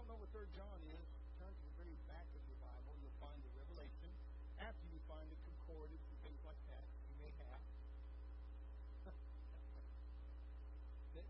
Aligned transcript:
don't 0.00 0.16
know 0.16 0.24
what 0.24 0.32
Third 0.32 0.48
John 0.56 0.80
is, 0.96 1.04
turn 1.36 1.52
to 1.52 1.60
the 1.60 1.76
very 1.76 1.92
back 2.08 2.24
of 2.32 2.40
your 2.48 2.56
Bible. 2.64 2.96
You'll 3.04 3.20
find 3.20 3.36
the 3.44 3.52
Revelation. 3.52 4.08
After 4.56 4.80
you 4.88 4.96
find 5.04 5.28
the 5.28 5.36
concordance 5.44 6.00
and 6.00 6.16
things 6.24 6.40
like 6.40 6.56
that, 6.72 6.88
you 7.04 7.20
may 7.20 7.28
have. 7.36 7.60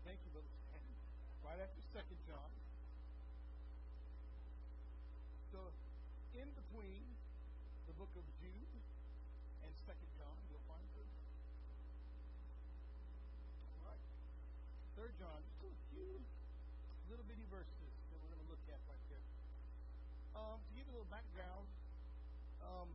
Thank 0.07 0.23
you, 0.23 0.31
Brother 0.31 0.47
Stan. 0.71 0.87
Right 1.43 1.59
after 1.59 1.83
Second 1.91 2.15
John. 2.23 2.47
So, 5.51 5.59
in 6.39 6.47
between 6.55 7.03
the 7.91 7.95
book 7.99 8.15
of 8.15 8.23
Jude 8.39 8.71
and 9.67 9.71
Second 9.83 10.11
John, 10.15 10.39
you'll 10.47 10.63
find 10.71 10.87
Third 10.95 11.11
John. 11.11 11.27
All 13.83 13.91
right. 13.91 13.99
Third 14.95 15.11
John, 15.19 15.43
just 15.59 15.75
a 15.75 15.83
few 15.91 16.23
little 17.11 17.27
bitty 17.27 17.43
verses 17.51 17.91
that 18.07 18.15
we're 18.23 18.31
going 18.31 18.39
to 18.39 18.51
look 18.55 18.63
at 18.71 18.79
right 18.87 19.05
there. 19.11 19.27
Um, 20.31 20.63
to 20.63 20.71
give 20.71 20.87
you 20.87 20.95
a 20.95 21.03
little 21.03 21.11
background, 21.31 21.63
um, 22.59 22.91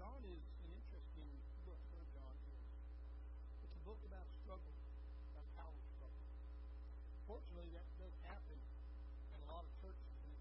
John 0.00 0.24
is 0.24 0.40
an 0.64 0.72
interesting 0.72 1.28
book. 1.68 1.76
Third 1.92 2.08
John 2.16 2.32
is. 2.48 2.64
It's 3.60 3.76
a 3.76 3.82
book 3.84 4.00
about 4.08 4.24
struggle, 4.40 4.72
about 5.36 5.44
power 5.60 5.76
struggle. 5.92 6.24
Fortunately, 7.28 7.68
that 7.76 7.84
does 8.00 8.16
happen 8.24 8.56
in 8.56 9.38
a 9.44 9.48
lot 9.52 9.68
of 9.68 9.72
churches, 9.84 10.16
and 10.16 10.32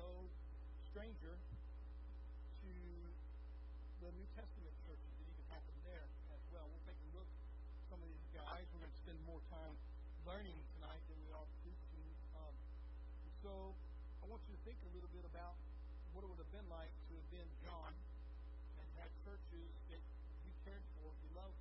no 0.00 0.32
stranger 0.88 1.36
to 1.36 2.72
the 4.00 4.08
New 4.16 4.28
Testament 4.32 4.72
churches 4.88 5.12
that 5.12 5.28
even 5.28 5.44
happen 5.52 5.76
there 5.84 6.08
as 6.32 6.40
well. 6.56 6.72
We'll 6.72 6.88
take 6.88 6.96
a 7.04 7.10
look 7.20 7.28
at 7.28 7.84
some 7.92 8.00
of 8.00 8.08
these 8.08 8.28
guys. 8.32 8.64
We're 8.72 8.80
going 8.80 8.96
to 8.96 9.02
spend 9.04 9.20
more 9.28 9.44
time 9.52 9.76
learning 10.24 10.56
tonight 10.80 11.04
than 11.04 11.20
we 11.20 11.36
are 11.36 11.48
preaching. 11.60 12.08
Um, 12.32 12.56
so 13.44 13.76
I 14.24 14.32
want 14.32 14.40
you 14.48 14.56
to 14.56 14.62
think 14.64 14.80
a 14.88 14.90
little 14.96 15.12
bit 15.12 15.28
about 15.28 15.52
what 16.16 16.24
it 16.24 16.32
would 16.32 16.40
have 16.40 16.56
been 16.56 16.70
like 16.72 16.88
to 17.04 17.12
have 17.12 17.28
been 17.28 17.50
John 17.60 17.92
and 18.80 18.88
had 18.96 19.12
churches 19.20 19.68
that 19.92 20.00
you 20.48 20.52
cared 20.64 20.80
for, 20.96 21.12
you 21.12 21.28
loved, 21.36 21.60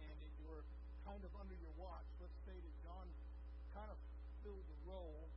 and 0.00 0.16
that 0.24 0.32
you 0.40 0.48
were 0.48 0.64
kind 1.04 1.20
of 1.20 1.28
under 1.36 1.52
your 1.60 1.76
watch. 1.76 2.08
Let's 2.16 2.40
say 2.48 2.56
that 2.56 2.74
John 2.80 3.04
kind 3.76 3.92
of 3.92 4.00
filled 4.40 4.64
the 4.64 4.80
role 4.88 5.28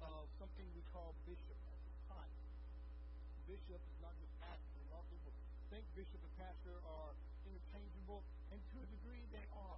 of 0.00 0.24
something 0.40 0.64
we 0.72 0.80
call 0.88 1.12
bishop 1.28 1.60
at 1.68 1.80
the 1.84 1.92
time. 2.08 2.32
Bishop 3.44 3.76
is 3.76 3.98
not 4.00 4.16
just 4.24 4.32
pastor. 4.40 4.80
A 4.88 4.96
lot 4.96 5.04
of 5.04 5.12
people 5.12 5.28
think 5.68 5.84
bishop 5.92 6.16
and 6.16 6.34
pastor 6.40 6.72
are 6.88 7.12
interchangeable, 7.44 8.24
and 8.56 8.58
to 8.72 8.80
a 8.80 8.88
degree 8.88 9.20
they 9.36 9.44
are. 9.52 9.76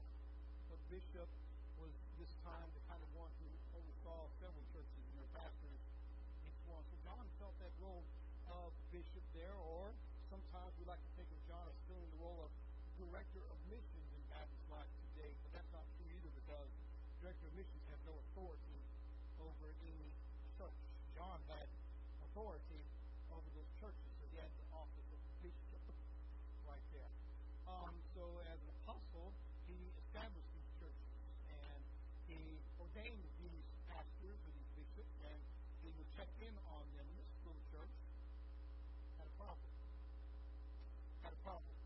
But 0.71 0.79
bishop 0.87 1.27
was 1.83 1.91
this 2.23 2.31
time 2.47 2.71
the 2.79 2.85
kind 2.87 3.03
of 3.03 3.11
one 3.19 3.35
who 3.43 3.51
oversaw 3.75 4.31
several 4.39 4.63
churches 4.71 5.03
and 5.03 5.19
their 5.19 5.33
pastors 5.35 5.83
each 6.47 6.61
one. 6.71 6.85
So 6.87 6.97
John 7.03 7.25
felt 7.41 7.57
that 7.59 7.73
role 7.83 8.05
of 8.49 8.71
bishop 8.95 9.27
there, 9.35 9.59
or 9.75 9.91
sometimes 10.31 10.71
we 10.79 10.87
like 10.87 11.03
to 11.03 11.13
think 11.19 11.27
of 11.27 11.41
John 11.51 11.67
as 11.67 11.75
filling 11.91 12.07
the 12.15 12.21
role 12.23 12.47
of 12.47 12.51
director 12.95 13.43
of 13.51 13.59
missions 13.67 14.07
in 14.15 14.23
Baptist 14.31 14.63
life 14.71 14.87
today, 15.11 15.35
but 15.43 15.51
that's 15.59 15.73
not 15.75 15.83
true 15.99 16.07
either 16.15 16.31
because 16.31 16.71
director 17.19 17.51
of 17.51 17.55
missions 17.59 17.83
has 17.91 17.99
no 18.07 18.15
authority 18.15 18.79
over 19.43 19.67
any 19.83 20.07
church. 20.55 20.79
John 21.19 21.43
had 21.51 21.67
authority 22.31 22.87
over 23.35 23.49
those 23.59 23.67
churches, 23.83 24.11
so 24.15 24.31
he 24.31 24.39
had 24.39 24.51
the 24.63 24.67
office 24.71 25.09
of 25.11 25.19
bishop 25.43 25.83
right 26.63 26.87
there. 26.95 27.11
Um, 27.67 27.99
so 28.15 28.23
as 28.47 28.63
an 28.63 28.71
apostle, 28.79 29.35
he 29.67 29.75
established 30.07 30.51
these 30.55 30.71
churches 30.79 31.11
and 31.51 31.83
he 32.31 32.39
ordained 32.79 33.27
these 33.43 33.67
pastors 33.91 34.39
and 34.39 34.55
these 34.55 34.87
bishops, 34.87 35.19
and 35.27 35.41
he 35.83 35.91
would 35.99 36.07
check 36.15 36.31
in 36.47 36.55
on 36.71 36.87
them. 36.95 37.11
This 37.19 37.27
little 37.43 37.67
church 37.75 37.95
had 39.19 39.27
a 39.27 39.37
problem. 39.39 39.71
Had 41.23 41.33
a 41.33 41.43
problem. 41.47 41.77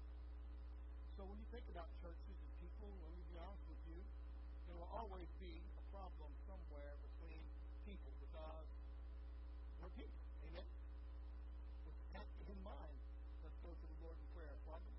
So 1.17 1.27
when 1.27 1.39
you 1.39 1.49
think 1.51 1.67
about 1.71 1.89
churches 2.03 2.37
and 2.39 2.51
people, 2.63 2.89
let 3.05 3.13
me 3.15 3.23
be 3.31 3.37
honest 3.39 3.65
with 3.69 3.83
you, 3.91 4.01
there 4.67 4.77
will 4.79 4.88
always 4.99 5.31
be 5.39 5.63
a 5.79 5.85
problem 5.95 6.27
somewhere 6.43 6.99
between 7.07 7.39
people 7.87 8.11
because 8.19 8.67
we're 9.79 9.95
people. 9.95 10.19
Amen? 10.43 10.67
With 11.87 11.95
that 12.19 12.27
in 12.51 12.59
mind, 12.67 12.99
let's 13.47 13.55
go 13.63 13.71
to 13.71 13.87
the 13.87 13.99
Lord 14.03 14.19
in 14.19 14.27
prayer. 14.35 14.59
Father, 14.67 14.91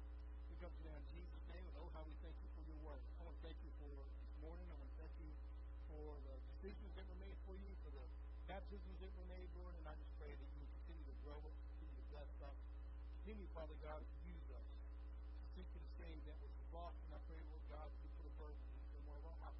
we 0.48 0.56
come 0.64 0.72
to 0.72 0.82
you 0.88 0.96
in 0.96 1.04
Jesus' 1.12 1.44
name 1.52 1.68
and 1.68 1.76
oh 1.84 1.92
how 1.92 2.08
we 2.08 2.16
thank 2.24 2.32
you 2.40 2.48
for 2.56 2.64
your 2.64 2.80
word. 2.80 3.04
I 3.20 3.28
want 3.28 3.36
to 3.36 3.44
thank 3.44 3.60
you 3.60 3.72
for 3.76 3.92
this 3.92 4.36
morning. 4.40 4.72
I 4.72 4.76
want 4.80 4.88
to 4.88 4.98
thank 5.04 5.12
you 5.20 5.32
for 5.92 6.16
the 6.24 6.36
decisions 6.56 6.96
that 6.96 7.04
were 7.04 7.20
made 7.20 7.36
for 7.44 7.60
you, 7.60 7.68
for 7.84 7.92
the 7.92 8.06
baptisms 8.48 9.04
that 9.04 9.12
were 9.20 9.28
made, 9.28 9.52
Lord, 9.60 9.76
and 9.76 9.84
I 9.84 10.00
just 10.00 10.16
pray 10.16 10.32
that 10.32 10.50
you 10.56 10.64
continue 10.80 11.12
to 11.12 11.16
grow 11.28 11.44
us, 11.44 11.56
continue 11.76 12.00
to 12.00 12.08
bless 12.08 12.32
us. 12.40 12.56
Continue, 13.20 13.52
Father 13.52 13.76
God, 13.84 14.00
to 14.00 14.16
use 14.24 14.48
us 14.56 14.64
to 14.64 15.46
seek 15.60 15.68
and 15.76 15.88
save 16.00 16.24
that 16.24 16.40
is 16.40 16.56
lost. 16.72 16.96
And 17.12 17.20
I 17.20 17.22
pray, 17.28 17.44
Lord 17.52 17.68
God, 17.68 17.84
that 17.92 18.00
you 18.00 18.10
put 18.16 18.32
a 18.32 18.36
burden 18.40 18.64
in 18.96 19.04
one 19.04 19.20
of 19.20 19.28
our 19.28 19.40
hearts 19.44 19.60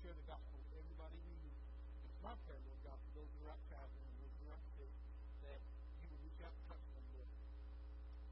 share 0.11 0.19
the 0.19 0.27
gospel 0.27 0.59
with 0.59 0.75
everybody 0.75 1.15
we 1.23 1.39
meet. 1.39 1.55
It's 2.03 2.19
my 2.19 2.35
prayer, 2.43 2.59
Lord 2.67 2.83
God, 2.83 2.99
for 2.99 3.23
those 3.23 3.31
who 3.31 3.47
are 3.47 3.55
out 3.55 3.63
traveling 3.71 4.03
and 4.11 4.19
those 4.19 4.35
who 4.43 4.51
are 4.51 4.59
out 4.59 4.67
sick, 4.75 4.91
that 5.39 5.63
you 6.03 6.11
would 6.11 6.19
reach 6.27 6.35
out 6.43 6.51
and 6.51 6.63
touch 6.67 6.83
them, 6.91 7.05
Lord. 7.15 7.31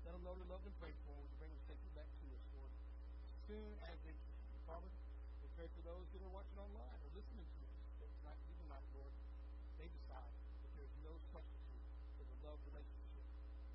Let 0.03 0.11
them 0.11 0.27
know 0.27 0.35
they're 0.35 0.51
loved 0.51 0.67
and 0.67 0.75
prayed 0.75 0.99
for, 1.07 1.15
and 1.15 1.31
bring 1.39 1.55
them 1.55 1.63
safely 1.71 1.87
back 1.95 2.11
to 2.11 2.25
us, 2.35 2.43
Lord. 2.51 2.67
Soon 3.47 3.71
as 3.87 3.95
they 4.03 4.11
can, 4.11 4.59
Father, 4.67 4.91
we 5.39 5.47
pray 5.55 5.71
for 5.71 5.79
those 5.87 6.03
that 6.11 6.19
are 6.19 6.33
watching 6.35 6.59
online 6.59 6.99
or 6.99 7.15
listening 7.15 7.47
to 7.47 7.59
us, 7.63 7.79
that 8.03 8.11
tonight, 8.11 8.39
even 8.43 8.59
tonight, 8.67 8.83
Lord, 8.99 9.15
they 9.79 9.87
decide 9.87 10.35
that 10.35 10.71
there 10.75 10.83
is 10.83 10.95
no 10.99 11.15
substitute 11.31 11.87
for 12.19 12.27
the 12.27 12.35
love 12.43 12.59
relationship 12.75 13.23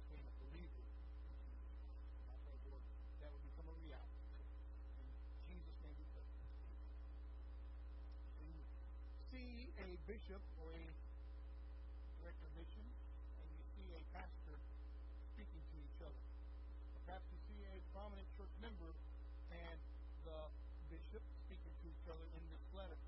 between 0.04 0.28
a 0.28 0.34
believer 0.44 0.84
and 0.84 1.36
Jesus. 1.40 1.72
And 2.20 2.28
I 2.28 2.38
pray, 2.44 2.60
Lord, 2.68 2.84
that 3.24 3.32
would 3.32 3.44
become 3.48 3.72
a 3.72 3.76
reality. 3.80 4.28
In 5.00 5.08
Jesus' 5.48 5.78
name 5.80 5.96
we 5.96 6.04
pray. 6.12 6.28
When 8.44 8.52
you 8.52 8.64
see 9.32 9.72
a 9.80 9.93
bishop 10.06 10.42
or 10.60 10.72
a 10.76 10.84
director 12.20 12.46
of 12.46 12.56
and 12.60 13.48
you 13.56 13.64
see 13.76 13.88
a 13.96 14.02
pastor 14.12 14.56
speaking 15.32 15.62
to 15.72 15.76
each 15.80 16.00
other, 16.04 16.22
perhaps 17.04 17.24
you 17.32 17.40
see 17.48 17.60
a 17.68 17.76
prominent 17.92 18.28
church 18.36 18.52
member 18.60 18.92
and 19.52 19.78
the 20.24 20.40
bishop 20.88 21.24
speaking 21.46 21.74
to 21.82 21.86
each 21.88 22.06
other 22.08 22.26
in 22.36 22.42
this 22.48 22.64
letter. 22.72 23.00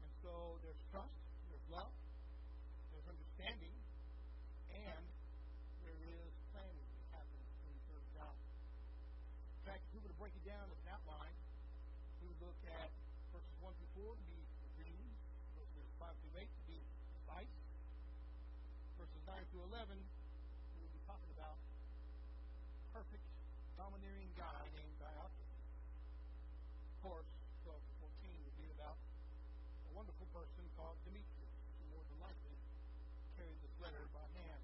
And 0.00 0.10
so 0.24 0.60
there's 0.64 0.82
trust, 0.92 1.16
there's 1.48 1.66
love, 1.72 1.92
there's 2.92 3.08
understanding, 3.08 3.74
and 4.72 5.04
there 5.82 6.00
is 6.04 6.32
planning 6.52 6.84
that 6.84 7.20
happens 7.20 7.48
in 7.64 7.70
the 7.72 7.82
Third 7.88 8.06
John. 8.16 8.36
In 8.36 9.62
fact, 9.68 9.82
if 9.88 9.90
we 9.92 9.98
were 10.04 10.12
to 10.12 10.18
break 10.20 10.34
it 10.36 10.44
down 10.44 10.68
as 10.68 10.78
an 10.84 10.88
outline, 10.92 11.36
we 12.20 12.28
would 12.28 12.40
look 12.44 12.60
at 12.68 12.90
verses 13.32 13.56
1 13.60 13.72
through 13.78 14.10
4 14.10 14.16
to 14.16 14.24
be 14.26 14.40
the 14.42 14.70
dream, 14.82 15.06
verses 15.54 15.86
5 15.98 16.12
through 16.22 16.34
8 16.42 16.48
to 16.48 16.62
be 16.66 16.78
advice, 17.24 17.54
verses 18.98 19.22
9 19.26 19.37
through 19.50 19.64
11 19.72 19.96
we 19.96 20.78
would 20.84 20.94
be 20.94 21.02
talking 21.08 21.30
about 21.32 21.56
perfect, 22.92 23.24
domineering 23.80 24.28
guy 24.36 24.62
named 24.76 24.94
Diotrephes. 25.00 25.56
Of 26.92 26.98
course, 27.00 27.30
12 27.64 27.78
to 27.78 27.94
14 28.20 28.44
would 28.44 28.58
be 28.60 28.68
about 28.76 29.00
a 29.88 29.92
wonderful 29.96 30.28
person 30.36 30.68
called 30.76 31.00
Demetrius, 31.08 31.54
who 31.80 31.96
more 31.96 32.04
than 32.12 32.18
likely 32.20 32.56
carried 33.40 33.56
this 33.64 33.72
letter 33.80 34.04
by 34.12 34.26
hand, 34.36 34.62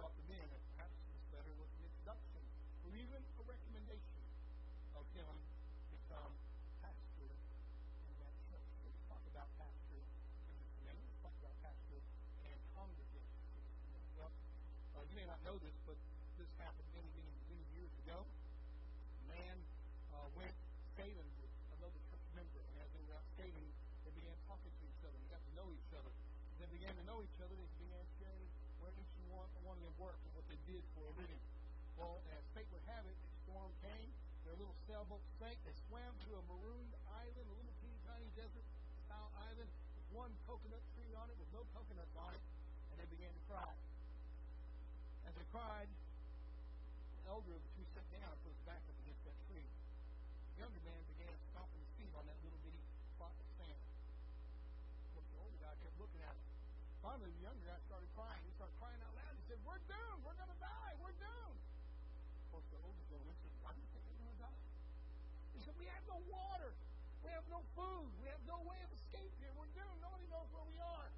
brought 0.00 0.16
them 0.16 0.30
in, 0.32 0.48
and 0.48 0.62
perhaps 0.72 0.96
this 1.12 1.26
letter 1.36 1.52
was 1.60 1.68
an 1.76 1.84
introduction 1.92 2.42
or 2.88 2.96
even 2.96 3.20
a 3.20 3.42
recommendation 3.44 4.24
of 4.96 5.04
him 5.12 5.34
become 5.92 6.32
pastor 6.80 7.28
in 7.28 8.14
that 8.16 8.32
church. 8.48 8.72
Let's 8.80 9.02
talk 9.12 9.22
about 9.28 9.52
pastor 9.60 10.00
in 10.00 10.56
this 10.56 10.72
community. 10.80 11.04
Let's 11.04 11.20
talk 11.20 11.36
about 11.44 11.56
pastor 11.60 12.00
and 12.48 12.58
congregation. 12.72 13.44
Well, 14.16 14.32
uh, 14.96 15.04
you 15.04 15.14
may 15.20 15.27
not 15.38 15.54
know 15.54 15.58
this, 15.62 15.76
but 15.86 15.94
this 16.34 16.50
happened 16.58 16.90
many, 16.90 17.06
many, 17.14 17.30
many 17.46 17.66
years 17.78 17.92
ago. 18.02 18.26
A 18.26 19.24
man 19.30 19.56
uh, 20.10 20.26
went 20.34 20.54
sailing 20.98 21.30
with 21.38 21.52
another 21.78 22.00
church 22.10 22.26
member, 22.34 22.58
and 22.58 22.74
as 22.82 22.90
they 22.90 23.02
were 23.06 23.14
out 23.14 23.28
sailing, 23.38 23.70
they 24.02 24.10
began 24.18 24.34
talking 24.50 24.72
to 24.74 24.82
each 24.82 25.02
other. 25.06 25.14
They 25.14 25.30
got 25.30 25.42
to 25.46 25.54
know 25.54 25.68
each 25.70 25.92
other. 25.94 26.10
As 26.10 26.56
they 26.58 26.70
began 26.74 26.90
to 26.98 27.04
know 27.06 27.22
each 27.22 27.38
other, 27.38 27.54
they 27.54 27.70
began 27.78 28.02
sharing 28.18 28.50
where 28.82 28.90
each 28.98 29.14
one, 29.30 29.46
one 29.62 29.78
of 29.78 29.84
them 29.86 29.94
worked 30.02 30.22
and 30.26 30.34
what 30.34 30.46
they 30.50 30.58
did 30.66 30.82
for 30.98 31.06
a 31.06 31.12
living. 31.14 31.42
Well, 31.94 32.18
as 32.34 32.42
fate 32.58 32.66
would 32.74 32.86
have 32.90 33.06
it, 33.06 33.14
a 33.14 33.30
storm 33.46 33.70
came. 33.86 34.10
Their 34.42 34.58
little 34.58 34.74
sailboat 34.90 35.22
sank. 35.38 35.54
They 35.62 35.76
swam 35.86 36.18
to 36.26 36.30
a 36.34 36.42
marooned 36.50 36.94
island, 37.14 37.46
a 37.46 37.54
little 37.54 37.74
teeny 37.78 38.00
tiny 38.10 38.30
desert 38.34 38.66
style 39.06 39.30
island 39.38 39.70
with 39.70 40.06
one 40.10 40.32
coconut 40.50 40.82
tree 40.98 41.14
on 41.14 41.30
it 41.30 41.36
with 41.38 41.50
no 41.54 41.62
coconuts 41.76 42.16
on 42.18 42.34
it, 42.34 42.42
and 42.90 42.96
they 42.98 43.06
began 43.12 43.30
to 43.30 43.42
cry. 43.46 43.87
They 45.38 45.46
cried, 45.54 45.86
the 45.86 47.22
elder 47.30 47.54
of 47.54 47.62
the 47.62 47.70
two 47.78 47.86
sat 47.94 48.02
down 48.10 48.26
and 48.26 48.40
put 48.42 48.50
his 48.50 48.62
back 48.66 48.82
up 48.82 48.98
against 49.06 49.22
that 49.22 49.38
tree. 49.46 49.70
The 50.54 50.66
younger 50.66 50.82
man 50.82 50.98
began 51.14 51.30
stomping 51.54 51.78
his 51.78 51.92
feet 51.94 52.10
on 52.18 52.26
that 52.26 52.38
little 52.42 52.58
bitty 52.66 52.82
spot 53.14 53.30
of 53.38 53.46
sand. 53.54 53.82
Course, 55.14 55.30
the 55.30 55.38
older 55.38 55.58
guy 55.62 55.74
kept 55.78 55.94
looking 56.02 56.22
at 56.26 56.34
him. 56.34 56.48
Finally, 56.98 57.30
the 57.38 57.44
younger 57.46 57.64
guy 57.70 57.78
started 57.86 58.10
crying. 58.18 58.42
He 58.42 58.50
started 58.58 58.74
crying 58.82 58.98
out 59.06 59.14
loud. 59.14 59.34
He 59.38 59.44
said, 59.46 59.58
We're 59.62 59.82
doomed. 59.86 60.22
We're 60.26 60.38
going 60.38 60.50
to 60.50 60.60
die. 60.60 60.92
We're 60.98 61.14
doomed. 61.14 61.62
Of 61.62 62.46
course, 62.50 62.66
the 62.74 62.80
older 62.82 63.04
gentleman 63.06 63.38
said, 63.38 63.54
Why 63.62 63.70
do 63.74 63.78
you 63.78 63.88
think 63.94 64.02
we're 64.10 64.18
going 64.18 64.34
to 64.34 64.42
die? 64.42 64.62
He 65.54 65.60
said, 65.62 65.74
We 65.78 65.86
have 65.86 66.04
no 66.10 66.18
water. 66.26 66.74
We 67.22 67.30
have 67.30 67.46
no 67.46 67.62
food. 67.78 68.10
We 68.18 68.26
have 68.34 68.42
no 68.50 68.58
way 68.66 68.78
of 68.82 68.90
escape 68.90 69.30
here. 69.38 69.54
We're 69.54 69.70
doomed. 69.78 70.02
Nobody 70.02 70.26
knows 70.26 70.50
where 70.50 70.66
we 70.66 70.78
are. 70.82 71.08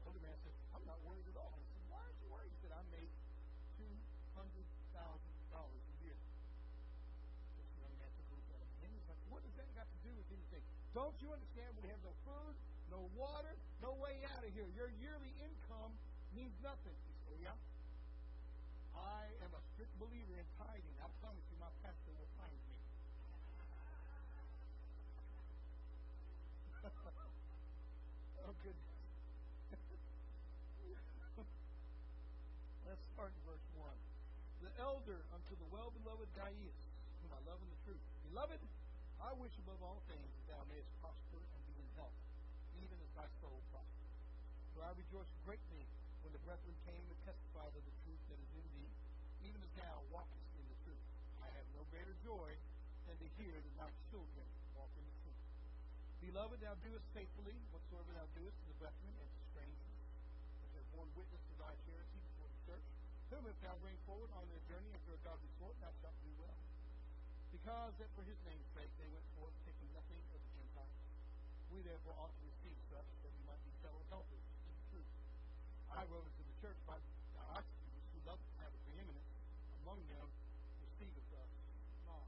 The 0.00 0.02
older 0.08 0.22
man 0.24 0.36
said, 0.40 0.56
I'm 0.72 0.84
not 0.88 1.00
worried 1.04 1.28
at 1.28 1.36
all. 1.36 1.52
He 1.60 1.68
said, 1.68 1.84
Why 1.92 2.00
aren't 2.00 2.16
you 2.24 2.28
worried? 2.32 2.52
He 2.52 2.60
said, 2.64 2.72
I 2.72 2.80
make 2.88 3.12
$200,000 3.76 4.40
a 4.40 5.94
year. 6.00 6.16
This 7.60 7.68
young 7.76 7.94
man 8.00 8.10
took 8.16 8.28
a 8.28 8.34
look 8.40 8.48
at 8.52 8.60
him. 8.60 8.70
And 8.84 8.90
he's 8.96 9.08
like, 9.08 9.20
What 9.28 9.44
does 9.44 9.54
that 9.60 9.68
got 9.76 9.88
to 9.88 9.98
do 10.00 10.10
with 10.16 10.28
anything? 10.32 10.64
Don't 10.98 11.14
you 11.22 11.30
understand? 11.30 11.70
We 11.78 11.86
have 11.94 12.02
no 12.02 12.10
food, 12.26 12.58
no 12.90 13.06
water, 13.14 13.54
no 13.78 13.94
way 14.02 14.18
out 14.34 14.42
of 14.42 14.50
here. 14.50 14.66
Your 14.74 14.90
yearly 14.98 15.30
income 15.38 15.94
means 16.34 16.50
nothing. 16.58 16.98
Said, 17.22 17.38
Oh, 17.38 17.38
yeah? 17.38 17.54
I 18.98 19.30
am 19.46 19.54
a 19.54 19.62
strict 19.78 19.94
believer 20.02 20.34
in 20.34 20.42
tithing. 20.58 20.96
I 20.98 21.06
promise 21.22 21.46
you, 21.54 21.56
my 21.62 21.70
pastor 21.86 22.10
will 22.18 22.26
find 22.34 22.50
me. 22.50 22.74
oh, 28.42 28.58
goodness. 28.66 28.90
Let's 32.90 33.06
start 33.14 33.30
in 33.30 33.42
verse 33.46 33.62
1. 33.78 33.86
The 34.66 34.74
elder 34.82 35.22
unto 35.30 35.54
the 35.62 35.68
well 35.70 35.94
beloved 35.94 36.26
Gaius, 36.34 36.80
whom 37.22 37.30
I 37.30 37.40
love 37.46 37.62
in 37.62 37.70
the 37.70 37.78
truth. 37.86 38.02
Beloved, 38.34 38.58
I 39.18 39.34
wish 39.34 39.50
above 39.58 39.82
all 39.82 39.98
things 40.06 40.30
that 40.30 40.46
thou 40.54 40.62
mayest 40.70 40.94
prosper 41.02 41.42
and 41.42 41.62
be 41.66 41.74
in 41.74 41.90
health, 41.98 42.14
even 42.78 42.94
as 43.02 43.10
thy 43.18 43.26
soul 43.42 43.58
prospers. 43.74 44.14
For 44.72 44.86
I 44.86 44.94
rejoiced 44.94 45.34
greatly 45.42 45.84
when 46.22 46.30
the 46.30 46.42
brethren 46.46 46.74
came 46.86 47.02
and 47.02 47.18
testified 47.26 47.74
of 47.74 47.82
the 47.82 47.96
truth 48.06 48.22
that 48.30 48.38
is 48.38 48.52
in 48.54 48.66
thee, 48.78 48.90
even 49.50 49.58
as 49.58 49.72
thou 49.74 50.06
walkest 50.14 50.50
in 50.54 50.66
the 50.70 50.78
truth. 50.86 51.02
I 51.42 51.50
have 51.50 51.66
no 51.74 51.82
greater 51.90 52.14
joy 52.22 52.54
than 53.10 53.18
to 53.18 53.28
hear 53.42 53.58
that 53.58 53.74
thy 53.74 53.90
children 54.14 54.46
walk 54.78 54.94
in 54.94 55.02
the 55.02 55.16
truth. 55.26 55.42
Beloved, 56.22 56.62
thou 56.62 56.78
doest 56.86 57.06
faithfully 57.10 57.58
whatsoever 57.74 58.14
thou 58.14 58.26
doest 58.38 58.54
to 58.54 58.66
the 58.70 58.78
brethren 58.78 59.12
and 59.18 59.30
to 59.34 59.42
strangers, 59.50 59.98
which 60.62 60.78
have 60.78 60.88
borne 60.94 61.10
witness 61.18 61.42
to 61.42 61.54
thy 61.58 61.74
charity 61.90 62.22
before 62.22 62.50
the 62.54 62.62
church, 62.70 62.86
whom 63.34 63.44
if 63.50 63.58
thou 63.66 63.74
bring 63.82 63.98
forward 64.06 64.30
on 64.38 64.46
their 64.46 64.62
journey 64.70 64.94
after 64.94 65.12
a 65.12 65.20
godly 65.26 65.50
sort, 65.58 65.74
thou 65.82 65.90
shalt 66.00 66.16
do 66.22 66.30
well. 66.38 66.47
Because 67.68 68.00
that 68.00 68.08
for 68.16 68.24
his 68.24 68.40
name's 68.48 68.64
sake 68.72 68.88
they 68.96 69.12
went 69.12 69.28
forth 69.36 69.52
taking 69.68 69.92
nothing 69.92 70.16
of 70.32 70.40
the 70.40 70.52
Gentiles. 70.56 70.88
We 71.68 71.84
therefore 71.84 72.16
ought 72.16 72.32
to 72.32 72.44
receive 72.48 72.72
such 72.88 73.04
that 73.20 73.28
we 73.28 73.44
might 73.44 73.60
be 73.60 73.68
fellow 73.84 74.00
helpers 74.08 74.40
to 74.40 74.68
the 74.72 74.80
truth. 74.88 75.12
I 75.92 76.00
wrote 76.08 76.24
unto 76.24 76.44
the 76.48 76.56
church 76.64 76.80
by 76.88 76.96
Diotrephes, 77.36 78.08
who 78.16 78.24
loved 78.24 78.40
to 78.40 78.54
have 78.64 78.72
a 78.72 78.80
preeminence 78.88 79.28
among 79.84 80.00
them, 80.08 80.32
receiveth 80.80 81.28
us 81.36 81.52
not. 82.08 82.24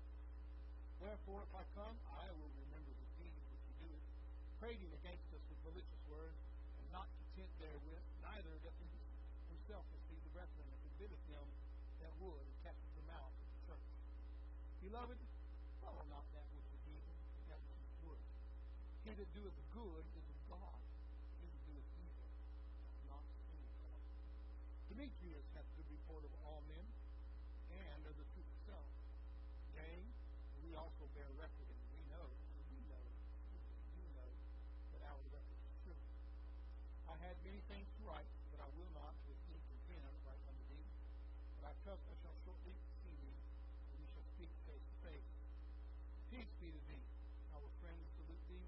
Wherefore, 1.00 1.40
if 1.48 1.52
I 1.56 1.64
come, 1.72 1.96
I 2.20 2.28
will 2.36 2.52
remember 2.60 2.92
the 2.92 3.08
deeds 3.16 3.40
which 3.48 3.64
you 3.64 3.88
do, 3.88 3.92
prating 4.60 4.92
against 4.92 5.24
us 5.32 5.40
with 5.48 5.56
malicious 5.64 6.04
words, 6.12 6.36
and 6.84 6.84
not 6.92 7.08
content 7.16 7.48
therewith, 7.56 8.04
neither 8.28 8.60
doth 8.60 8.76
he 8.76 8.92
himself 9.56 9.88
receive 9.88 10.20
the 10.20 10.36
brethren, 10.36 10.68
and 10.68 10.80
forbiddeth 10.84 11.24
them 11.32 11.48
that 12.04 12.12
would, 12.20 12.44
and 12.44 12.56
casteth 12.60 12.92
them 12.92 13.08
out 13.16 13.32
of 13.32 13.40
the 13.40 13.60
church. 13.72 13.88
Beloved, 14.84 15.16
follow 15.80 16.04
not 16.12 16.24
that 16.36 16.44
which 16.56 16.68
is 16.72 16.82
evil, 16.88 17.16
but 17.36 17.44
that 17.52 17.60
which 17.68 17.80
is 17.84 17.92
good. 18.04 18.20
He 19.04 19.09
that 19.20 19.36
doeth 19.36 19.60
good 19.76 20.04
is 20.16 20.24
of 20.32 20.40
God. 20.48 20.80
He 21.44 21.46
that 21.52 21.62
doeth 21.68 21.92
evil 22.00 22.24
hath 22.24 23.04
not 23.04 23.20
seen 23.52 23.68
God. 23.84 24.00
Demetrius 24.88 25.44
hath 25.52 25.68
good 25.76 25.84
report 25.92 26.24
of 26.24 26.32
all 26.48 26.64
men, 26.72 26.88
and 27.68 28.00
of 28.08 28.16
the 28.16 28.24
truth 28.32 28.48
itself. 28.64 28.88
Yea, 29.76 30.08
we 30.64 30.72
also 30.72 31.04
bear 31.12 31.28
record, 31.36 31.68
and 31.68 31.84
we 31.92 32.00
know, 32.08 32.32
and 32.32 32.64
we 32.72 32.80
know, 32.88 33.04
you 34.00 34.08
know, 34.16 34.30
that 34.96 35.04
our 35.04 35.20
record 35.36 35.60
is 35.68 35.76
true. 35.84 36.04
I 37.04 37.20
had 37.20 37.36
many 37.44 37.60
things 37.68 37.92
to 38.00 38.08
write, 38.08 38.30
but 38.56 38.64
I 38.64 38.72
will 38.72 38.88
not 38.96 39.12
with 39.28 39.36
ink 39.52 39.60
and 39.68 39.80
pen 39.84 40.00
write 40.24 40.40
unto 40.48 40.64
thee. 40.72 40.88
But 41.60 41.68
I 41.68 41.72
trust 41.84 42.08
I 42.08 42.16
shall 42.24 42.36
shortly 42.48 42.72
see 43.04 43.12
thee, 43.20 43.36
and 43.36 44.00
we 44.00 44.08
shall 44.16 44.24
speak 44.32 44.48
face 44.64 44.80
to 44.80 44.96
face. 45.04 45.28
Peace 46.32 46.52
be 46.56 46.72
to 46.72 46.80
thee. 46.88 47.04
Our 47.52 47.68
friends 47.84 48.08
salute 48.16 48.48
thee. 48.48 48.64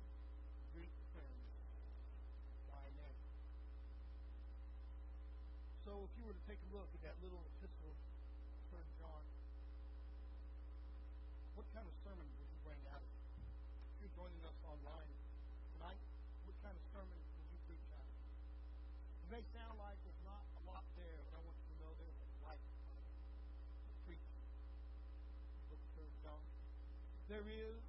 Greet 0.73 0.89
the 0.89 1.09
friends 1.13 1.45
by 2.65 2.81
name. 2.97 3.21
So 5.93 6.09
if 6.09 6.17
you 6.17 6.25
were 6.25 6.33
to 6.33 6.47
take 6.49 6.57
a 6.57 6.71
look 6.73 6.89
at 6.97 7.05
that 7.05 7.21
little 7.21 7.45
epistle 7.53 7.93
of 7.93 8.01
3 8.73 8.81
John, 8.97 9.21
what 11.53 11.69
kind 11.77 11.85
of 11.85 11.93
sermon 12.01 12.25
would 12.25 12.49
you 12.49 12.61
bring 12.65 12.81
out 12.89 13.05
of 13.05 13.13
it? 13.13 13.21
If 13.93 14.09
you're 14.09 14.17
joining 14.17 14.41
us 14.41 14.57
online 14.65 15.13
tonight, 15.77 16.01
what 16.49 16.57
kind 16.65 16.73
of 16.73 16.81
sermon 16.97 17.13
would 17.13 17.45
you 17.45 17.61
preach 17.69 17.85
out 17.93 18.09
of 18.09 18.17
it? 18.25 18.25
It 19.21 19.29
may 19.37 19.45
sound 19.53 19.77
like 19.77 20.01
there's 20.01 20.25
not 20.25 20.41
a 20.57 20.63
lot 20.65 20.81
there, 20.97 21.21
but 21.29 21.37
I 21.37 21.45
want 21.45 21.61
you 21.61 21.77
to 21.77 21.77
know 21.85 21.93
there's 22.01 22.21
a 22.25 22.29
light 22.41 22.65
to 22.65 23.93
preaching. 24.09 24.49
Book 25.69 25.77
of 25.77 25.93
3 25.93 26.09
John. 26.25 26.41
There 27.29 27.45
is 27.45 27.85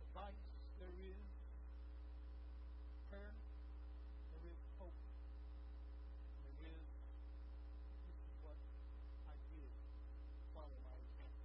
advice, 0.00 0.48
there 0.80 0.96
is 0.96 1.20
prayer, 3.12 3.36
there 4.32 4.44
is 4.48 4.60
hope, 4.80 4.96
and 4.96 6.56
there 6.56 6.72
is 6.72 6.88
this 8.08 8.16
is 8.24 8.36
what 8.40 8.56
I 9.28 9.36
did. 9.52 9.68
Follow 10.56 10.80
my 10.80 10.96
example. 10.96 11.44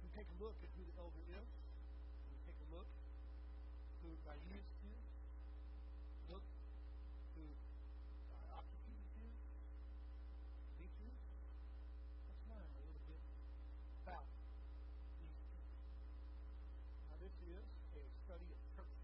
We 0.00 0.08
take 0.16 0.28
a 0.32 0.38
look 0.40 0.56
at 0.64 0.70
who 0.76 0.82
the 0.88 0.96
elder 0.96 1.24
is. 1.28 1.48
We 2.32 2.40
take 2.48 2.56
a 2.56 2.68
look 2.72 2.88
who 4.24 4.30
Gaius 4.30 4.64
is. 4.88 5.04
Look 6.32 6.44
who 7.36 7.44
Diotrephes 8.32 9.04
is. 9.20 9.36
Demetrius. 10.80 11.20
Let's 12.24 12.44
learn 12.48 12.64
a 12.64 12.80
little 12.88 13.04
bit 13.04 13.20
about 14.00 14.24
these 15.20 15.36
people. 15.44 15.76
Now, 17.04 17.20
this 17.20 17.36
is 17.36 17.68
a 18.00 18.02
study 18.24 18.48
of 18.48 18.60
church 18.72 18.96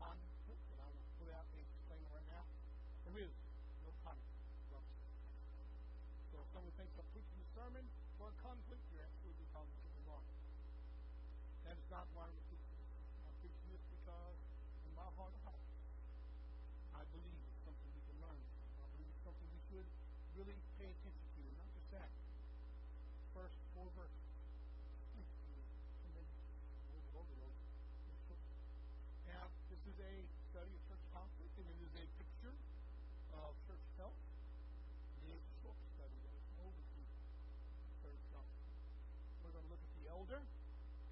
conflict, 0.00 0.64
and 0.72 0.80
I 0.80 0.88
will 0.88 1.04
put 1.20 1.28
out 1.36 1.44
a 1.52 1.60
disclaimer 1.60 2.08
right 2.16 2.28
now. 2.32 2.44
There 3.04 3.20
is 3.20 3.34
no 3.84 3.92
conflict. 4.00 4.40
So 6.32 6.40
if 6.40 6.48
someone 6.56 6.72
thinks 6.80 6.96
I'm 6.96 7.04
preaching 7.12 7.36
a 7.44 7.48
sermon 7.52 7.84
for 8.16 8.32
a 8.32 8.36
conflict, 8.40 8.80
you're 8.88 9.04
absolutely 9.04 9.44
positively 9.52 10.00
wrong. 10.08 10.24
That 11.68 11.76
is 11.76 11.84
not 11.92 12.08
why 12.16 12.24
we're 12.24 12.48
preaching 12.48 12.72
this. 12.72 12.88
I'm 13.28 13.36
preaching 13.44 13.68
this 13.68 13.84
because 14.00 14.40
in 14.88 14.96
my 14.96 15.04
heart 15.20 15.36
of 15.36 15.44
hearts, 15.44 15.76
I 16.96 17.04
believe 17.12 17.36
it's 17.36 17.62
something 17.68 17.90
we 17.92 18.00
can 18.08 18.16
learn 18.24 18.40
from. 18.40 18.64
I 18.80 18.88
believe 18.96 19.12
it's 19.12 19.24
something 19.28 19.44
we 19.52 19.60
should 19.68 19.88
really 20.40 20.56
pay 20.80 20.88
attention 20.88 21.28
to. 21.36 21.40
And 21.44 21.54
not 21.60 21.68
just 21.76 21.88
that. 21.92 22.10
First 23.36 23.60
four 23.76 23.92
verses. 23.92 24.24
Now, 29.28 29.48
this 29.68 29.80
is 29.84 29.96
a 29.96 30.12
study 30.52 30.72
of 30.76 30.82
church 30.88 31.04
conflict, 31.12 31.54
and 31.56 31.68
it 31.68 31.78
is 31.84 31.92
a 31.94 32.04
picture 32.20 32.52
of 33.32 33.56
church 33.64 33.80
health. 33.96 34.18
It 35.24 35.32
is 35.32 35.40
a 35.40 35.54
short 35.64 35.78
study, 35.96 36.16
though. 36.20 36.36
It's 36.36 36.52
an 36.52 36.60
overview 36.68 37.00
of 37.00 37.96
third 38.04 38.20
John. 38.28 38.44
We're 39.40 39.56
going 39.56 39.64
to 39.64 39.72
look 39.72 39.80
at 39.80 39.92
the 39.96 40.04
elder, 40.12 40.40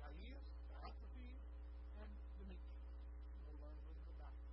Gaius, 0.04 0.44
Diotrephes, 0.68 1.40
and 2.04 2.10
Demetrius. 2.36 2.92
We'll 3.48 3.56
learn 3.64 3.72
a 3.72 3.84
little 3.88 4.04
bit 4.04 4.20
about 4.20 4.36
them. 4.36 4.52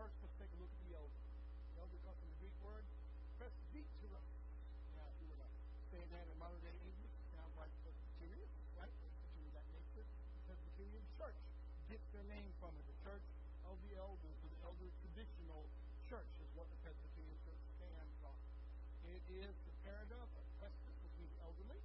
First, 0.00 0.16
let's 0.24 0.36
take 0.40 0.52
a 0.56 0.58
look 0.64 0.72
at 0.72 0.80
the 0.88 0.96
elder. 0.96 1.20
The 1.76 1.76
elder 1.76 1.98
comes 2.08 2.16
from 2.24 2.30
the 2.32 2.40
Greek 2.40 2.56
word 2.64 2.88
presbyteros. 3.36 4.32
Now, 4.96 5.12
if 5.12 5.16
you 5.20 5.28
were 5.28 5.44
to 5.44 5.50
say 5.92 6.00
that 6.08 6.24
in 6.24 6.36
modern 6.40 6.62
day 6.64 6.72
English, 6.72 7.12
it 7.12 7.28
sounds 7.36 7.52
like 7.60 7.68
Presbyterian, 7.84 8.48
right? 8.80 8.94
Something 9.20 9.44
of 9.44 9.54
that 9.60 9.68
nature. 9.76 10.06
Presbyterian 10.48 11.04
church 11.20 11.36
gets 11.90 12.06
their 12.14 12.24
name 12.32 12.48
from 12.62 12.72
it. 12.78 12.84
The 12.88 12.98
church 13.04 13.26
of 13.68 13.76
the 13.84 13.94
elders, 14.00 14.36
or 14.42 14.48
the 14.48 14.62
elder 14.64 14.88
traditional 15.04 15.66
church 16.08 16.30
is 16.40 16.48
what 16.56 16.64
the 16.72 16.78
Presbyterian 16.82 17.36
church 17.44 17.62
stands 17.76 18.20
on. 18.24 18.36
It 19.06 19.21
is 19.40 19.54
the 19.64 19.74
paradigm 19.86 20.28
of 20.28 20.44
precedent 20.60 20.98
between 21.00 21.28
the 21.32 21.40
elderly, 21.40 21.80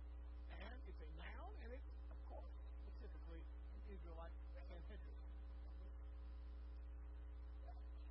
and 0.51 0.77
it's 0.83 0.99
a 0.99 1.09
noun, 1.15 1.53
and 1.63 1.71
it's, 1.71 1.89
of 2.11 2.19
course, 2.27 2.51
specifically 2.83 3.39
an 3.39 3.81
Israelite 3.87 4.35
Sanhedrin. 4.51 5.21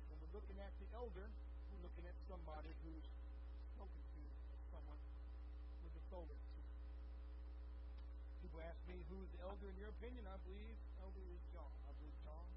When 0.09 0.17
we're 0.17 0.33
looking 0.33 0.57
at 0.57 0.73
the 0.81 0.89
elder, 0.97 1.27
we're 1.29 1.83
looking 1.85 2.05
at 2.09 2.17
somebody 2.25 2.73
who's 2.81 3.05
spoken 3.77 4.01
to 4.01 4.21
someone 4.73 5.01
with 5.85 5.93
authority. 6.07 6.41
People 8.41 8.61
ask 8.65 8.79
me, 8.89 8.97
who's 9.13 9.29
the 9.37 9.41
elder 9.45 9.69
in 9.69 9.77
your 9.77 9.93
opinion? 9.93 10.25
I 10.25 10.37
believe 10.49 10.77
elder 11.03 11.25
is 11.29 11.41
John. 11.53 11.69
I 11.85 11.93
believe 12.01 12.17
John 12.25 12.47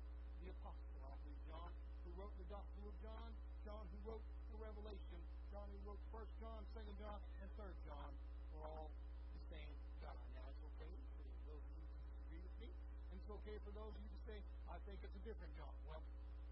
the 0.40 0.48
apostle. 0.56 1.00
I 1.04 1.12
believe 1.20 1.42
John, 1.44 1.70
who 2.06 2.10
wrote 2.16 2.32
the 2.40 2.48
Gospel 2.48 2.88
of 2.88 2.96
John, 3.04 3.28
John 3.68 3.84
who 3.92 3.98
wrote 4.08 4.24
the 4.48 4.58
Revelation, 4.64 5.20
John 5.50 5.66
who 5.74 5.78
wrote 5.82 5.98
First 6.14 6.30
John, 6.38 6.62
Second 6.70 6.94
John, 7.02 7.18
and 7.42 7.50
Third 7.58 7.74
John 7.82 8.10
were 8.54 8.62
all 8.70 8.86
the 9.34 9.42
same 9.50 9.74
God. 9.98 10.14
Now 10.38 10.46
it's 10.46 10.62
okay 10.62 10.94
for 11.18 11.26
those 11.50 11.62
of 11.66 11.74
you 11.74 11.82
who 11.82 11.98
disagree 12.06 12.42
with 12.42 12.56
me, 12.62 12.70
and 13.10 13.14
it's 13.18 13.30
okay 13.42 13.56
for 13.66 13.72
those 13.74 13.90
of 13.90 14.00
you 14.00 14.10
to 14.14 14.22
say, 14.30 14.38
I 14.70 14.78
think 14.86 15.02
it's 15.02 15.16
a 15.18 15.24
different 15.26 15.50
John. 15.58 15.74
Well, 15.90 16.02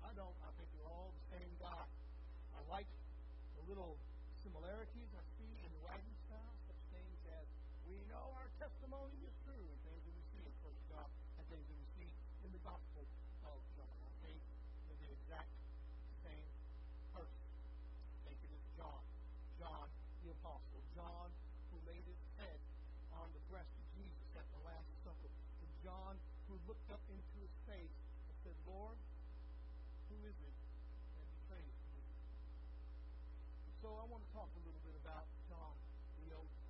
I 0.02 0.10
don't. 0.18 0.34
I 0.42 0.50
think 0.58 0.66
they're 0.74 0.90
all 0.90 1.14
the 1.14 1.26
same 1.30 1.50
God. 1.62 1.86
I 2.58 2.60
like 2.66 2.90
the 3.54 3.62
little 3.70 3.94
similarities 4.42 5.10
I 5.14 5.22
see 5.38 5.54
in 5.62 5.70
the 5.78 5.82
writing 5.86 6.16
style, 6.26 6.54
such 6.66 6.82
things 6.90 7.18
as 7.38 7.46
we 7.86 8.02
know 8.10 8.34
our 8.34 8.50
testimony 8.58 9.14
is 9.22 9.34
true, 9.46 9.62
and 9.62 9.78
things 9.86 10.02
that 10.02 10.10
we 10.10 10.24
see 10.34 10.42
in 10.42 10.54
First 10.58 10.82
John, 10.90 11.06
and 11.38 11.46
things 11.46 11.62
that 11.70 11.78
we 11.78 11.86
see 12.02 12.10
in 12.42 12.50
the 12.50 12.62
Gospel 12.66 13.06
of 13.46 13.62
John. 13.78 13.94
I 14.02 14.10
think 14.26 14.42
they're 14.90 15.02
the 15.06 15.12
exact 15.14 15.54
same 16.26 16.50
person. 17.14 17.46
I 17.46 18.18
think 18.26 18.38
it 18.42 18.52
is 18.52 18.64
John, 18.76 19.02
John 19.56 19.86
the 20.20 20.30
Apostle, 20.36 20.82
John 20.92 21.32
who 21.72 21.80
laid 21.88 22.04
his 22.04 22.20
head 22.36 22.60
on 23.16 23.32
the 23.32 23.42
breast 23.48 23.72
of 23.72 23.86
Jesus 23.96 24.28
at 24.36 24.44
the 24.52 24.60
Last 24.68 24.90
Supper, 25.06 25.30
and 25.32 25.70
John 25.80 26.14
who 26.52 26.57
looked 26.68 26.92
up 26.92 27.00
into 27.08 27.36
his 27.40 27.54
face 27.64 27.96
and 28.28 28.36
said, 28.44 28.56
Lord, 28.68 29.00
who 30.12 30.20
is 30.28 30.36
it 30.36 30.56
that 31.16 31.26
betrays 31.40 31.76
me? 31.96 32.04
So 33.80 33.88
I 33.96 34.04
want 34.04 34.20
to 34.20 34.30
talk 34.36 34.52
a 34.52 34.62
little 34.68 34.84
bit 34.84 34.92
about 35.00 35.24
John 35.48 35.74
the 36.20 36.36
Elder. 36.36 36.60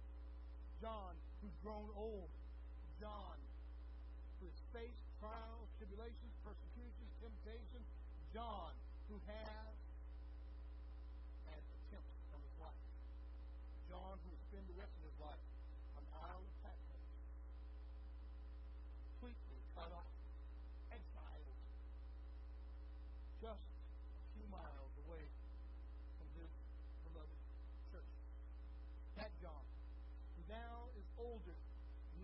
John, 0.79 1.13
who's 1.43 1.59
grown 1.67 1.91
old. 1.99 2.31
John, 3.03 3.39
who 4.39 4.47
has 4.47 4.59
faced 4.71 5.03
trials, 5.19 5.67
tribulations, 5.83 6.35
persecutions, 6.47 7.11
temptations. 7.19 7.87
John, 8.31 8.71
who 9.11 9.19
has 9.27 9.75
had 11.51 11.59
attempts 11.59 12.23
on 12.31 12.39
his 12.39 12.57
life. 12.63 12.87
John, 13.91 14.15
who 14.23 14.31
will 14.31 14.45
spend 14.47 14.63
the 14.71 14.79
rest 14.79 14.95
of 14.95 15.03
his 15.11 15.19
life 15.19 15.43
on 15.99 16.03
the 16.07 16.15
Isle 16.23 16.45
of 16.45 16.55
Patmos, 16.63 17.09
completely 19.19 19.59
cut 19.75 19.91
off, 19.97 20.13
exiled, 20.93 21.59
just 23.41 23.65
a 23.65 24.27
few 24.37 24.47
miles 24.53 24.93
away 25.09 25.25
from 26.21 26.29
his 26.37 26.51
beloved 27.09 27.41
church. 27.91 28.13
That 29.17 29.33
John, 29.41 29.65
who 30.37 30.38
now 30.49 30.89
is 30.97 31.05
older, 31.21 31.57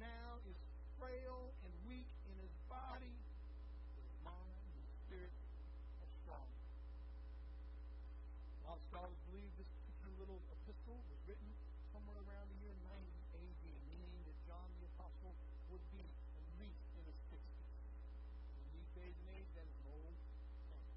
now 0.01 0.41
is 0.49 0.57
frail 0.97 1.53
and 1.61 1.73
weak 1.85 2.09
in 2.25 2.37
his 2.41 2.55
body, 2.73 3.13
his 4.01 4.09
mind 4.25 4.65
his 4.81 4.89
spirit 5.05 5.33
are 6.01 6.13
strong. 6.25 6.49
Of 8.65 8.81
scholars 8.89 9.21
believe 9.29 9.53
this 9.61 9.69
particular 9.69 10.17
little 10.25 10.41
epistle 10.57 10.99
was 11.13 11.21
written 11.29 11.53
somewhere 11.93 12.17
around 12.25 12.49
the 12.49 12.59
year 12.65 12.73
90 12.81 13.13
AD, 13.45 13.65
meaning 13.93 14.23
that 14.25 14.39
John 14.49 14.69
the 14.81 14.89
Apostle 14.97 15.37
would 15.69 15.85
be 15.93 16.01
at 16.01 16.47
least 16.57 16.89
in 16.97 17.05
his 17.05 17.19
60s. 17.29 17.45
In 17.45 18.67
these 18.73 18.91
days 18.97 19.15
and 19.21 19.29
age, 19.37 19.51
that 19.53 19.69
is 19.69 19.77
an 19.85 19.89
old 19.93 20.17
man. 20.73 20.89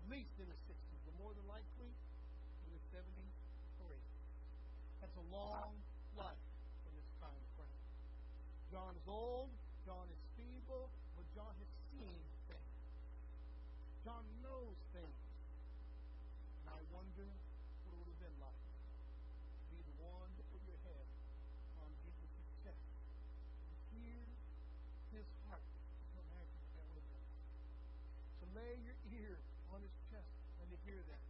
At 0.00 0.06
least 0.08 0.34
in 0.40 0.48
his 0.48 0.60
60s, 0.64 1.00
but 1.04 1.14
more 1.20 1.36
than 1.36 1.44
likely 1.44 1.92
in 1.92 2.70
his 2.72 2.84
70s 2.88 3.36
or 3.84 3.92
80s. 3.92 4.24
That's 5.04 5.18
a 5.20 5.26
long 5.28 5.84
life 6.14 6.46
in 6.86 6.92
this 6.94 7.10
time 7.18 7.44
frame. 7.58 7.82
John 8.70 8.93
is 9.04 9.12
old, 9.12 9.52
John 9.84 10.08
is 10.08 10.22
feeble, 10.32 10.88
but 11.12 11.24
John 11.36 11.52
has 11.52 11.70
seen 11.92 12.24
things. 12.48 12.72
John 14.00 14.24
knows 14.40 14.80
things. 14.96 15.20
And 16.64 16.72
I 16.72 16.80
wonder 16.88 17.28
what 17.84 17.92
it 17.92 18.00
would 18.00 18.08
have 18.08 18.22
been 18.24 18.38
like 18.40 18.64
to 18.64 19.76
be 19.76 19.84
the 19.84 19.96
one 20.00 20.32
to 20.40 20.42
put 20.48 20.64
your 20.64 20.80
head 20.88 21.04
on 21.84 21.92
Jesus' 22.00 22.48
chest, 22.64 22.80
to 22.80 23.76
hear 23.92 24.24
his 25.12 25.28
heart. 25.44 25.60
To 28.40 28.46
lay 28.56 28.80
your 28.88 28.96
ear 29.20 29.36
on 29.68 29.84
his 29.84 29.92
chest 30.08 30.32
and 30.64 30.66
to 30.72 30.78
hear 30.88 31.04
that. 31.12 31.24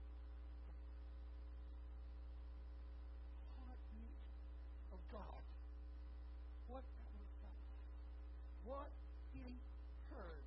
Heartbeat 3.58 4.18
of 4.94 5.00
God. 5.10 5.42
What 6.70 6.82
that 6.84 7.08
would 7.12 7.22
have 7.22 7.36
felt 7.44 7.60
like. 7.60 7.76
What 8.64 8.90
he 9.36 9.60
heard. 10.10 10.44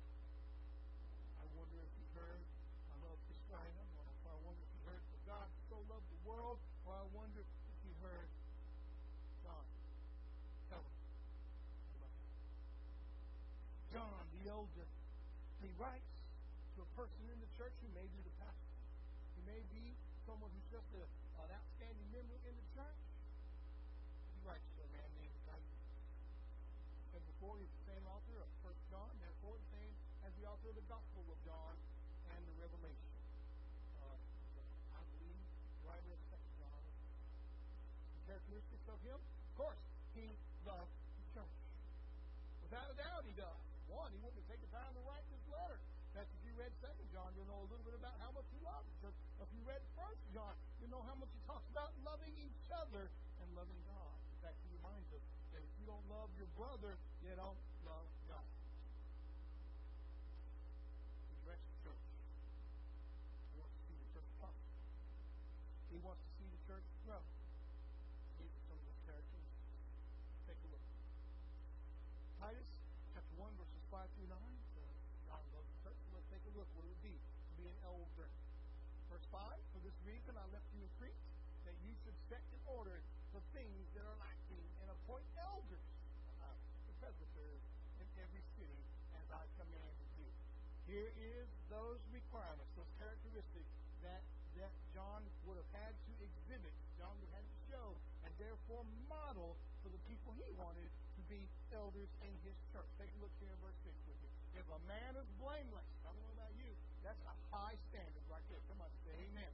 I 1.38 1.46
wonder 1.54 1.78
if 1.78 1.92
he 1.94 2.06
heard, 2.14 2.42
I 2.90 2.96
love 3.06 3.18
this 3.30 3.40
China, 3.48 3.82
or 3.98 4.04
if 4.12 4.22
I 4.28 4.36
wonder 4.42 4.62
if 4.62 4.70
he 4.74 4.82
heard, 4.86 5.02
for 5.08 5.20
God 5.30 5.46
so 5.70 5.78
loved 5.88 6.10
the 6.10 6.22
world, 6.26 6.58
or 6.84 6.98
I 6.98 7.06
wonder 7.14 7.42
if 7.42 7.78
he 7.86 7.94
heard, 8.02 8.28
John, 9.46 9.64
tell 10.68 10.82
him, 10.82 10.96
I 11.86 11.94
love 12.02 12.14
you. 12.18 12.28
John, 13.94 14.22
the 14.36 14.50
elder, 14.50 14.86
he 15.78 15.86
writes 15.86 16.10
to 16.74 16.82
a 16.82 16.90
person 16.98 17.22
in 17.30 17.38
the 17.38 17.46
church 17.54 17.70
who 17.78 17.86
may 17.94 18.02
be 18.10 18.18
the 18.26 18.34
pastor, 18.42 18.74
who 19.38 19.46
may 19.46 19.62
be 19.70 19.94
someone 20.26 20.50
who's 20.50 20.66
just 20.74 20.90
a, 20.98 21.06
an 21.38 21.54
outstanding 21.54 22.10
member 22.10 22.34
in 22.50 22.50
the 22.50 22.66
church. 22.74 22.98
He 24.34 24.42
writes 24.42 24.66
to 24.74 24.82
a 24.82 24.90
man 24.90 25.06
named 25.22 25.38
Titus. 25.46 25.78
Said 27.14 27.22
before, 27.30 27.62
he's 27.62 27.70
the 27.70 27.94
same 27.94 28.02
author 28.10 28.42
of 28.42 28.50
First 28.66 28.82
John, 28.90 29.06
therefore 29.22 29.54
the 29.54 29.70
same 29.70 29.94
as 30.26 30.34
the 30.42 30.50
author 30.50 30.66
of 30.66 30.76
the 30.82 30.88
Gospel 30.90 31.22
of 31.30 31.38
John 31.46 31.78
and 32.34 32.42
the 32.42 32.54
Revelation. 32.58 33.14
Uh, 34.02 34.18
I 34.98 35.02
believe 35.14 35.38
the 35.38 35.86
writer 35.86 36.10
of 36.10 36.20
Second 36.26 36.54
John. 36.58 36.82
Some 38.18 38.22
characteristics 38.26 38.86
of 38.90 38.98
him, 39.06 39.20
of 39.22 39.52
course, 39.54 39.82
he 40.18 40.26
loved 40.66 40.90
the 40.90 41.26
church. 41.38 41.58
Without 42.66 42.90
a 42.90 42.96
doubt, 42.98 43.22
he 43.30 43.34
does. 43.38 43.62
One, 43.88 44.12
he 44.12 44.20
wouldn't 44.20 44.36
have 44.44 44.50
taken 44.52 44.68
time 44.68 44.92
to 44.92 45.02
write 45.08 45.24
this 45.32 45.40
letter. 45.48 45.80
That's 46.12 46.28
if 46.28 46.44
you 46.44 46.52
read 46.68 46.76
Second 46.84 47.08
John, 47.16 47.32
you'll 47.32 47.48
know 47.48 47.64
a 47.64 47.68
little 47.72 47.86
bit 47.88 47.96
about 47.96 48.12
how 48.20 48.28
much 48.36 48.44
loves 48.60 48.84
the 48.92 49.08
church. 49.08 49.16
If 49.40 49.48
you 49.56 49.64
read 49.64 49.80
First 49.96 50.20
John, 50.36 50.52
you'll 50.76 50.92
know 50.92 51.00
how 51.08 51.16
much 51.16 51.32
he 51.32 51.40
talks 51.48 51.64
about 51.72 51.96
loving 52.04 52.36
each 52.36 52.68
other 52.68 53.08
and 53.40 53.48
loving 53.56 53.80
God. 53.88 54.12
In 54.36 54.38
fact, 54.44 54.60
he 54.60 54.76
reminds 54.76 55.08
us 55.16 55.24
that 55.56 55.64
if 55.64 55.72
you 55.80 55.88
don't 55.88 56.04
love 56.12 56.28
your 56.36 56.50
brother, 56.60 57.00
you 57.24 57.32
don't 57.32 57.56
love 57.88 58.04
God. 58.28 58.44
He 61.32 61.40
directs 61.40 61.64
the 61.72 61.88
church. 61.88 62.04
He 63.48 63.56
wants 63.56 63.72
to 63.72 63.82
see 63.88 63.96
the 63.96 64.08
church 64.12 64.28
prosper. 64.36 64.68
He 65.88 65.96
wants 66.04 66.20
to 66.20 66.30
see 66.36 66.48
the 66.52 66.60
church 66.68 66.84
grow. 67.08 67.24
These 68.44 68.52
are 68.52 68.64
some 68.68 68.76
of 68.76 68.84
his 68.92 69.00
characteristics. 69.08 69.72
Take 70.44 70.60
a 70.60 70.68
look. 70.68 70.84
Titus 72.44 72.68
chapter 73.16 73.34
1, 73.40 73.56
verses 73.56 73.84
5 73.88 74.04
through 74.20 74.36
9. 74.36 74.36
So 74.76 74.84
John 75.28 75.44
loves 75.52 75.68
the 75.68 75.80
church. 75.84 76.00
So 76.08 76.16
let's 76.16 76.28
take 76.32 76.44
a 76.48 76.52
look 76.56 76.68
what 76.72 76.88
it 76.88 76.92
would 76.92 77.04
be 77.04 77.12
to 77.12 77.52
be 77.60 77.68
an 77.68 77.76
elder. 77.84 78.28
Verse 79.12 79.17
5 79.32 79.40
For 79.76 79.80
this 79.84 79.96
reason 80.08 80.32
I 80.36 80.46
left 80.52 80.68
you 80.72 80.80
in 80.80 80.90
Crete, 80.96 81.22
that 81.68 81.76
you 81.84 81.92
should 82.04 82.16
set 82.32 82.40
in 82.52 82.62
order 82.64 82.96
the 83.36 83.42
things 83.52 83.84
that 83.92 84.04
are 84.08 84.18
lacking 84.20 84.64
and 84.80 84.88
appoint 84.88 85.26
elders, 85.36 85.84
uh, 86.40 86.48
the 86.88 86.94
presbyters, 87.02 87.62
in 88.00 88.08
every 88.24 88.44
city 88.56 88.80
as 89.20 89.26
I 89.28 89.44
commanded 89.60 90.08
you. 90.16 90.30
Here 90.88 91.12
is 91.20 91.46
those 91.68 92.00
requirements, 92.14 92.72
those 92.72 92.88
characteristics 92.96 93.68
that 94.00 94.24
that 94.56 94.74
John 94.90 95.22
would 95.46 95.54
have 95.54 95.70
had 95.70 95.94
to 95.94 96.12
exhibit, 96.18 96.74
John 96.98 97.14
would 97.14 97.30
have 97.30 97.38
had 97.38 97.46
to 97.46 97.58
show, 97.70 97.86
and 98.26 98.30
therefore 98.42 98.82
model 99.06 99.54
for 99.86 99.90
the 99.94 100.02
people 100.10 100.34
he 100.34 100.50
wanted 100.58 100.90
to 101.14 101.22
be 101.30 101.46
elders 101.70 102.10
in 102.26 102.34
his 102.42 102.58
church. 102.74 102.90
Take 102.98 103.12
a 103.14 103.20
look 103.22 103.30
here 103.38 103.54
in 103.54 103.60
verse 103.62 103.78
6 103.86 103.94
with 104.10 104.18
me. 104.18 104.30
If 104.58 104.66
a 104.66 104.80
man 104.90 105.14
is 105.14 105.28
blameless, 105.38 105.86
I 106.02 106.10
don't 106.10 106.26
you, 106.26 106.37
that's 107.08 107.24
a 107.24 107.36
high 107.48 107.72
standard 107.88 108.24
right 108.28 108.44
there. 108.52 108.60
Come 108.68 108.84
on, 108.84 108.92
say 109.08 109.16
amen. 109.16 109.52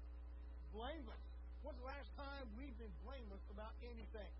Blameless. 0.74 1.22
When's 1.62 1.78
the 1.78 1.86
last 1.86 2.10
time 2.18 2.50
we've 2.58 2.74
been 2.82 2.90
blameless 3.06 3.46
about 3.54 3.78
anything? 3.86 4.32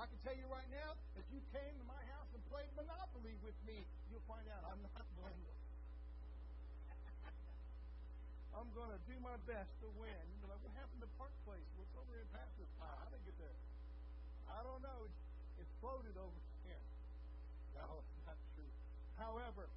I 0.00 0.08
can 0.08 0.16
tell 0.24 0.32
you 0.32 0.48
right 0.48 0.66
now, 0.72 0.96
if 1.20 1.28
you 1.28 1.44
came 1.52 1.76
to 1.76 1.84
my 1.84 2.00
house 2.16 2.24
and 2.32 2.40
played 2.48 2.72
Monopoly 2.72 3.36
with 3.44 3.52
me, 3.68 3.84
you'll 4.08 4.24
find 4.24 4.48
out 4.48 4.64
I'm 4.64 4.80
not 4.80 5.04
blameless. 5.20 5.60
I'm 8.56 8.72
going 8.72 8.88
to 8.96 9.00
do 9.04 9.12
my 9.20 9.36
best 9.44 9.68
to 9.84 9.92
win. 10.00 10.24
Like, 10.48 10.56
what 10.64 10.72
happened 10.72 11.04
to 11.04 11.12
Park 11.20 11.36
Place? 11.44 11.68
What's 11.76 11.92
over 12.00 12.16
in 12.16 12.24
Pastor's 12.32 12.72
Pie? 12.80 12.96
I 12.96 13.12
didn't 13.12 13.28
get 13.28 13.36
there. 13.44 13.58
I 14.48 14.64
don't 14.64 14.80
know. 14.80 15.04
It, 15.04 15.12
it 15.60 15.68
floated 15.84 16.16
over 16.16 16.40
here. 16.64 16.80
No, 17.76 18.00
not 18.24 18.40
true. 18.56 18.72
However, 19.20 19.68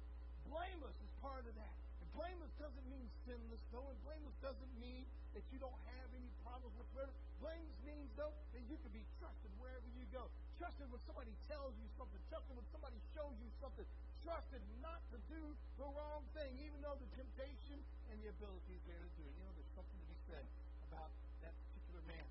blameless 0.48 0.96
is 1.04 1.12
part 1.20 1.44
of 1.44 1.52
that. 1.52 1.75
Blameless 2.16 2.54
doesn't 2.56 2.86
mean 2.88 3.04
sinless, 3.28 3.60
though, 3.68 3.84
and 3.84 3.98
blameless 4.00 4.32
doesn't 4.40 4.72
mean 4.80 5.04
that 5.36 5.44
you 5.52 5.60
don't 5.60 5.76
have 5.92 6.08
any 6.16 6.32
problems 6.40 6.72
with 6.80 6.88
whatsoever. 6.88 7.12
Blameless 7.44 7.76
means, 7.84 8.08
though, 8.16 8.32
that 8.56 8.64
you 8.72 8.80
can 8.80 8.92
be 8.96 9.04
trusted 9.20 9.52
wherever 9.60 9.84
you 9.92 10.08
go. 10.08 10.24
Trusted 10.56 10.88
when 10.88 11.00
somebody 11.04 11.36
tells 11.44 11.76
you 11.76 11.84
something. 12.00 12.16
Trusted 12.32 12.56
when 12.56 12.64
somebody 12.72 12.96
shows 13.12 13.36
you 13.36 13.52
something. 13.60 13.84
trusted 14.24 14.58
not 14.82 14.98
to 15.14 15.20
do 15.30 15.38
the 15.78 15.86
wrong 15.86 16.24
thing, 16.34 16.50
even 16.58 16.80
though 16.82 16.98
the 16.98 17.06
temptation 17.14 17.78
and 18.10 18.16
the 18.18 18.32
ability 18.32 18.74
is 18.74 18.82
there 18.90 18.98
to 18.98 19.12
do 19.14 19.22
it. 19.22 19.34
You 19.36 19.44
know, 19.46 19.54
there's 19.54 19.74
something 19.76 19.98
to 20.02 20.08
be 20.10 20.18
said 20.26 20.42
about 20.90 21.12
that 21.46 21.54
particular 21.54 22.02
man. 22.10 22.26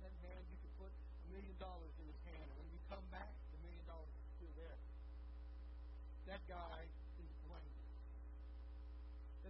That 0.00 0.14
man, 0.24 0.40
you 0.48 0.56
could 0.64 0.74
put 0.80 0.92
a 0.94 1.26
million 1.28 1.52
dollars 1.60 1.92
in 2.00 2.06
his 2.08 2.20
hand, 2.24 2.46
and 2.48 2.56
when 2.56 2.70
you 2.72 2.80
come 2.88 3.04
back, 3.12 3.28
the 3.52 3.60
million 3.60 3.84
dollars 3.84 4.08
is 4.08 4.24
still 4.40 4.54
there. 4.56 4.78
That 6.32 6.40
guy 6.48 6.88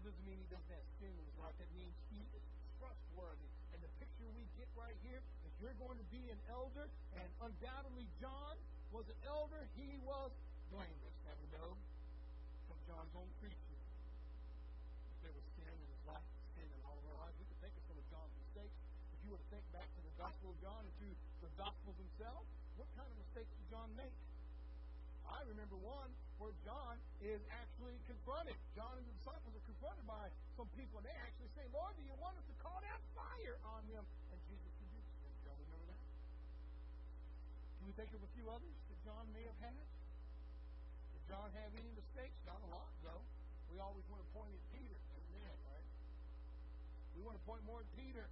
doesn't 0.05 0.27
mean 0.29 0.37
he 0.37 0.49
doesn't 0.53 0.69
have 0.69 0.85
sin 1.01 1.09
in 1.09 1.25
his 1.25 1.39
life. 1.41 1.57
That 1.57 1.73
means 1.73 1.97
he 2.13 2.21
is 2.37 2.45
trustworthy. 2.77 3.49
And 3.73 3.81
the 3.81 3.89
picture 3.97 4.29
we 4.37 4.45
get 4.61 4.69
right 4.77 4.97
here 5.01 5.25
is 5.49 5.51
you're 5.65 5.77
going 5.81 5.97
to 5.97 6.09
be 6.13 6.29
an 6.29 6.37
elder, 6.53 6.85
and 7.17 7.29
undoubtedly 7.41 8.05
John 8.21 8.55
was 8.93 9.09
an 9.09 9.17
elder. 9.25 9.65
He 9.81 9.97
was 10.05 10.29
blameless. 10.69 11.17
Now 11.25 11.35
we 11.41 11.49
know 11.57 11.73
from 12.69 12.79
John's 12.85 13.17
own 13.17 13.33
preaching 13.41 13.81
that 15.09 15.19
there 15.25 15.35
was 15.35 15.45
sin 15.57 15.73
in 15.73 15.89
his 15.89 16.05
life, 16.05 16.29
sin 16.53 16.69
in 16.69 16.81
all 16.85 17.01
of 17.01 17.05
our 17.09 17.19
lives. 17.25 17.35
We 17.41 17.49
could 17.49 17.61
think 17.65 17.73
of 17.73 17.83
some 17.89 17.97
of 17.97 18.07
John's 18.13 18.37
mistakes. 18.45 18.77
If 19.17 19.21
you 19.25 19.33
were 19.33 19.41
to 19.41 19.49
think 19.49 19.65
back 19.73 19.89
to 19.89 20.01
the 20.05 20.15
Gospel 20.21 20.53
of 20.53 20.59
John 20.61 20.85
and 20.85 20.95
to 21.01 21.09
the 21.41 21.51
Gospels 21.57 21.97
themselves, 21.97 22.45
what 22.77 22.93
kind 22.93 23.09
of 23.09 23.17
mistakes 23.17 23.49
did 23.57 23.67
John 23.73 23.89
make? 23.97 24.13
I 25.25 25.41
remember 25.49 25.81
one 25.81 26.13
where 26.39 26.55
John 26.67 26.99
is 27.23 27.41
actually 27.51 27.97
confronted. 28.11 28.57
John 28.75 28.93
and 28.99 29.07
the 29.07 29.15
disciples 29.23 29.53
are 29.55 29.67
confronted 29.67 30.07
by 30.07 30.27
some 30.59 30.69
people, 30.75 30.99
and 31.01 31.07
they 31.07 31.17
actually 31.23 31.51
say, 31.55 31.65
Lord, 31.71 31.95
do 31.95 32.03
you 32.03 32.15
want 32.19 32.35
us 32.37 32.47
to 32.47 32.57
call 32.61 32.79
down 32.83 33.01
fire 33.15 33.57
on 33.65 33.83
them? 33.89 34.05
And 34.35 34.39
Jesus 34.51 34.73
rebukes 34.83 35.15
them. 35.23 35.33
Y'all 35.47 35.59
remember 35.59 35.87
that? 35.95 36.03
Can 37.79 37.85
we 37.87 37.95
think 37.95 38.11
of 38.13 38.21
a 38.23 38.31
few 38.35 38.47
others 38.51 38.77
that 38.91 38.99
John 39.07 39.25
may 39.31 39.45
have 39.47 39.61
had? 39.63 39.87
Did 41.15 41.23
John 41.31 41.49
have 41.55 41.71
any 41.79 41.93
mistakes? 41.95 42.37
Not 42.45 42.61
a 42.67 42.71
lot, 42.71 42.91
though. 43.07 43.23
We 43.71 43.79
always 43.81 44.05
want 44.11 44.23
to 44.23 44.29
point 44.35 44.51
at 44.53 44.65
Peter. 44.75 44.99
Amen, 45.19 45.55
right? 45.71 45.89
We 47.15 47.23
want 47.23 47.39
to 47.39 47.45
point 47.47 47.63
more 47.67 47.81
at 47.83 47.91
Peter. 47.95 48.27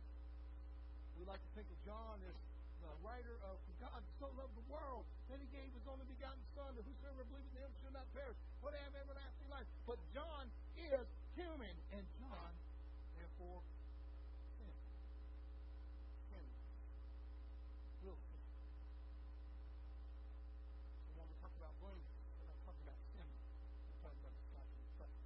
We 1.18 1.26
like 1.26 1.40
to 1.40 1.52
think 1.54 1.70
of 1.70 1.78
John 1.86 2.18
as 2.26 2.36
the 2.82 2.94
writer 3.06 3.38
of 3.46 3.56
God 3.78 4.02
so 4.18 4.26
loved 4.38 4.54
the 4.58 4.66
world 4.70 5.06
that 5.30 5.38
he 5.38 5.46
gave 5.50 5.70
his 5.74 5.86
only 5.86 6.06
begotten 6.06 6.42
Son, 6.54 6.70
that 6.74 6.84
whosoever 6.86 7.22
believes 7.30 7.50
in 7.54 7.62
him 7.62 7.72
shall 7.82 7.94
not 7.94 8.06
perish, 8.14 8.38
but 8.62 8.74
have 8.74 8.94
everlasting 8.94 9.48
life. 9.50 9.66
But 9.86 9.98
John 10.14 10.50
is 10.78 11.06
human, 11.38 11.74
and 11.94 12.04
John, 12.18 12.52
therefore, 13.18 13.62
sin. 14.58 14.74
Sin. 16.30 16.46
Will 18.06 18.18
sin. 18.28 18.44
So 21.06 21.10
when 21.18 21.26
we 21.26 21.36
talk 21.38 21.54
about 21.58 21.74
blame, 21.78 22.06
we're 22.38 22.50
not 22.50 22.60
talking 22.66 22.84
about 22.86 23.00
sin. 23.14 23.26
We're 23.26 24.02
talking 24.04 24.22
about 24.22 24.36
stopping 24.50 24.86
trust. 24.98 25.16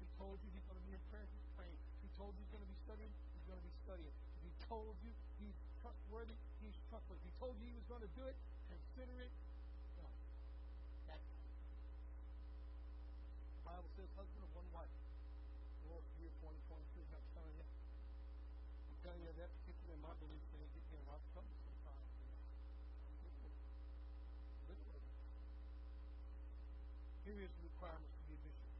He 0.00 0.06
told 0.16 0.40
you 0.40 0.48
he's 0.56 0.66
going 0.68 0.80
to 0.80 0.86
be 0.88 0.96
in 0.96 1.04
prayer, 1.08 1.28
he's 1.28 1.48
praying. 1.56 1.78
He 2.00 2.08
told 2.16 2.32
you 2.36 2.42
he's 2.42 2.52
going 2.52 2.64
to 2.64 2.72
be 2.72 2.80
studying, 2.84 3.12
he's 3.36 3.46
going 3.48 3.60
to 3.60 3.66
be 3.68 3.76
studying. 3.84 4.14
He 4.44 4.50
told 4.68 4.96
you 5.04 5.12
he's 5.40 5.56
trustworthy, 5.80 6.36
he's 6.60 6.76
trustworthy. 6.90 7.24
Was 7.84 8.00
going 8.00 8.08
to 8.08 8.16
do 8.16 8.24
it, 8.24 8.32
consider 8.72 9.12
it 9.20 9.28
done. 10.00 10.16
That 11.04 11.20
The 11.20 11.36
Bible 13.60 13.92
says 13.92 14.08
husband 14.16 14.40
of 14.40 14.48
one 14.56 14.64
wife. 14.72 14.88
Lord, 15.92 16.00
year 16.16 16.32
2023, 16.40 16.80
I'm 17.12 17.20
telling 17.36 17.52
you. 17.60 17.68
I'm 18.88 18.96
telling 19.04 19.20
you 19.20 19.36
that 19.36 19.52
particular 19.52 19.92
in 19.92 20.00
my 20.00 20.16
belief 20.16 20.40
thing 20.48 20.64
get 20.64 20.80
me 20.80 20.96
a 20.96 21.04
lot 21.12 21.20
of 21.20 21.28
trouble 21.36 21.52
sometimes. 21.60 22.08
Here 27.28 27.44
is 27.44 27.52
the 27.52 27.68
requirements 27.68 28.16
to 28.16 28.24
be 28.32 28.32
a 28.32 28.40
bishop. 28.48 28.72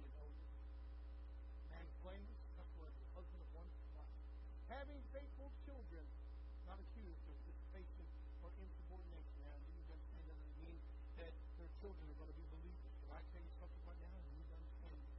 Be 0.00 0.08
an 0.08 0.16
elder. 0.16 0.48
Man 1.76 1.84
is 1.84 1.92
blameless, 2.00 2.40
trustworthy, 2.56 3.04
husband 3.12 3.44
of 3.44 3.52
one 3.52 3.68
wife. 3.92 4.16
Having 4.72 5.04
faithful 5.12 5.52
children, 5.68 6.08
not 6.66 6.82
accused 6.82 7.22
of 7.30 7.38
dissipation 7.46 8.10
or 8.42 8.50
insubordination. 8.58 9.38
Now, 9.46 9.54
you 9.54 9.70
need 9.70 9.86
to 9.86 9.94
understand 9.94 10.26
that 10.26 10.34
doesn't 10.34 10.58
mean 10.66 10.82
that 11.14 11.30
their 11.56 11.70
children 11.78 12.10
are 12.10 12.18
going 12.18 12.34
to 12.34 12.38
be 12.42 12.46
believers. 12.50 12.90
Can 13.06 13.14
I 13.14 13.22
tell 13.30 13.38
you 13.38 13.54
something 13.62 13.78
right 13.86 13.94
now? 14.02 14.18
You 14.18 14.34
need 14.34 14.50
to 14.50 14.58
understand 14.58 14.98
this. 14.98 15.14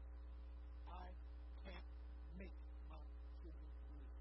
I 0.91 1.08
can't 1.63 1.88
make 2.36 2.52
my 2.91 3.00
children 3.39 3.72
believe. 3.88 4.12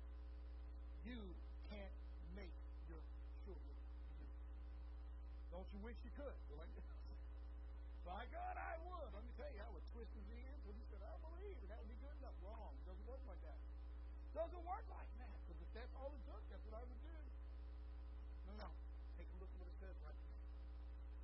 You 1.03 1.18
can't 1.66 1.99
make 2.38 2.55
your 2.87 3.03
children 3.42 3.75
believe. 4.14 4.38
Don't 5.51 5.65
you 5.76 5.84
wish 5.84 6.00
you 6.08 6.12
could? 6.16 6.32
Boy? 6.48 6.64
By 8.08 8.24
God, 8.32 8.56
I 8.56 8.80
would. 8.88 9.12
Let 9.12 9.20
me 9.20 9.32
tell 9.36 9.50
you, 9.52 9.60
I 9.60 9.68
would 9.76 9.84
twist 9.92 10.08
his 10.16 10.24
ears 10.32 10.60
when 10.64 10.72
he 10.72 10.84
said, 10.88 11.04
I 11.04 11.12
believe, 11.20 11.60
and 11.60 11.68
that 11.68 11.84
would 11.84 11.92
be 11.92 12.00
good 12.00 12.16
enough. 12.16 12.32
Wrong. 12.40 12.72
It 12.80 12.88
doesn't 12.88 13.04
work 13.04 13.20
like 13.28 13.42
that. 13.44 13.60
Doesn't 14.32 14.64
work 14.64 14.86
like 14.88 15.10
that. 15.20 15.36
Because 15.44 15.60
if 15.60 15.70
that's 15.76 15.92
all 16.00 16.08
it 16.16 16.22
took, 16.24 16.40
that's 16.48 16.64
what 16.64 16.80
I 16.80 16.82
would 16.86 17.02
do. 17.04 17.18
No, 18.48 18.52
no. 18.56 18.70
Take 19.20 19.28
a 19.28 19.36
look 19.36 19.52
at 19.52 19.58
what 19.60 19.68
it 19.68 19.76
says 19.76 19.96
right 20.00 20.16
here. 20.16 20.36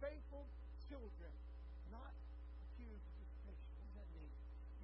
Faithful 0.04 0.44
children, 0.84 1.32
not 1.88 2.12
accused 2.68 3.08
of 3.08 3.14
dissipation. 3.24 3.72
What 3.72 3.88
does 3.88 3.96
that 4.04 4.10
mean? 4.12 4.32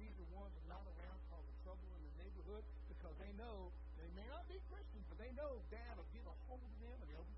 These 0.01 0.15
are 0.17 0.29
ones 0.33 0.49
that 0.57 0.65
are 0.65 0.73
not 0.81 0.85
around 0.97 1.19
causing 1.29 1.57
trouble 1.61 1.85
in 1.93 2.01
the 2.09 2.13
neighborhood 2.25 2.65
because 2.89 3.13
they 3.21 3.29
know 3.37 3.69
they 4.01 4.09
may 4.17 4.25
not 4.33 4.47
be 4.49 4.57
Christians, 4.71 5.05
but 5.11 5.21
they 5.21 5.29
know 5.37 5.61
dad 5.69 5.93
will 5.99 6.09
get 6.15 6.25
a 6.25 6.33
hold 6.49 6.63
of 6.63 6.73
them 6.81 6.97
and 7.05 7.09
they'll 7.11 7.27
be. 7.27 7.37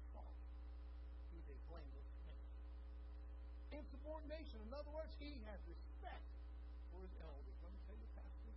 He's 1.32 1.48
a 1.48 1.58
blameless 1.72 1.96
man. 1.96 2.01
Insubordination. 3.72 4.60
In 4.68 4.72
other 4.76 4.92
words, 4.92 5.12
he 5.20 5.40
has 5.48 5.60
respect 5.68 6.28
for 6.92 7.00
his 7.02 7.14
elders. 7.24 7.56
Let 7.64 7.72
me 7.72 7.80
tell 7.88 7.98
you, 7.98 8.10
pastor, 8.16 8.54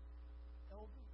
elders, 0.74 1.10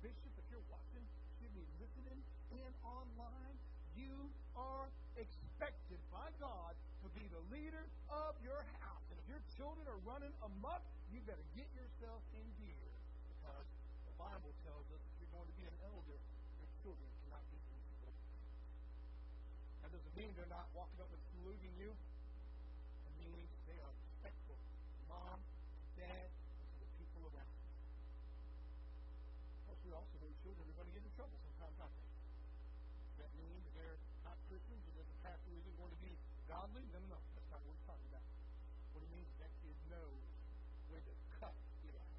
bishop, 0.00 0.32
if 0.40 0.46
you're 0.48 0.68
watching, 0.72 1.04
should 1.38 1.52
be 1.52 1.64
listening 1.78 2.20
in 2.56 2.70
online. 2.82 3.56
You 3.96 4.32
are 4.56 4.88
expected 5.16 6.00
by 6.08 6.32
God 6.40 6.72
to 7.04 7.08
be 7.12 7.28
the 7.28 7.42
leader 7.52 7.84
of 8.08 8.32
your 8.40 8.64
house. 8.80 9.04
And 9.12 9.18
if 9.20 9.26
your 9.28 9.42
children 9.58 9.84
are 9.90 10.00
running 10.08 10.32
amok, 10.46 10.80
you 11.12 11.20
better 11.28 11.44
get 11.52 11.68
yourself 11.76 12.22
in 12.32 12.46
gear. 12.62 12.88
Because 13.28 13.68
the 14.08 14.14
Bible 14.16 14.54
tells 14.64 14.86
us 14.94 15.02
if 15.02 15.14
you're 15.20 15.34
going 15.34 15.50
to 15.50 15.56
be 15.58 15.66
an 15.68 15.76
elder, 15.92 16.16
your 16.16 16.70
children 16.80 17.08
cannot 17.26 17.44
be 17.52 17.58
insubordinate. 17.58 18.40
That 19.82 19.90
doesn't 19.92 20.14
mean 20.16 20.30
they're 20.38 20.48
not 20.48 20.70
walking 20.72 20.96
up 21.02 21.10
and 21.10 21.22
saluting 21.36 21.74
you. 21.76 21.90
It 21.92 23.14
means 23.18 23.50
they 23.66 23.76
are 23.82 23.92
respectful 23.92 24.56
to 24.56 25.02
mom, 25.10 25.38
to 25.42 25.88
dad, 26.00 26.28
and 26.32 26.66
to 26.70 26.76
the 26.80 26.90
people 27.02 27.28
around 27.28 27.50
them. 27.50 27.66
Of 29.58 29.74
course, 29.74 29.82
we 29.84 29.92
also 29.92 30.14
know 30.22 30.30
children 30.46 30.64
are 30.70 30.76
going 30.78 30.90
to 30.90 30.96
get 30.96 31.02
in 31.02 31.12
trouble 31.18 31.36
sometimes, 31.42 31.76
aren't 31.82 31.98
they? 31.98 32.08
Does 33.10 33.18
that 33.26 33.32
mean 33.36 33.58
that 33.58 33.74
they're 33.74 33.98
not 34.22 34.38
Christians 34.46 34.82
or 34.86 34.92
that 35.02 35.06
the 35.10 35.18
pastor 35.26 35.50
isn't 35.50 35.76
going 35.76 35.92
to 35.92 36.00
be 36.00 36.14
godly? 36.62 36.86
No, 36.94 37.02
no, 37.02 37.18
no. 37.18 37.20
That's 37.34 37.50
not 37.50 37.58
what 37.66 37.74
we're 37.74 37.86
talking 37.90 38.06
about. 38.06 38.22
What 38.94 39.02
it 39.02 39.10
means 39.10 39.26
is 39.26 39.38
that 39.42 39.50
kid 39.66 39.74
knows 39.90 40.22
when 40.94 41.02
to 41.02 41.14
cut 41.42 41.50
out. 41.50 42.14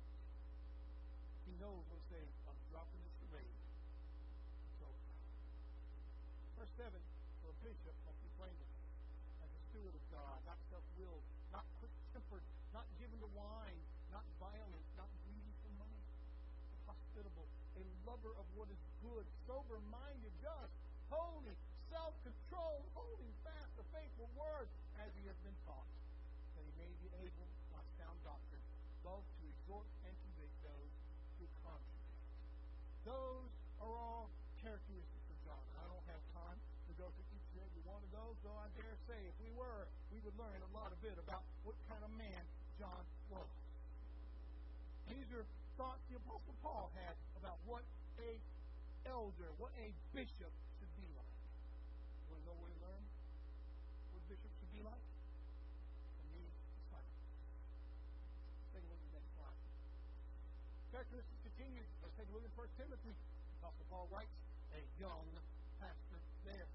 He 1.48 1.56
knows 1.64 1.80
when 1.88 1.96
to 1.96 2.08
say, 2.12 2.24
I'm 2.52 2.60
dropping 2.68 3.00
this 3.08 3.16
charade. 3.24 3.60
So, 4.84 4.88
verse 6.60 6.76
7 6.76 6.92
for 7.40 7.56
a 7.56 7.58
bishop 7.64 7.96
must 8.04 8.20
be 8.20 8.32
blameless 8.36 8.76
as 9.40 9.48
a 9.48 9.60
steward 9.72 9.96
of 9.96 10.04
God, 10.12 10.36
not 10.44 10.60
self 10.68 10.84
willed, 11.00 11.24
not 11.56 11.64
quick 11.80 11.96
tempered, 12.12 12.44
not 12.76 12.84
given 13.00 13.16
to 13.24 13.30
wine, 13.32 13.80
not 14.12 14.28
violent, 14.44 14.86
not 15.00 15.08
greedy 15.24 15.56
for 15.64 15.72
money, 15.80 16.04
hospitable, 16.84 17.48
a 17.80 17.84
lover 18.04 18.36
of 18.36 18.44
what 18.60 18.68
is 18.68 18.82
good, 19.00 19.24
sober 19.48 19.80
minded, 19.88 20.36
just, 20.44 20.76
holy, 21.08 21.56
self 21.88 22.12
controlled, 22.28 22.84
fast 22.94 23.43
the 24.24 24.32
word 24.40 24.72
as 25.04 25.12
he 25.20 25.28
has 25.28 25.36
been 25.44 25.58
taught, 25.68 25.92
that 26.56 26.64
he 26.64 26.72
may 26.80 26.88
be 27.04 27.12
able, 27.28 27.48
by 27.76 27.84
sound 28.00 28.16
doctrine, 28.24 28.64
both 29.04 29.28
to 29.36 29.44
exhort 29.52 29.84
and 30.08 30.16
convict 30.16 30.56
those 30.64 30.92
who 31.36 31.46
contradict. 31.60 32.08
Those 33.04 33.52
are 33.84 33.92
all 33.92 34.32
characteristics 34.64 35.28
of 35.28 35.38
John. 35.44 35.60
I 35.76 35.84
don't 35.92 36.08
have 36.08 36.24
time 36.32 36.56
to 36.56 36.92
go 36.96 37.12
through 37.12 37.36
each 37.36 37.48
and 37.52 37.68
every 37.68 37.84
one 37.84 38.00
of 38.00 38.12
those, 38.16 38.40
though 38.48 38.56
I 38.56 38.72
dare 38.80 38.96
say 39.12 39.20
if 39.28 39.36
we 39.44 39.52
were, 39.60 39.92
we 40.16 40.24
would 40.24 40.40
learn 40.40 40.56
a 40.56 40.72
lot 40.72 40.96
of 40.96 41.04
bit 41.04 41.20
about 41.20 41.44
what 41.68 41.76
kind 41.92 42.00
of 42.00 42.12
man 42.16 42.44
John 42.80 43.04
was. 43.28 43.52
These 45.12 45.28
are 45.36 45.44
thoughts 45.76 46.00
the 46.08 46.16
Apostle 46.16 46.56
Paul 46.64 46.96
had 46.96 47.20
about 47.44 47.60
what 47.68 47.84
a 48.24 48.40
elder, 49.04 49.52
what 49.60 49.76
a 49.84 49.92
bishop 50.16 50.54
should 50.80 50.94
be 50.96 51.12
like. 51.12 51.36
You 52.24 52.32
want 52.32 52.40
to 52.40 52.46
know 52.48 52.56
what 52.64 52.72
he 52.72 52.80
learned? 52.80 53.13
you 54.84 54.92
like. 54.92 55.08
For 56.20 56.28
me, 56.36 56.44
it's 56.44 56.92
not. 56.92 57.08
Take 58.76 58.84
a 58.84 58.90
look 58.92 59.00
at. 59.16 59.56
Characteristics 60.92 61.42
continue. 61.48 61.88
Let's 62.04 62.16
take 62.20 62.28
a 62.28 62.34
look 62.36 62.44
at 62.44 62.52
1 62.52 62.68
Timothy. 62.76 63.16
Apostle 63.64 63.88
Paul 63.88 64.12
writes, 64.12 64.36
a 64.76 64.84
young 65.00 65.24
pastor 65.80 66.20
there. 66.44 66.68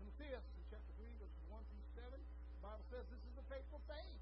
Timotheus, 0.00 0.40
in 0.56 0.64
chapter 0.72 0.92
3, 0.96 1.04
verses 1.20 1.44
1 1.52 1.60
through 1.60 1.86
7, 2.00 2.16
the 2.16 2.60
Bible 2.64 2.86
says 2.88 3.04
this 3.12 3.20
is 3.28 3.36
a 3.36 3.46
faithful 3.52 3.82
thing. 3.92 4.12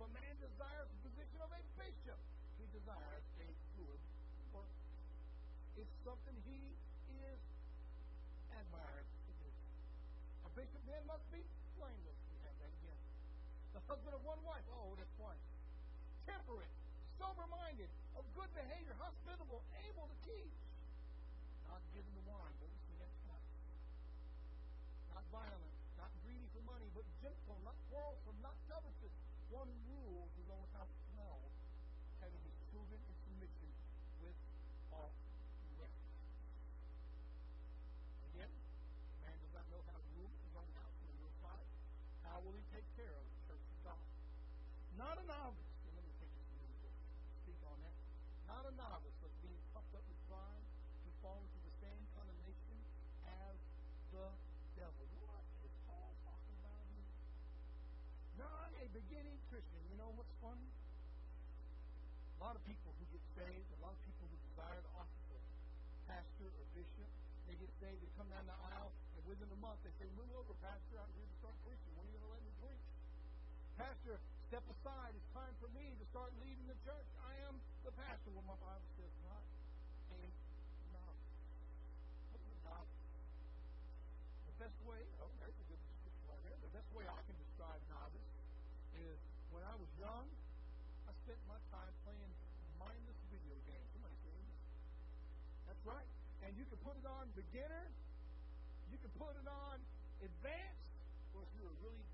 For 0.00 0.08
man 0.16 0.34
desires 0.40 0.88
the 0.88 1.00
position 1.12 1.38
of 1.44 1.52
a 1.52 1.60
bishop, 1.76 2.20
he 2.56 2.64
desires 2.72 3.24
a 3.44 3.48
good 3.76 4.00
work. 4.56 4.72
It's 5.76 5.92
something 6.00 6.36
he 6.48 6.72
is 7.12 7.40
admired 8.56 9.04
to 9.04 9.32
do. 9.44 9.50
A 10.48 10.50
bishop 10.56 10.80
then 10.88 11.04
must 11.04 11.24
be 11.28 11.44
husband 13.86 14.14
of 14.14 14.22
one 14.26 14.38
wife. 14.42 14.66
Oh, 14.74 14.94
that's 14.98 15.16
one. 15.18 15.38
Temperate, 16.26 16.74
sober 17.18 17.46
minded, 17.46 17.90
of 18.18 18.26
good 18.34 18.50
behavior, 18.54 18.94
hospitable, 18.98 19.62
able 19.86 20.06
to 20.10 20.18
teach. 20.26 20.58
Not 21.70 21.82
given 21.94 22.10
to 22.18 22.22
wine, 22.26 22.54
but 22.58 22.70
see 22.86 22.98
next. 22.98 23.22
Not 25.14 25.24
violent, 25.30 25.74
not 25.98 26.10
greedy 26.26 26.46
for 26.50 26.62
money, 26.66 26.90
but 26.94 27.06
gentle, 27.22 27.58
not 27.62 27.78
quarrelsome, 27.90 28.38
not 28.42 28.58
covetous. 28.66 29.14
One 29.54 29.70
who 29.86 29.94
rules 30.10 30.34
his 30.34 30.50
own 30.50 30.66
house 30.74 30.90
well, 31.14 31.38
having 32.18 32.42
his 32.42 32.58
children 32.74 32.98
in 32.98 33.14
submission 33.22 33.70
with 34.18 34.34
all 34.90 35.14
rest. 35.78 36.02
Again, 38.34 38.50
the 38.50 39.18
man 39.22 39.36
does 39.38 39.54
not 39.54 39.66
know 39.70 39.82
how 39.86 39.98
to 40.02 40.10
rule 40.18 40.34
his 40.42 40.54
own 40.58 40.70
house 40.74 40.96
in 40.98 41.06
the 41.06 41.16
real 41.22 41.34
side. 41.38 41.68
How 42.26 42.42
will 42.42 42.58
he 42.58 42.64
take 42.74 42.84
care 42.98 43.14
of 43.14 43.22
the 43.22 43.38
church 43.46 43.64
of 43.70 43.78
God? 43.86 44.02
Not 44.98 45.15
a 45.15 45.15
novice. 45.26 45.74
And 45.82 45.92
let 45.98 46.06
me 46.06 46.14
take 46.22 46.30
just 46.38 46.50
a 46.54 46.58
minute 46.62 46.78
to 46.86 46.90
speak 47.42 47.58
on 47.66 47.74
that. 47.82 47.96
Not 48.46 48.62
a 48.62 48.72
novice, 48.78 49.16
but 49.18 49.34
being 49.42 49.58
puffed 49.74 49.90
up 49.98 50.06
with 50.06 50.20
pride 50.30 50.66
to 51.02 51.10
fall 51.18 51.42
into 51.42 51.58
the 51.66 51.74
same 51.82 52.02
condemnation 52.14 52.78
as 53.26 53.58
the 54.14 54.26
devil. 54.78 55.02
What 55.26 55.42
is 55.66 55.74
Paul 55.90 56.14
talking 56.22 56.54
about 56.62 56.86
here? 56.94 57.10
Not 58.38 58.70
a 58.78 58.86
beginning 58.94 59.34
Christian. 59.50 59.82
You 59.90 59.98
know 59.98 60.14
what's 60.14 60.30
funny? 60.38 60.70
A 62.38 62.38
lot 62.38 62.54
of 62.54 62.62
people 62.62 62.94
who 62.94 63.04
get 63.10 63.24
saved, 63.34 63.66
a 63.74 63.80
lot 63.82 63.98
of 63.98 64.02
people 64.06 64.30
who 64.30 64.38
desire 64.54 64.78
the 64.78 64.94
office 64.94 65.26
of 65.34 65.42
pastor 66.06 66.46
or 66.54 66.64
bishop, 66.70 67.10
they 67.50 67.58
get 67.58 67.72
saved, 67.82 67.98
they 67.98 68.12
come 68.14 68.30
down 68.30 68.46
the 68.46 68.58
aisle, 68.78 68.94
and 69.18 69.22
within 69.26 69.50
a 69.50 69.58
month 69.58 69.82
they 69.82 69.90
say, 69.98 70.06
Move 70.14 70.30
over, 70.38 70.54
Pastor, 70.62 71.02
I'm 71.02 71.10
here 71.18 71.26
to 71.26 71.36
start 71.42 71.56
preaching. 71.66 71.90
When 71.98 72.06
are 72.06 72.14
you 72.14 72.22
going 72.22 72.30
to 72.30 72.34
let 72.38 72.44
me 72.46 72.54
preach? 72.62 72.86
Pastor, 73.74 74.20
step 74.46 74.62
aside. 74.70 75.10
It's 75.18 75.30
time 75.34 75.50
for 75.58 75.66
me 75.74 75.90
to 75.98 76.04
start 76.14 76.30
leading 76.38 76.70
the 76.70 76.78
church. 76.86 77.08
I 77.18 77.34
am 77.50 77.58
the 77.82 77.90
pastor. 77.98 78.30
Well, 78.30 78.46
my 78.46 78.54
Bible 78.62 78.86
says 78.94 79.10
not 79.26 79.42
a 80.14 80.22
novice. 80.94 81.34
What 82.30 82.38
is 82.46 82.54
a 82.54 82.62
novice? 82.62 83.06
The 84.46 84.54
best 84.62 84.78
way, 84.86 85.02
oh, 85.18 85.34
there's 85.42 85.58
a 85.58 85.66
good 85.66 85.82
description 85.82 86.22
right 86.30 86.42
there. 86.46 86.58
The 86.62 86.74
best 86.78 86.86
way 86.94 87.10
I 87.10 87.20
can 87.26 87.34
describe 87.42 87.82
novice 87.90 88.30
is 88.94 89.18
when 89.50 89.66
I 89.66 89.74
was 89.82 89.90
young, 89.98 90.30
I 91.10 91.12
spent 91.26 91.42
my 91.50 91.58
time 91.74 91.90
playing 92.06 92.30
mindless 92.78 93.18
video 93.34 93.58
games. 93.66 93.88
Somebody 93.98 94.14
say. 94.22 94.38
That's 95.66 95.82
right. 95.82 96.10
And 96.46 96.54
you 96.54 96.62
can 96.70 96.78
put 96.86 96.94
it 96.94 97.06
on 97.10 97.26
beginner. 97.34 97.90
You 98.94 98.98
can 99.02 99.10
put 99.18 99.34
it 99.34 99.48
on 99.50 99.82
advanced. 100.22 100.86
Or 101.34 101.42
if 101.42 101.50
you 101.58 101.66
were 101.66 101.78
really 101.82 102.05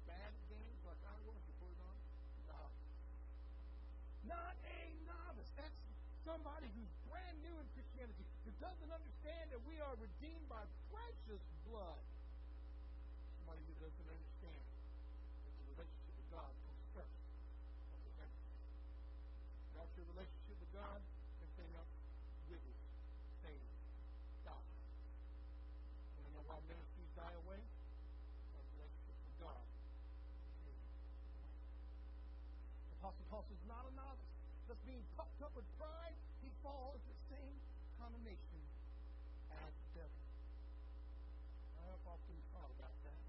doesn't 8.63 8.95
understand 8.95 9.51
that 9.51 9.59
we 9.67 9.75
are 9.83 9.91
redeemed 9.99 10.47
by 10.47 10.63
precious 10.95 11.43
blood. 11.67 11.99
Somebody 13.43 13.59
who 13.67 13.75
doesn't 13.83 14.07
understand 14.07 14.63
that 15.43 15.51
the 15.59 15.67
relationship 15.75 16.15
with 16.15 16.31
God 16.31 16.53
comes 16.63 16.83
first. 16.95 17.19
Without 19.75 19.91
your 19.99 20.07
relationship 20.15 20.57
with 20.63 20.73
God, 20.79 21.03
everything 21.43 21.75
else 21.75 21.91
withers, 22.47 22.83
fades, 23.43 23.75
dies. 24.47 24.79
And 26.15 26.23
you 26.23 26.31
know 26.39 26.47
why 26.47 26.63
ministries 26.71 27.11
die 27.19 27.35
away? 27.43 27.59
Because 27.59 28.67
relationship 28.79 29.19
with 29.27 29.39
God 29.43 29.65
The 32.87 32.95
Apostle 33.03 33.27
Paul 33.27 33.43
says, 33.51 33.59
not 33.67 33.91
a 33.91 33.93
novice. 33.99 34.31
Just 34.71 34.79
being 34.87 35.03
puffed 35.19 35.43
up 35.43 35.51
with 35.59 35.67
pride, 35.83 36.15
he 36.47 36.49
falls 36.63 37.03
the 37.11 37.19
same 37.35 37.59
condemnation 38.03 38.63
as 39.55 39.71
the 39.71 40.03
devil. 40.03 40.23
I've 41.87 42.03
often 42.03 42.37
thought 42.51 42.73
about 42.75 42.97
that. 43.07 43.23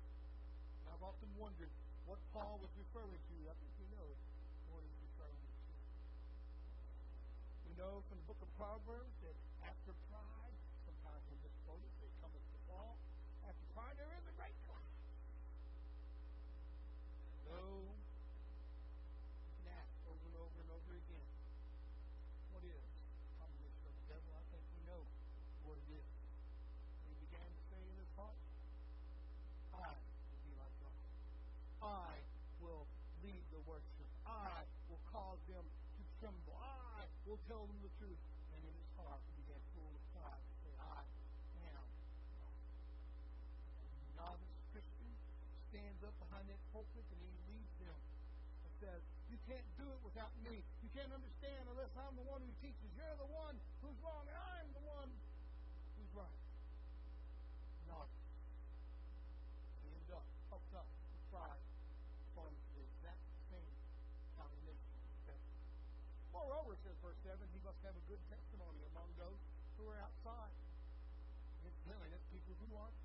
And 0.82 0.86
I've 0.90 1.06
often 1.06 1.23
wondered 1.38 1.72
what 2.06 2.20
Paul 2.34 2.60
was 2.62 2.72
referring 2.76 3.18
to. 3.18 3.36
I 3.50 3.56
think 3.58 3.72
you 3.80 3.88
know 3.96 4.10
what 4.72 4.82
he's 4.84 5.02
referring 5.14 5.38
to. 5.38 5.54
We 7.70 7.72
know 7.80 8.06
from 8.06 8.22
the 8.22 8.28
book 8.30 8.42
of 8.42 8.50
Proverbs 8.60 9.16
that 9.26 9.38
after 9.66 9.98
pride, 10.14 10.56
sometimes 10.86 11.24
we 11.32 11.36
misquote 11.42 11.82
it, 11.82 11.94
they 12.04 12.12
come 12.22 12.30
to 12.30 12.60
fall. 12.70 12.94
After 13.50 13.66
pride, 13.74 13.98
there 13.98 14.14
is 14.14 14.26
a 14.30 14.36
great 14.38 14.54
cloud. 14.70 14.86
Though 17.50 17.86
you 19.42 19.52
can 19.58 19.68
ask 19.74 19.94
over 20.06 20.22
and 20.22 20.38
over 20.38 20.58
and 20.62 20.70
over 20.70 20.92
again, 21.02 21.30
what 22.54 22.62
is 22.62 22.86
combination 23.42 23.84
of 23.90 23.94
the 23.94 24.06
devil? 24.16 24.30
I 24.38 24.44
think 24.54 24.64
we 24.74 24.82
know 24.86 25.02
what 25.66 25.82
it 25.82 25.90
is. 25.98 26.10
And 27.04 27.10
he 27.10 27.18
began 27.26 27.50
to 27.50 27.62
say 27.74 27.82
in 27.82 27.98
his 27.98 28.12
heart, 28.14 28.38
I 29.76 29.98
will 30.30 30.42
be 30.46 30.54
like 30.62 30.76
God. 30.82 30.98
I 31.84 32.22
will 32.62 32.86
lead 33.26 33.44
the 33.50 33.62
worship. 33.66 34.10
I 34.30 34.66
will 34.88 35.02
cause 35.10 35.42
them 35.50 35.66
to 35.66 36.02
tremble. 36.22 36.58
I 37.24 37.32
will 37.32 37.40
tell 37.48 37.64
them 37.64 37.80
the 37.80 37.94
truth. 38.04 38.20
And 38.52 38.60
in 38.68 38.76
his 38.76 38.92
heart, 39.00 39.24
he 39.32 39.48
began 39.48 39.64
full 39.72 39.88
of 39.88 40.04
pride 40.12 40.44
to 40.44 40.56
say, 40.60 40.76
I 40.76 41.08
am 41.72 41.88
God. 42.36 42.60
And 43.80 43.96
the 43.96 44.12
novice 44.20 44.60
Christian 44.76 45.08
stands 45.72 46.04
up 46.04 46.12
behind 46.20 46.52
that 46.52 46.60
pulpit 46.76 47.08
and 47.08 47.20
he 47.24 47.32
leads 47.48 47.74
them 47.80 47.96
and 47.96 48.72
says, 48.84 49.00
You 49.32 49.40
can't 49.48 49.64
do 49.80 49.88
it 49.88 50.04
without 50.04 50.36
me. 50.44 50.68
You 50.84 50.92
can't 50.92 51.16
understand 51.16 51.64
unless 51.72 51.96
I'm 51.96 52.12
the 52.20 52.28
one 52.28 52.44
who 52.44 52.52
teaches. 52.60 52.92
You're 52.92 53.16
the 53.16 53.32
one 53.32 53.56
who's 53.80 53.96
wrong, 54.04 54.28
and 54.28 54.36
I'm 54.36 54.68
the 54.76 54.84
one 54.84 55.08
who's 55.96 56.12
right. 56.12 56.40
Novice. 57.88 58.28
He 59.80 59.96
ends 59.96 60.12
up 60.12 60.28
puffed 60.52 60.76
up 60.76 60.92
with 60.92 61.24
pride, 61.32 61.64
falling 62.36 62.52
to 62.52 62.72
the 62.76 62.84
exact 62.84 63.24
same 63.48 63.72
condemnation. 64.36 64.94
Moreover, 66.34 66.74
says 66.82 66.98
verse 67.06 67.22
7, 67.22 67.38
he 67.54 67.62
must 67.62 67.73
have 67.84 68.00
a 68.00 68.06
good 68.08 68.24
testimony 68.32 68.80
among 68.96 69.12
those 69.20 69.36
who 69.76 69.84
are 69.92 70.00
outside. 70.00 70.56
Incidentally, 71.68 72.16
that's 72.16 72.24
people 72.32 72.56
who 72.64 72.72
aren't. 72.80 72.96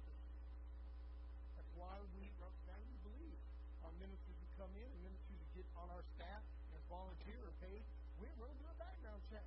That's 1.58 1.72
why 1.74 1.98
we 2.14 2.30
represent 2.38 2.78
we 2.86 2.98
believe 3.10 3.38
our 3.82 3.90
ministers 3.98 4.38
who 4.38 4.46
come 4.54 4.70
in 4.78 4.86
and 4.86 5.00
ministers 5.02 5.34
who 5.34 5.48
get 5.58 5.66
on 5.74 5.90
our 5.90 6.06
staff 6.14 6.46
and 6.70 6.80
volunteer 6.86 7.42
or 7.42 7.50
paid, 7.58 7.82
we're 8.22 8.30
going 8.38 8.54
to 8.54 8.60
do 8.62 8.70
a 8.70 8.78
background 8.78 9.18
check. 9.26 9.46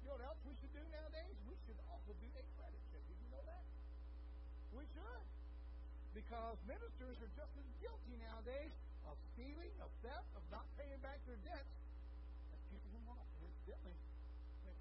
You 0.00 0.08
know 0.08 0.16
what 0.16 0.24
else 0.32 0.40
we 0.48 0.56
should 0.56 0.72
do 0.72 0.84
nowadays? 0.88 1.36
We 1.44 1.52
should 1.68 1.80
also 1.92 2.16
do 2.16 2.28
a 2.32 2.44
credit 2.56 2.80
check. 2.88 3.04
Did 3.04 3.20
you 3.20 3.28
know 3.28 3.44
that? 3.44 3.64
We 4.72 4.84
should. 4.96 5.24
Because 6.16 6.56
ministers 6.64 7.20
are 7.20 7.32
just 7.36 7.52
as 7.52 7.68
guilty 7.84 8.16
nowadays 8.16 8.72
of 9.04 9.20
stealing, 9.36 9.76
of 9.84 9.92
theft, 10.00 10.28
of 10.32 10.44
not 10.48 10.64
paying 10.80 10.96
back 11.04 11.20
their 11.28 11.36
debts 11.44 11.72
as 12.56 12.60
people 12.72 12.88
who 12.96 13.00
aren't. 13.12 13.28
And 13.36 13.44
incidentally, 13.52 14.00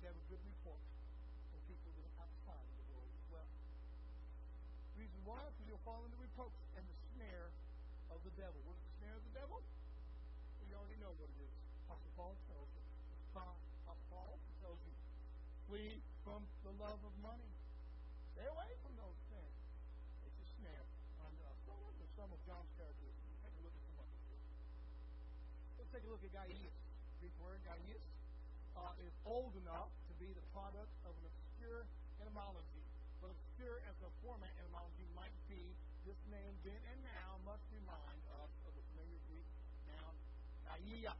we 0.07 0.15
have 0.15 0.23
a 0.23 0.31
good 0.31 0.45
report 0.47 0.79
from 1.51 1.59
people 1.67 1.91
that 1.99 2.07
are 2.07 2.23
outside 2.23 2.63
of 2.63 2.75
the 2.79 2.87
world 2.95 3.11
as 3.11 3.27
well. 3.27 3.49
Reason 4.95 5.19
why? 5.27 5.43
Because 5.51 5.67
you'll 5.67 5.83
fall 5.83 5.99
into 6.07 6.15
reproach 6.15 6.55
and 6.79 6.83
the 6.87 6.95
snare 7.11 7.51
of 8.07 8.23
the 8.23 8.31
devil. 8.39 8.55
What 8.63 8.79
is 8.79 8.87
the 8.87 8.95
snare 9.03 9.19
of 9.19 9.23
the 9.27 9.35
devil? 9.35 9.59
You 10.63 10.79
already 10.79 10.95
know 11.03 11.11
what 11.19 11.27
it 11.27 11.39
is. 11.43 11.51
Apostle 11.91 12.07
Paul 12.15 12.39
tells 12.47 12.71
you. 12.71 12.83
Apostle 13.35 14.07
Paul 14.07 14.39
tells 14.63 14.79
you, 14.87 14.95
flee 15.67 15.99
from 16.23 16.39
the 16.63 16.71
love 16.79 17.03
of 17.03 17.11
money. 17.19 17.51
Stay 18.31 18.47
away 18.47 18.71
from 18.87 18.95
those 18.95 19.19
things. 19.27 19.55
It's 20.23 20.39
a 20.39 20.47
snare. 20.55 20.87
And 21.27 21.35
uh, 21.43 21.51
throw 21.67 21.83
into 21.83 22.07
some 22.15 22.31
of 22.31 22.39
John's 22.47 22.71
characteristics. 22.79 23.35
Take 23.43 23.59
a 23.59 23.63
look 23.67 23.75
at 23.75 23.83
some 23.91 24.07
of 24.07 24.07
them. 24.07 24.39
Let's 25.83 25.91
take 25.91 26.07
a 26.07 26.11
look 26.15 26.23
at 26.23 26.31
Gaius. 26.31 26.79
Greek 27.19 27.35
word 27.43 27.59
Gaius 27.67 28.16
uh, 28.77 28.93
is 29.01 29.13
old 29.25 29.53
enough 29.65 29.89
to 30.07 30.13
be 30.21 30.29
the 30.37 30.45
product 30.53 30.93
of 31.03 31.13
an 31.17 31.25
obscure 31.25 31.83
etymology. 32.21 32.85
But 33.17 33.33
obscure 33.33 33.81
as 33.89 33.97
a 34.05 34.11
format 34.21 34.53
etymology 34.61 35.09
might 35.17 35.33
be, 35.49 35.73
this 36.05 36.19
name 36.29 36.53
then 36.61 36.79
and 36.93 37.01
now 37.03 37.41
must 37.43 37.65
remind 37.73 38.21
us 38.39 38.51
of 38.63 38.71
the 38.77 38.83
familiar 38.93 39.19
Greek 39.27 39.49
noun 39.89 40.15
Gaia, 40.63 41.13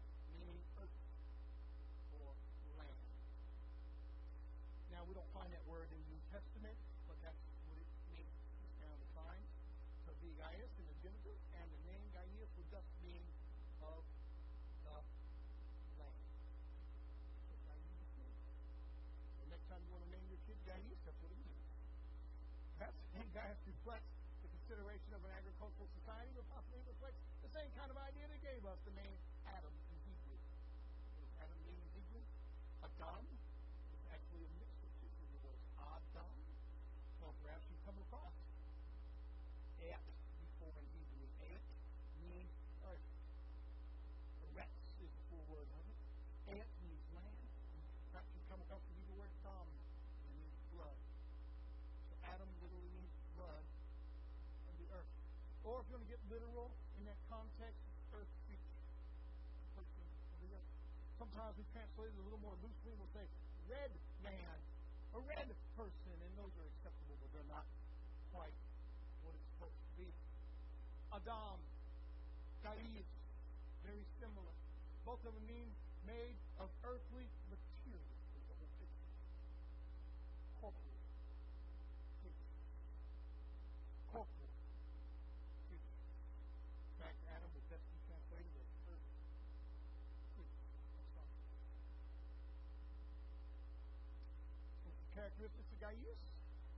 society, 25.85 26.33
but 26.33 26.47
possibly 26.49 26.81
the 26.87 27.51
same 27.53 27.69
kind 27.77 27.93
of 27.93 27.97
idea 28.01 28.25
that 28.25 28.41
gave 28.41 28.65
us 28.65 28.81
the 28.81 28.95
name 28.97 29.17
literal 56.29 56.69
in 56.99 57.05
that 57.07 57.19
context, 57.29 57.81
earth 58.13 58.31
creature. 58.47 58.77
Sometimes 61.17 61.57
we 61.57 61.65
translate 61.73 62.13
it 62.13 62.19
a 62.21 62.25
little 62.29 62.41
more 62.45 62.53
loosely. 62.61 62.93
We'll 62.93 63.09
say 63.09 63.25
red 63.65 63.89
man, 64.21 64.57
a 65.17 65.19
red 65.25 65.49
person, 65.73 66.13
and 66.13 66.31
those 66.37 66.53
are 66.61 66.67
acceptable, 66.77 67.17
but 67.17 67.33
they're 67.33 67.49
not 67.49 67.65
quite 68.29 68.53
what 69.25 69.33
it's 69.33 69.49
supposed 69.57 69.81
to 69.81 69.93
be. 69.97 70.09
Adam, 71.09 71.57
Gaius, 72.61 73.09
very 73.81 74.05
similar. 74.21 74.53
Both 75.09 75.25
of 75.25 75.33
them 75.33 75.41
mean 75.49 75.73
made 76.05 76.37
of 76.61 76.69
earthly 76.85 77.25
material. 77.49 78.13
Is 78.37 78.45
the 78.45 78.55
whole 78.61 78.69
picture. 78.77 79.09
Corporal 80.61 81.01
creature. 82.21 82.61
Corporal 84.13 84.53
creature. 85.65 85.97
In 86.93 86.95
fact, 87.01 87.17
Adam 87.33 87.49
would 87.57 87.67
best 87.73 87.89
be 87.89 87.99
translated 88.05 88.53
as 88.53 88.69
earth 88.91 89.01
creature. 89.01 90.67
That's 90.93 91.11
not 91.15 91.29
characteristics 95.37 95.69
of 95.69 95.77
Gaius, 95.85 96.21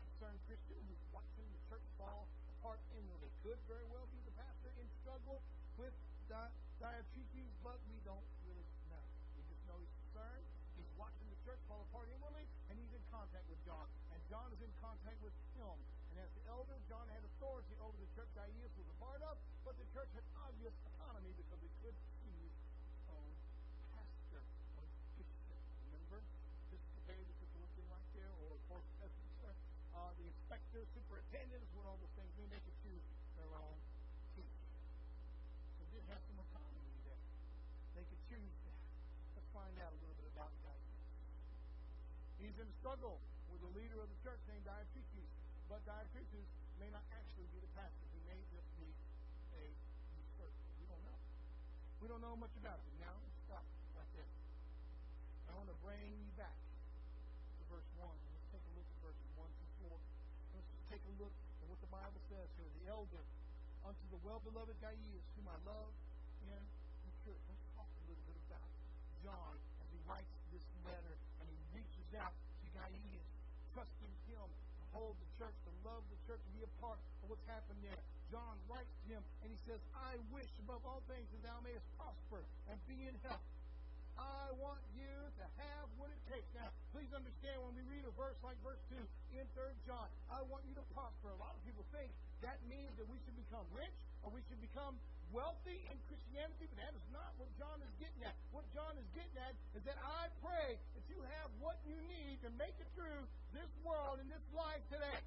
concerned 0.03 0.39
Christian 0.43 0.75
who's 0.83 0.99
watching 1.15 1.47
the 1.47 1.63
church 1.71 1.87
fall 1.95 2.27
apart 2.59 2.83
inwardly. 2.91 3.31
Could 3.39 3.55
very 3.71 3.87
well 3.87 4.03
be 4.11 4.19
the 4.27 4.35
pastor 4.35 4.67
in 4.75 4.83
struggle 4.99 5.39
with 5.79 5.95
di- 6.27 6.51
but 7.63 7.79
we 7.87 8.03
don't 8.03 8.27
really 8.43 8.67
know. 8.91 8.99
We 9.39 9.47
just 9.47 9.63
know 9.63 9.79
he's 9.79 9.95
concerned. 10.11 10.43
He's 10.75 10.91
watching 10.99 11.23
the 11.31 11.39
church 11.47 11.63
fall 11.71 11.87
apart 11.87 12.11
inwardly, 12.11 12.43
and 12.67 12.75
he's 12.75 12.91
in 12.91 13.03
contact 13.07 13.47
with 13.47 13.63
John. 13.63 13.87
And 14.11 14.19
John 14.27 14.51
is 14.51 14.59
in 14.59 14.71
contact 14.83 15.23
with 15.23 15.31
him. 15.55 15.79
And 16.11 16.19
as 16.19 16.27
the 16.35 16.43
elder, 16.51 16.75
John 16.91 17.07
had 17.15 17.23
authority 17.23 17.79
over 17.79 17.95
the 17.95 18.11
church 18.11 18.27
Gaius 18.35 18.75
was 18.75 18.87
a 18.91 18.97
part 18.99 19.23
of, 19.23 19.39
but 19.63 19.79
the 19.79 19.87
church 19.95 20.11
had 20.11 20.27
obvious 20.35 20.75
autonomy 20.83 21.31
because 21.39 21.63
it 21.63 21.71
could 21.79 21.95
choose 22.19 22.51
its 22.51 23.07
own 23.07 23.31
pastor 23.95 24.43
or 24.75 24.83
bishop. 25.15 25.63
Remember? 25.87 26.19
Episcopalian, 26.75 27.23
this 27.23 27.39
is 27.39 27.51
looking 27.55 27.87
right 27.87 28.09
there, 28.15 28.31
or 28.43 28.55
of 28.55 28.61
course, 28.67 28.87
Presbyter, 28.99 29.53
uh, 29.95 30.11
the 30.15 30.29
superintendents, 31.29 31.69
what 31.77 31.85
all 31.85 31.97
those 32.01 32.09
things 32.17 32.33
mean. 32.41 32.49
They 32.49 32.61
could 32.65 32.77
choose 32.81 33.05
their 33.37 33.53
own 33.53 33.77
teacher. 34.33 34.65
So 35.77 35.85
it 35.85 35.89
did 35.93 36.03
have 36.09 36.21
some 36.25 36.41
autonomy 36.41 36.89
there. 37.05 37.21
They 37.93 38.05
could 38.09 38.21
choose 38.25 38.55
that. 38.65 38.77
Let's 39.37 39.49
find 39.53 39.77
out 39.77 39.93
a 39.93 39.99
little 40.01 40.17
bit 40.17 40.25
about 40.33 40.49
Gaius. 40.65 40.89
He's 42.41 42.57
in 42.57 42.69
struggle 42.81 43.21
with 43.53 43.61
a 43.61 43.71
leader 43.77 44.01
of 44.01 44.09
the 44.09 44.19
church 44.25 44.41
named 44.49 44.65
Diotrephes. 44.65 45.29
But 45.69 45.85
Diotrephes 45.85 46.49
may 46.81 46.89
not 46.89 47.05
actually 47.13 47.45
be 47.53 47.61
the 47.61 47.69
pastor. 47.77 48.05
He 48.09 48.21
may 48.25 48.41
just 48.49 48.65
be 48.81 48.89
a 49.53 49.69
usurper. 50.17 50.65
We 50.81 50.89
don't 50.89 51.03
know. 51.05 51.19
We 52.01 52.05
don't 52.09 52.23
know 52.25 52.33
much 52.41 52.57
about 52.57 52.81
him. 52.81 53.05
Now, 53.05 53.13
stop 53.45 53.65
right 53.93 54.09
there. 54.17 54.33
I 55.45 55.53
want 55.53 55.69
to 55.69 55.77
bring 55.85 56.25
you 56.25 56.33
back 56.41 56.57
to 56.57 57.61
verse 57.69 57.85
1. 58.01 58.09
Let's 58.09 58.49
take 58.49 58.65
a 58.65 58.73
look 58.73 58.87
at 58.89 58.97
verses 59.05 59.29
1 59.37 59.45
through 59.45 59.93
4. 59.93 60.01
Let's 60.57 60.65
just 60.73 60.85
take 60.89 61.03
a 61.05 61.13
look 61.21 61.35
at 61.61 61.65
what 61.69 61.77
the 61.85 61.88
Bible 61.99 62.23
says 62.31 62.47
here. 62.55 62.71
The 62.79 62.87
elder 62.95 63.23
unto 63.83 64.05
the 64.07 64.19
well-beloved 64.23 64.71
Gaius, 64.79 65.25
whom 65.35 65.51
I 65.51 65.59
love 65.67 65.91
in 66.47 66.63
the 67.03 67.11
church. 67.27 67.43
Let's 67.51 67.67
talk 67.75 67.91
a 67.91 68.03
little 68.07 68.23
bit 68.23 68.39
about 68.47 68.63
John 69.19 69.55
as 69.83 69.87
he 69.91 69.99
writes 70.07 70.31
this 70.55 70.63
letter 70.87 71.15
and 71.43 71.45
he 71.51 71.59
reaches 71.75 72.07
out 72.15 72.31
to 72.31 72.67
Gaius, 72.71 73.27
trusting 73.75 74.13
him 74.31 74.47
to 74.47 74.83
hold 74.95 75.19
the 75.19 75.29
church, 75.43 75.55
to 75.67 75.71
love 75.83 75.99
the 76.07 76.19
church, 76.23 76.39
to 76.39 76.51
be 76.55 76.63
a 76.63 76.71
part 76.79 77.03
of 77.19 77.35
what's 77.35 77.43
happened 77.51 77.83
there. 77.83 77.99
John 78.31 78.55
writes 78.71 78.95
to 79.03 79.19
him 79.19 79.23
and 79.43 79.51
he 79.51 79.59
says, 79.67 79.83
I 79.91 80.15
wish 80.31 80.51
above 80.63 80.79
all 80.87 81.03
things 81.11 81.27
that 81.35 81.51
thou 81.51 81.59
mayest 81.67 81.83
prosper 81.99 82.39
and 82.71 82.79
be 82.87 83.11
in 83.11 83.15
health. 83.27 83.43
I 84.19 84.51
want 84.59 84.83
you 84.91 85.07
to 85.07 85.45
have 85.63 85.87
what 85.95 86.11
it 86.11 86.19
takes. 86.27 86.47
Now, 86.51 86.67
please 86.91 87.07
understand 87.15 87.63
when 87.63 87.71
we 87.79 87.83
read 87.87 88.03
a 88.03 88.13
verse 88.19 88.35
like 88.43 88.59
verse 88.59 88.81
2 88.91 88.99
in 89.39 89.47
3 89.55 89.71
John, 89.87 90.11
I 90.27 90.43
want 90.51 90.67
you 90.67 90.75
to 90.75 90.85
prosper. 90.91 91.31
A 91.31 91.39
lot 91.39 91.55
of 91.55 91.61
people 91.63 91.87
think 91.95 92.11
that 92.43 92.59
means 92.67 92.91
that 92.99 93.07
we 93.07 93.15
should 93.23 93.35
become 93.39 93.63
rich 93.71 93.95
or 94.23 94.35
we 94.35 94.43
should 94.51 94.59
become 94.59 94.99
wealthy 95.31 95.79
in 95.87 95.97
Christianity, 96.09 96.67
but 96.67 96.77
that 96.83 96.93
is 96.95 97.05
not 97.13 97.31
what 97.37 97.47
John 97.55 97.79
is 97.79 97.93
getting 98.01 98.21
at. 98.25 98.35
What 98.51 98.65
John 98.73 98.97
is 98.97 99.07
getting 99.15 99.37
at 99.39 99.53
is 99.77 99.83
that 99.85 99.97
I 100.01 100.27
pray 100.41 100.75
that 100.75 101.05
you 101.07 101.21
have 101.39 101.49
what 101.61 101.77
you 101.85 101.95
need 102.09 102.41
to 102.43 102.49
make 102.57 102.75
it 102.81 102.89
through 102.97 103.23
this 103.53 103.69
world 103.85 104.19
and 104.19 104.27
this 104.27 104.43
life 104.51 104.81
today. 104.89 105.21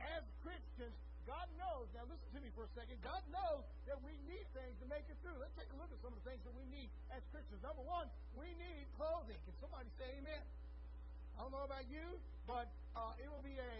As 0.00 0.24
Christians, 0.40 0.96
God 1.28 1.48
knows, 1.60 1.86
now 1.96 2.04
listen 2.08 2.28
to 2.32 2.40
me 2.40 2.50
for 2.56 2.64
a 2.64 2.72
second, 2.76 3.00
God 3.04 3.22
knows 3.32 3.64
that 3.88 3.98
we 4.04 4.12
need 4.28 4.44
things 4.56 4.74
to 4.80 4.86
make 4.88 5.04
it 5.08 5.16
through. 5.20 5.36
Let's 5.40 5.54
take 5.56 5.70
a 5.72 5.78
look 5.78 5.90
at 5.92 6.00
some 6.00 6.12
of 6.12 6.18
the 6.20 6.26
things 6.26 6.42
that 6.44 6.54
we 6.56 6.64
need 6.72 6.88
as 7.12 7.22
Christians. 7.34 7.60
Number 7.60 7.84
one, 7.84 8.08
we 8.36 8.50
need 8.56 8.84
clothing. 8.96 9.38
Can 9.44 9.54
somebody 9.60 9.88
say 10.00 10.08
amen? 10.20 10.42
I 11.36 11.46
don't 11.46 11.54
know 11.54 11.64
about 11.64 11.86
you, 11.88 12.20
but 12.44 12.68
uh, 12.96 13.16
it 13.22 13.28
will 13.32 13.44
be 13.44 13.56
a 13.56 13.78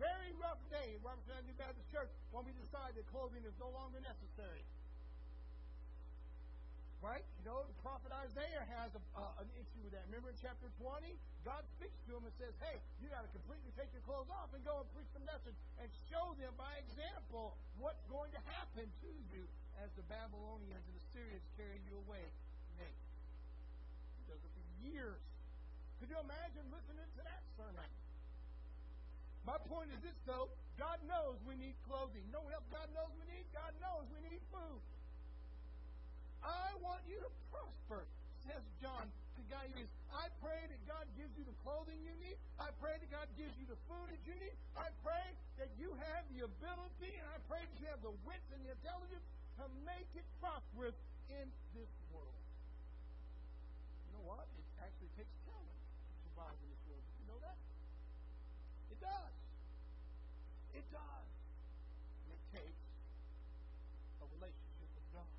very 0.00 0.32
rough 0.40 0.58
day 0.70 0.96
in 0.96 1.00
Robertson 1.04 1.36
Avenue 1.38 1.56
Baptist 1.58 1.86
Church 1.92 2.10
when 2.34 2.48
we 2.48 2.52
decide 2.58 2.96
that 2.98 3.06
clothing 3.14 3.46
is 3.46 3.54
no 3.62 3.70
longer 3.70 4.02
necessary. 4.02 4.64
Right? 7.04 7.20
You 7.44 7.52
know, 7.52 7.60
the 7.68 7.76
prophet 7.84 8.08
Isaiah 8.16 8.64
has 8.80 8.88
a, 8.96 9.02
uh, 9.12 9.44
an 9.44 9.48
issue 9.60 9.84
with 9.84 9.92
that. 9.92 10.08
Remember 10.08 10.32
in 10.32 10.40
chapter 10.40 10.72
20? 10.80 11.12
God 11.44 11.60
speaks 11.76 12.00
to 12.08 12.16
him 12.16 12.24
and 12.24 12.32
says, 12.40 12.56
hey, 12.64 12.80
you 13.04 13.12
got 13.12 13.28
to 13.28 13.32
completely 13.36 13.68
take 13.76 13.92
your 13.92 14.00
clothes 14.08 14.32
off 14.32 14.48
and 14.56 14.64
go 14.64 14.80
and 14.80 14.88
preach 14.96 15.12
the 15.12 15.20
message 15.28 15.52
and 15.84 15.84
show 16.08 16.32
them 16.40 16.56
by 16.56 16.72
example 16.80 17.52
what's 17.76 18.00
going 18.08 18.32
to 18.32 18.40
happen 18.56 18.88
to 18.88 19.12
you 19.36 19.44
as 19.84 19.92
the 20.00 20.04
Babylonians 20.08 20.80
and 20.80 20.96
the 20.96 21.06
Syrians 21.12 21.44
carry 21.60 21.76
you 21.84 22.00
away 22.08 22.24
naked. 22.80 23.04
He 24.16 24.22
does 24.24 24.40
it 24.40 24.52
for 24.56 24.64
years. 24.80 25.20
Could 26.00 26.08
you 26.08 26.16
imagine 26.24 26.64
listening 26.72 27.04
to 27.20 27.22
that 27.28 27.44
sermon? 27.60 27.90
My 29.44 29.60
point 29.68 29.92
is 29.92 30.00
this, 30.00 30.16
though. 30.24 30.48
God 30.80 31.04
knows 31.04 31.36
we 31.44 31.52
need 31.60 31.76
clothing. 31.84 32.24
No 32.32 32.40
else 32.48 32.64
God 32.72 32.88
knows 32.96 33.12
we 33.20 33.28
need? 33.28 33.44
God 33.52 33.76
knows 33.84 34.08
we 34.08 34.24
need 34.24 34.40
food. 34.48 34.80
I 36.44 36.76
want 36.84 37.00
you 37.08 37.18
to 37.18 37.30
prosper, 37.48 38.04
says 38.44 38.62
John 38.84 39.08
to 39.08 39.42
Gaius. 39.48 39.88
I 40.12 40.28
pray 40.44 40.60
that 40.68 40.82
God 40.86 41.08
gives 41.16 41.32
you 41.34 41.44
the 41.48 41.56
clothing 41.64 41.98
you 42.04 42.14
need. 42.20 42.36
I 42.60 42.70
pray 42.78 43.00
that 43.00 43.10
God 43.10 43.26
gives 43.34 43.56
you 43.58 43.66
the 43.66 43.80
food 43.88 44.06
that 44.12 44.22
you 44.28 44.36
need. 44.38 44.54
I 44.76 44.92
pray 45.02 45.24
that 45.58 45.72
you 45.80 45.90
have 45.96 46.22
the 46.36 46.44
ability, 46.46 47.12
and 47.16 47.26
I 47.32 47.38
pray 47.48 47.64
that 47.64 47.76
you 47.80 47.88
have 47.88 48.02
the 48.04 48.14
wits 48.28 48.48
and 48.52 48.60
the 48.62 48.76
intelligence 48.76 49.24
to 49.58 49.64
make 49.88 50.06
it 50.14 50.26
prosperous 50.38 50.94
in 51.32 51.46
this 51.72 51.90
world. 52.12 52.44
You 54.06 54.20
know 54.20 54.24
what? 54.28 54.44
It 54.44 54.66
actually 54.84 55.10
takes 55.16 55.32
talent 55.48 55.80
to 55.80 56.14
survive 56.28 56.56
in 56.60 56.68
this 56.68 56.82
world. 56.86 57.02
Did 57.08 57.16
you 57.24 57.26
know 57.32 57.40
that? 57.40 57.58
It 58.92 58.98
does. 59.00 59.34
It 60.76 60.86
does. 60.92 61.28
And 62.22 62.30
it 62.36 62.42
takes 62.52 62.82
a 64.20 64.26
relationship 64.38 64.90
with 64.94 65.08
God. 65.14 65.32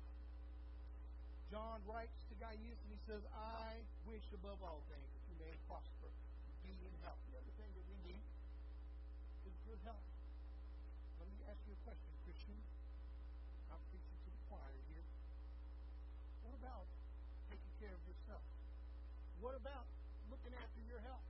John 1.76 1.92
writes 1.92 2.24
to 2.32 2.34
Gaius 2.40 2.80
and 2.88 2.88
he 2.88 3.00
says, 3.04 3.20
I 3.36 3.76
wish 4.08 4.24
above 4.32 4.56
all 4.64 4.80
things 4.88 5.12
that 5.12 5.24
you 5.28 5.36
may 5.36 5.52
prosper 5.68 6.08
be 6.64 6.72
in 6.72 6.94
health. 7.04 7.20
The 7.28 7.36
other 7.36 7.52
thing 7.60 7.68
that 7.68 7.84
we 7.84 8.00
need 8.00 8.24
is 9.44 9.52
good 9.68 9.76
health. 9.84 10.08
Let 11.20 11.28
me 11.28 11.36
ask 11.52 11.60
you 11.68 11.76
a 11.76 11.80
question, 11.84 12.08
Christian. 12.24 12.56
I'm 13.68 13.84
preaching 13.92 14.16
to 14.24 14.28
the 14.32 14.40
choir 14.48 14.80
here. 14.88 15.04
What 16.48 16.56
about 16.56 16.88
taking 17.52 17.72
care 17.76 17.92
of 17.92 18.00
yourself? 18.08 18.40
What 19.44 19.52
about 19.52 19.84
looking 20.32 20.56
after 20.56 20.80
your 20.80 21.04
health? 21.04 21.28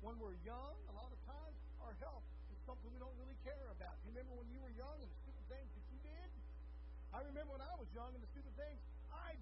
When 0.00 0.16
we're 0.16 0.40
young, 0.48 0.80
a 0.88 0.94
lot 0.96 1.12
of 1.12 1.20
times 1.28 1.60
our 1.84 1.92
health 2.00 2.24
is 2.48 2.58
something 2.64 2.88
we 2.88 3.04
don't 3.04 3.20
really 3.20 3.36
care 3.44 3.68
about. 3.68 4.00
You 4.08 4.16
remember 4.16 4.32
when 4.32 4.48
you 4.48 4.64
were 4.64 4.72
young 4.80 4.96
and 4.96 5.12
the 5.12 5.18
stupid 5.28 5.44
things 5.52 5.68
that 5.76 5.84
you 5.92 6.00
did? 6.08 6.30
I 7.12 7.20
remember 7.20 7.52
when 7.52 7.64
I 7.68 7.76
was 7.76 7.84
young 7.92 8.16
and 8.16 8.24
the 8.24 8.32
stupid 8.32 8.56
things 8.56 8.80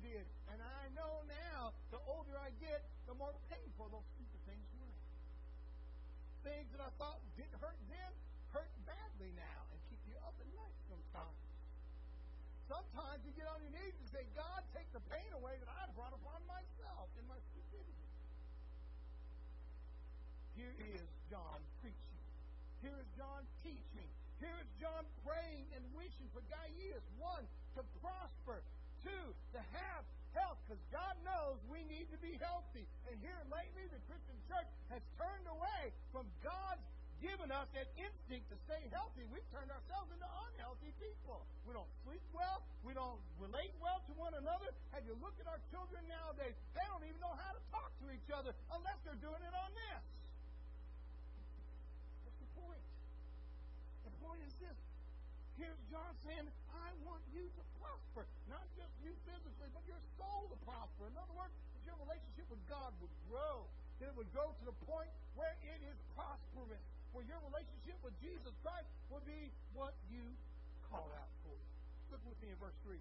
did. 0.02 0.26
And 0.50 0.58
I 0.58 0.90
know 0.98 1.22
now, 1.30 1.72
the 1.94 2.02
older 2.10 2.34
I 2.36 2.50
get, 2.58 2.82
the 3.06 3.14
more 3.14 3.32
painful 3.48 3.86
those 3.88 4.06
stupid 4.18 4.42
things 4.50 4.66
were. 4.82 4.98
Things 6.42 6.68
that 6.74 6.82
I 6.82 6.90
thought 6.98 7.22
didn't 7.38 7.54
hurt 7.62 7.78
then 7.86 8.12
hurt 8.50 8.68
badly 8.84 9.30
now 9.38 9.60
and 9.70 9.78
keep 9.88 10.02
you 10.10 10.18
up 10.26 10.34
at 10.42 10.48
night 10.58 10.76
sometimes. 10.90 11.38
sometimes 12.72 13.20
you 13.28 13.32
get 13.36 13.44
on 13.52 13.60
your 13.60 13.72
knees 13.76 13.92
and 14.00 14.08
say, 14.08 14.24
God, 14.32 14.64
take 14.72 14.88
the 14.96 15.02
pain 15.12 15.28
away 15.36 15.60
that 15.60 15.68
I 15.68 15.84
brought 15.92 16.16
upon 16.16 16.40
myself 16.48 17.12
in 17.20 17.24
my 17.28 17.36
stupidity. 17.52 18.08
Here 20.56 20.72
is 20.96 21.04
John 21.28 21.60
preaching. 21.84 22.20
Here 22.80 22.96
is 22.96 23.08
John 23.16 23.44
teaching. 23.60 24.08
Here 24.40 24.56
is 24.56 24.68
John 24.80 25.04
praying 25.22 25.68
and 25.76 25.84
wishing 25.92 26.28
for 26.32 26.40
Gaius, 26.48 27.04
one, 27.20 27.44
to 27.76 27.84
prosper, 28.00 28.64
two, 29.04 29.24
to 29.54 29.60
have 29.76 30.02
health, 30.32 30.56
because 30.64 30.80
God 30.88 31.14
knows 31.26 31.60
we 31.68 31.84
need 31.90 32.08
to 32.08 32.18
be 32.18 32.40
healthy. 32.40 32.88
And 33.10 33.20
here 33.20 33.36
lately, 33.52 33.84
the 33.92 34.00
Christian 34.08 34.38
church 34.48 34.68
has 34.88 35.02
turned 35.20 35.44
away 35.44 35.92
from 36.08 36.24
God's 36.40 36.86
given 37.22 37.54
us 37.54 37.70
that 37.70 37.86
instinct 37.94 38.50
to 38.50 38.58
stay 38.66 38.82
healthy. 38.90 39.22
We've 39.30 39.46
turned 39.54 39.70
ourselves 39.70 40.10
into 40.10 40.26
unhealthy 40.26 40.90
people. 40.98 41.46
We 41.62 41.70
don't 41.70 41.86
sleep 42.02 42.24
well. 42.34 42.66
We 42.82 42.98
don't 42.98 43.22
relate 43.38 43.70
well 43.78 44.02
to 44.10 44.12
one 44.18 44.34
another. 44.34 44.74
Have 44.90 45.06
you 45.06 45.14
looked 45.22 45.38
at 45.38 45.46
our 45.46 45.62
children 45.70 46.02
nowadays? 46.10 46.58
They 46.74 46.82
don't 46.90 47.06
even 47.06 47.22
know 47.22 47.30
how 47.38 47.54
to 47.54 47.62
talk 47.70 47.94
to 48.02 48.10
each 48.10 48.26
other 48.34 48.50
unless 48.74 48.98
they're 49.06 49.22
doing 49.22 49.38
it 49.38 49.54
on 49.54 49.70
this. 49.70 50.02
What's 52.26 52.42
the 52.42 52.50
point? 52.58 52.82
The 54.02 54.14
point 54.18 54.42
is 54.42 54.54
this. 54.58 54.74
Here's 55.60 55.82
John 55.92 56.12
saying, 56.24 56.48
I 56.72 56.88
want 57.04 57.22
you 57.32 57.44
to 57.44 57.62
prosper. 57.80 58.24
Not 58.48 58.64
just 58.76 58.92
you 59.04 59.12
physically, 59.28 59.70
but 59.72 59.84
your 59.84 60.00
soul 60.16 60.48
to 60.48 60.58
prosper. 60.64 61.08
In 61.08 61.16
other 61.16 61.36
words, 61.36 61.52
that 61.52 61.82
your 61.84 61.98
relationship 62.00 62.46
with 62.48 62.62
God 62.68 62.90
would 63.00 63.14
grow. 63.28 63.68
That 64.00 64.12
it 64.12 64.16
would 64.16 64.32
go 64.32 64.50
to 64.50 64.64
the 64.66 64.76
point 64.88 65.12
where 65.36 65.54
it 65.62 65.80
is 65.86 65.98
prosperous 66.16 66.82
where 67.12 67.24
your 67.28 67.40
relationship 67.52 67.96
with 68.00 68.16
Jesus 68.24 68.52
Christ 68.64 68.88
will 69.12 69.24
be 69.28 69.52
what 69.76 69.92
you 70.08 70.24
call 70.88 71.12
out 71.12 71.32
for. 71.44 71.56
Look 72.08 72.24
with 72.24 72.40
me 72.40 72.48
in 72.52 72.58
verse 72.60 72.76
3. 72.88 72.96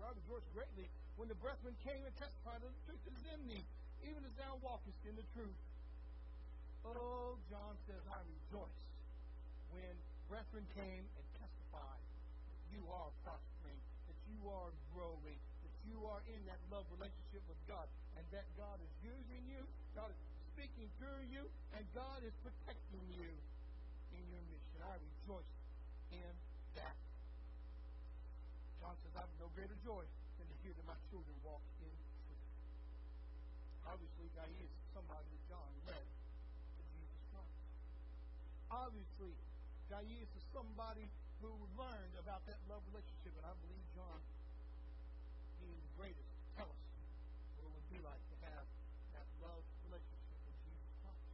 For 0.00 0.08
I 0.08 0.16
rejoiced 0.16 0.48
greatly 0.56 0.88
when 1.20 1.28
the 1.28 1.36
brethren 1.36 1.76
came 1.84 2.00
and 2.00 2.14
testified 2.16 2.64
that 2.64 2.72
the 2.72 2.82
truth 2.88 3.04
is 3.12 3.20
in 3.28 3.40
thee, 3.52 3.64
even 4.08 4.24
as 4.24 4.32
thou 4.40 4.56
walkest 4.64 4.96
in 5.04 5.12
the 5.20 5.28
truth. 5.36 5.60
Oh, 6.88 7.36
John 7.52 7.76
says, 7.84 8.00
I 8.08 8.20
rejoiced 8.24 8.88
when 9.76 9.92
brethren 10.32 10.64
came 10.72 11.04
and 11.04 11.24
testified 11.78 12.02
that 12.02 12.66
you 12.74 12.82
are 12.90 13.10
prospering, 13.22 13.78
that 14.10 14.18
you 14.26 14.40
are 14.50 14.70
growing, 14.94 15.38
that 15.62 15.74
you 15.86 15.98
are 16.10 16.22
in 16.26 16.40
that 16.46 16.58
love 16.70 16.84
relationship 16.90 17.42
with 17.46 17.60
God, 17.70 17.86
and 18.18 18.24
that 18.34 18.44
God 18.58 18.78
is 18.82 18.92
using 19.02 19.42
you, 19.46 19.62
God 19.94 20.10
is 20.10 20.18
speaking 20.54 20.90
through 20.98 21.22
you, 21.30 21.46
and 21.78 21.82
God 21.94 22.20
is 22.26 22.34
protecting 22.42 23.04
you 23.14 23.30
in 24.14 24.22
your 24.30 24.42
mission. 24.50 24.78
I 24.82 24.98
rejoice 24.98 25.52
in 26.10 26.32
that. 26.74 26.96
John 28.82 28.94
says, 29.04 29.14
I 29.14 29.22
have 29.22 29.34
no 29.38 29.48
greater 29.54 29.78
joy 29.86 30.02
than 30.38 30.46
to 30.50 30.56
hear 30.62 30.74
that 30.74 30.86
my 30.86 30.98
children 31.10 31.34
walk 31.46 31.62
in 31.82 31.92
truth. 32.26 32.46
Obviously, 33.86 34.28
Gaius 34.34 34.70
is 34.70 34.86
somebody 34.94 35.26
that 35.30 35.42
John 35.50 35.70
led 35.86 36.06
to 36.06 36.82
Jesus 36.94 37.22
Christ. 37.30 37.58
Obviously, 38.70 39.34
Gaius 39.88 40.30
is 40.36 40.44
somebody 40.52 41.06
who 41.40 41.50
learned 41.78 42.14
about 42.18 42.42
that 42.50 42.58
love 42.66 42.82
relationship, 42.90 43.32
and 43.38 43.46
I 43.46 43.54
believe 43.62 43.84
John, 43.94 44.20
being 45.62 45.78
the 45.78 45.92
greatest, 45.94 46.26
to 46.26 46.46
tell 46.58 46.70
us 46.70 46.82
what 47.58 47.62
it 47.66 47.72
would 47.74 47.88
be 47.90 48.00
like 48.02 48.22
to 48.34 48.36
have 48.50 48.66
that 49.14 49.28
love 49.42 49.62
relationship 49.86 50.38
with 50.46 50.56
Jesus 50.66 50.92
Christ. 51.02 51.30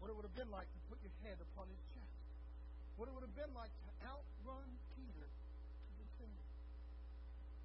what 0.00 0.12
it 0.12 0.16
would 0.20 0.28
have 0.28 0.36
been 0.36 0.52
like 0.52 0.68
to 0.68 0.80
put 0.92 1.00
your 1.00 1.14
head 1.24 1.40
upon 1.40 1.64
his 1.72 1.80
chest. 1.96 2.12
What 3.00 3.08
it 3.08 3.16
would 3.16 3.24
have 3.24 3.36
been 3.36 3.54
like 3.56 3.72
to 3.72 3.90
outrun 4.04 4.68
Peter 4.92 5.24
to 5.24 5.92
the 5.96 6.06
tomb. 6.20 6.44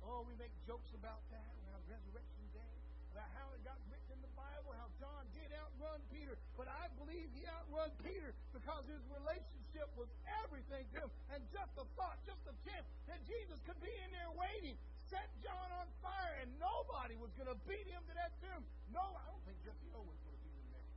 Oh, 0.08 0.24
we 0.24 0.34
make 0.39 0.56
jokes 0.63 0.88
about 0.96 1.20
that 1.36 1.52
around 1.68 1.84
Resurrection 1.92 2.46
Day, 2.56 2.76
about 3.13 3.30
how 3.36 3.48
it 3.56 3.62
got 3.65 3.80
written 3.89 4.10
in 4.15 4.22
the 4.22 4.34
Bible, 4.38 4.74
how 4.78 4.89
John 5.02 5.24
did 5.34 5.50
outrun 5.56 6.00
Peter. 6.13 6.38
But 6.54 6.69
I 6.69 6.89
believe 7.00 7.30
he 7.34 7.43
outrun 7.50 7.89
Peter 8.06 8.34
because 8.54 8.86
his 8.86 9.02
relationship 9.10 9.89
was 9.98 10.10
everything 10.45 10.86
to 10.98 11.08
him. 11.08 11.12
And 11.34 11.41
just 11.50 11.72
the 11.74 11.86
thought, 11.98 12.22
just 12.26 12.41
the 12.45 12.56
chance 12.65 12.86
that 13.10 13.19
Jesus 13.26 13.58
could 13.65 13.80
be 13.82 13.91
in 13.91 14.10
there 14.13 14.32
waiting 14.38 14.78
set 15.10 15.26
John 15.41 15.69
on 15.74 15.89
fire 16.06 16.38
and 16.45 16.50
nobody 16.62 17.17
was 17.17 17.34
going 17.34 17.50
to 17.50 17.58
beat 17.65 17.89
him 17.89 18.02
to 18.06 18.13
that 18.13 18.30
tomb. 18.45 18.62
No, 18.93 19.02
I 19.02 19.26
don't 19.26 19.41
think 19.50 19.58
Jesse 19.65 19.89
Owens 19.98 20.22
would 20.22 20.38
have 20.38 20.43
beat 20.45 20.54
him 20.54 20.69
there. 20.69 20.89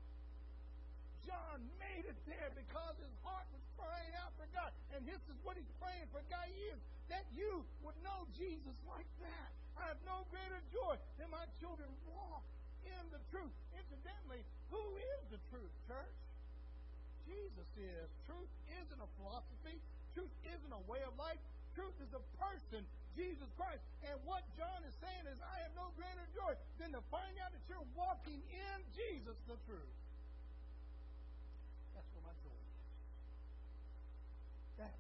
John 1.25 1.59
made 1.81 2.05
it 2.05 2.19
there 2.29 2.53
because 2.53 2.95
his 3.01 3.17
heart 3.25 3.49
was 3.57 3.65
crying 3.81 4.13
out 4.21 4.37
for 4.37 4.45
God. 4.53 4.69
And 4.93 5.09
this 5.09 5.21
is 5.33 5.37
what 5.41 5.57
he's 5.57 5.73
praying 5.81 6.13
for 6.13 6.21
Gaius, 6.29 6.81
that 7.09 7.25
you 7.33 7.65
would 7.81 7.97
know 8.05 8.29
Jesus 8.37 8.77
like 8.85 9.09
that. 9.25 9.62
I 9.83 9.91
have 9.91 10.03
no 10.07 10.23
greater 10.31 10.63
joy 10.71 10.95
than 11.19 11.27
my 11.35 11.43
children 11.59 11.91
walk 12.07 12.47
in 12.87 13.03
the 13.11 13.19
truth. 13.35 13.51
Incidentally, 13.75 14.47
who 14.71 14.83
is 14.95 15.23
the 15.35 15.43
truth, 15.51 15.75
church? 15.91 16.19
Jesus 17.27 17.69
is. 17.75 18.07
Truth 18.31 18.53
isn't 18.79 19.01
a 19.03 19.11
philosophy. 19.19 19.83
Truth 20.15 20.31
isn't 20.47 20.73
a 20.73 20.83
way 20.87 21.03
of 21.03 21.13
life. 21.19 21.43
Truth 21.75 21.99
is 21.99 22.13
a 22.15 22.23
person, 22.39 22.87
Jesus 23.19 23.51
Christ. 23.59 23.83
And 24.07 24.15
what 24.23 24.47
John 24.55 24.87
is 24.87 24.95
saying 25.03 25.27
is, 25.27 25.39
I 25.43 25.67
have 25.67 25.75
no 25.75 25.91
greater 25.99 26.27
joy 26.31 26.55
than 26.79 26.95
to 26.95 27.03
find 27.11 27.35
out 27.43 27.51
that 27.51 27.65
you're 27.67 27.91
walking 27.99 28.39
in 28.39 28.79
Jesus, 28.95 29.35
the 29.51 29.59
truth. 29.67 29.97
That's 34.79 34.99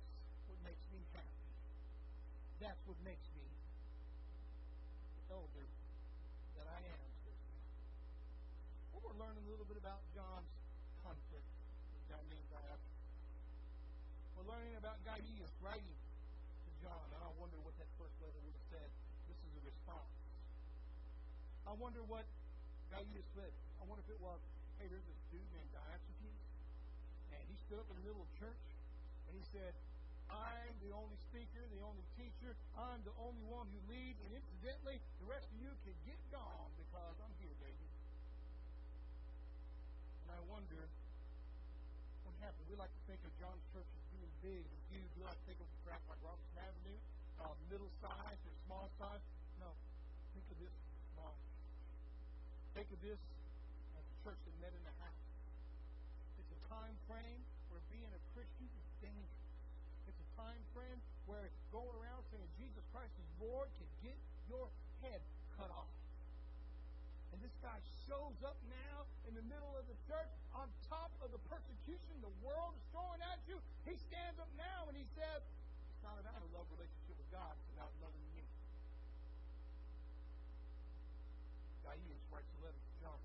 what 0.48 0.58
makes 0.64 0.84
me 0.92 1.00
happy. 1.12 1.48
That's 2.60 2.82
what 2.86 2.96
makes 3.04 3.26
me 3.34 3.41
elder 5.32 5.66
that 6.60 6.68
I 6.68 6.80
am. 6.84 7.00
Well, 8.92 9.00
we're 9.00 9.16
learning 9.16 9.48
a 9.48 9.50
little 9.50 9.64
bit 9.64 9.80
about 9.80 10.04
John's 10.12 10.52
conflict 11.00 11.48
guy 12.12 12.20
named 12.28 12.48
Diotrephes. 12.52 13.00
We're 14.36 14.48
learning 14.52 14.76
about 14.76 15.00
Gaius 15.08 15.52
writing 15.64 15.96
to 15.96 16.70
John, 16.84 17.08
and 17.16 17.22
I 17.24 17.32
wonder 17.40 17.56
what 17.64 17.72
that 17.80 17.88
first 17.96 18.12
letter 18.20 18.36
would 18.44 18.52
have 18.52 18.68
said. 18.68 18.88
This 19.32 19.40
is 19.40 19.52
a 19.56 19.62
response. 19.64 20.12
I 21.64 21.72
wonder 21.80 22.04
what 22.04 22.28
Gaius 22.92 23.24
said. 23.32 23.52
I 23.80 23.88
wonder 23.88 24.04
if 24.04 24.12
it 24.12 24.20
was, 24.20 24.36
hey, 24.76 24.92
there's 24.92 25.08
this 25.08 25.20
dude 25.32 25.48
named 25.56 25.72
Diotrephes, 25.72 26.36
and 27.32 27.42
he 27.48 27.56
stood 27.64 27.80
up 27.80 27.88
in 27.88 27.96
the 27.96 28.04
middle 28.04 28.20
of 28.20 28.30
church 28.36 28.64
and 29.32 29.32
he 29.40 29.44
said, 29.48 29.72
I'm 30.32 30.74
the 30.80 30.92
only 30.96 31.18
speaker, 31.28 31.60
the 31.68 31.84
only 31.84 32.04
teacher. 32.16 32.56
I'm 32.74 33.04
the 33.04 33.12
only 33.20 33.44
one 33.52 33.68
who 33.68 33.80
leads. 33.92 34.16
And 34.24 34.32
incidentally, 34.32 34.96
the 35.20 35.28
rest 35.28 35.44
of 35.52 35.56
you 35.60 35.72
can 35.84 35.96
get 36.08 36.20
gone 36.32 36.72
because 36.80 37.14
I'm 37.20 37.34
here, 37.36 37.52
baby. 37.60 37.88
And 40.24 40.28
I 40.32 40.40
wonder 40.48 40.88
what 42.24 42.32
happened. 42.40 42.64
We 42.72 42.76
like 42.80 42.90
to 42.90 43.02
think 43.04 43.20
of 43.28 43.32
John's 43.36 43.64
church 43.76 43.86
as 43.86 44.04
being 44.16 44.32
big 44.40 44.64
and 44.64 44.80
huge. 44.88 45.10
We 45.20 45.22
like 45.28 45.36
to 45.36 45.46
think 45.52 45.60
of 45.60 45.68
it 45.68 46.00
like 46.08 46.20
Robertson 46.24 46.56
Avenue, 46.56 46.98
uh, 47.44 47.52
middle 47.68 47.92
size 48.00 48.40
or 48.48 48.52
small 48.64 48.88
size. 48.96 49.20
No. 49.60 49.68
Think 50.32 50.48
of 50.48 50.56
this 50.56 50.74
small. 51.12 51.36
Think 52.72 52.88
of 52.88 53.00
this 53.04 53.20
as 54.00 54.04
a 54.08 54.16
church 54.24 54.40
that 54.40 54.56
met 54.64 54.72
in 54.72 54.84
a 54.88 54.94
house. 55.04 55.24
It's 56.40 56.52
a 56.56 56.60
time 56.72 56.96
frame 57.04 57.44
where 57.68 57.84
being 57.92 58.08
a 58.08 58.20
Christian 58.32 58.72
is 58.72 58.88
dangerous. 59.04 59.41
Time 60.42 60.66
frame 60.74 60.98
where 61.30 61.46
going 61.70 61.94
around 62.02 62.26
saying 62.34 62.42
Jesus 62.58 62.82
Christ 62.90 63.14
is 63.14 63.28
Lord 63.38 63.70
can 63.78 63.86
get 64.02 64.18
your 64.50 64.66
head 64.98 65.22
cut 65.54 65.70
off. 65.70 65.86
And 67.30 67.38
this 67.38 67.54
guy 67.62 67.78
shows 68.10 68.34
up 68.42 68.58
now 68.66 69.06
in 69.30 69.38
the 69.38 69.46
middle 69.46 69.70
of 69.78 69.86
the 69.86 69.94
church 70.10 70.34
on 70.50 70.66
top 70.90 71.14
of 71.22 71.30
the 71.30 71.38
persecution 71.46 72.18
the 72.26 72.34
world 72.42 72.74
is 72.74 72.82
throwing 72.90 73.22
at 73.22 73.38
you. 73.46 73.54
He 73.86 73.94
stands 74.10 74.42
up 74.42 74.50
now 74.58 74.90
and 74.90 74.98
he 74.98 75.06
says, 75.14 75.46
It's 75.46 76.02
not 76.02 76.18
about 76.18 76.42
a 76.42 76.50
love 76.50 76.66
relationship 76.74 77.14
with 77.22 77.30
God, 77.30 77.54
it's 77.54 77.70
about 77.78 77.94
loving 78.02 78.26
me. 78.34 78.42
Gaius 81.86 82.22
writes 82.34 82.50
a 82.50 82.60
letter 82.66 82.82
to 82.82 82.94
John. 82.98 83.22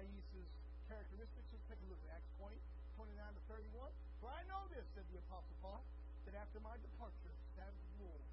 Gaius' 0.00 0.48
characteristics. 0.88 1.44
Let's 1.52 1.68
take 1.68 1.76
a 1.84 1.88
look 1.92 2.00
at 2.08 2.16
Acts 2.16 2.32
20, 2.40 2.56
29 2.96 3.36
to 3.36 3.42
31. 3.52 3.92
For 4.24 4.32
I 4.32 4.40
know 4.48 4.64
this, 4.72 4.88
said 4.96 5.04
the 5.12 5.20
Apostle 5.28 5.52
Paul, 5.60 5.84
that 6.24 6.32
after 6.40 6.56
my 6.64 6.72
departure, 6.80 7.36
savage 7.52 7.92
wolves 8.00 8.32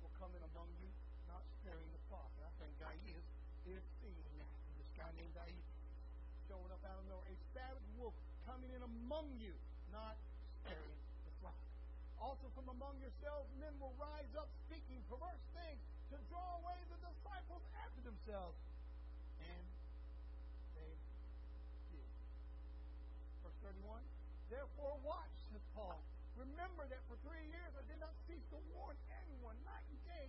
will 0.00 0.14
come 0.16 0.32
in 0.32 0.40
among 0.40 0.72
you, 0.80 0.88
not 1.28 1.44
sparing 1.60 1.84
the 1.92 2.00
flock. 2.08 2.32
And 2.40 2.48
I 2.48 2.52
think 2.56 2.72
Gaius 2.80 3.26
is 3.68 3.84
seeing 4.00 4.24
that. 4.40 4.56
This 4.80 4.88
guy 4.96 5.12
named 5.12 5.36
Gaius 5.36 5.68
showing 6.48 6.72
up 6.72 6.80
out 6.80 6.96
of 6.96 7.04
nowhere. 7.12 7.28
A 7.28 7.36
savage 7.52 7.88
wolf 8.00 8.16
coming 8.48 8.72
in 8.72 8.80
among 8.80 9.28
you, 9.36 9.52
not 9.92 10.16
sparing 10.64 10.96
the 11.28 11.32
flock. 11.44 11.60
Also 12.16 12.48
from 12.56 12.72
among 12.72 12.96
yourselves, 13.04 13.52
men 13.60 13.76
will 13.76 13.92
rise 14.00 14.32
up 14.32 14.48
speaking 14.64 15.04
perverse 15.12 15.44
things 15.60 15.84
to 16.08 16.16
draw 16.32 16.56
away 16.64 16.80
the 16.88 16.96
disciples 17.04 17.60
after 17.76 18.00
themselves. 18.00 18.56
And 19.44 19.68
31. 23.62 24.02
Therefore, 24.52 25.00
watch, 25.00 25.32
says 25.48 25.64
Paul. 25.72 25.96
Remember 26.36 26.84
that 26.92 27.00
for 27.08 27.16
three 27.24 27.48
years 27.48 27.72
I 27.72 27.80
did 27.88 27.96
not 28.04 28.12
cease 28.28 28.44
to 28.52 28.60
warn 28.76 29.00
anyone 29.24 29.56
night 29.64 29.88
and 29.88 30.00
day 30.04 30.28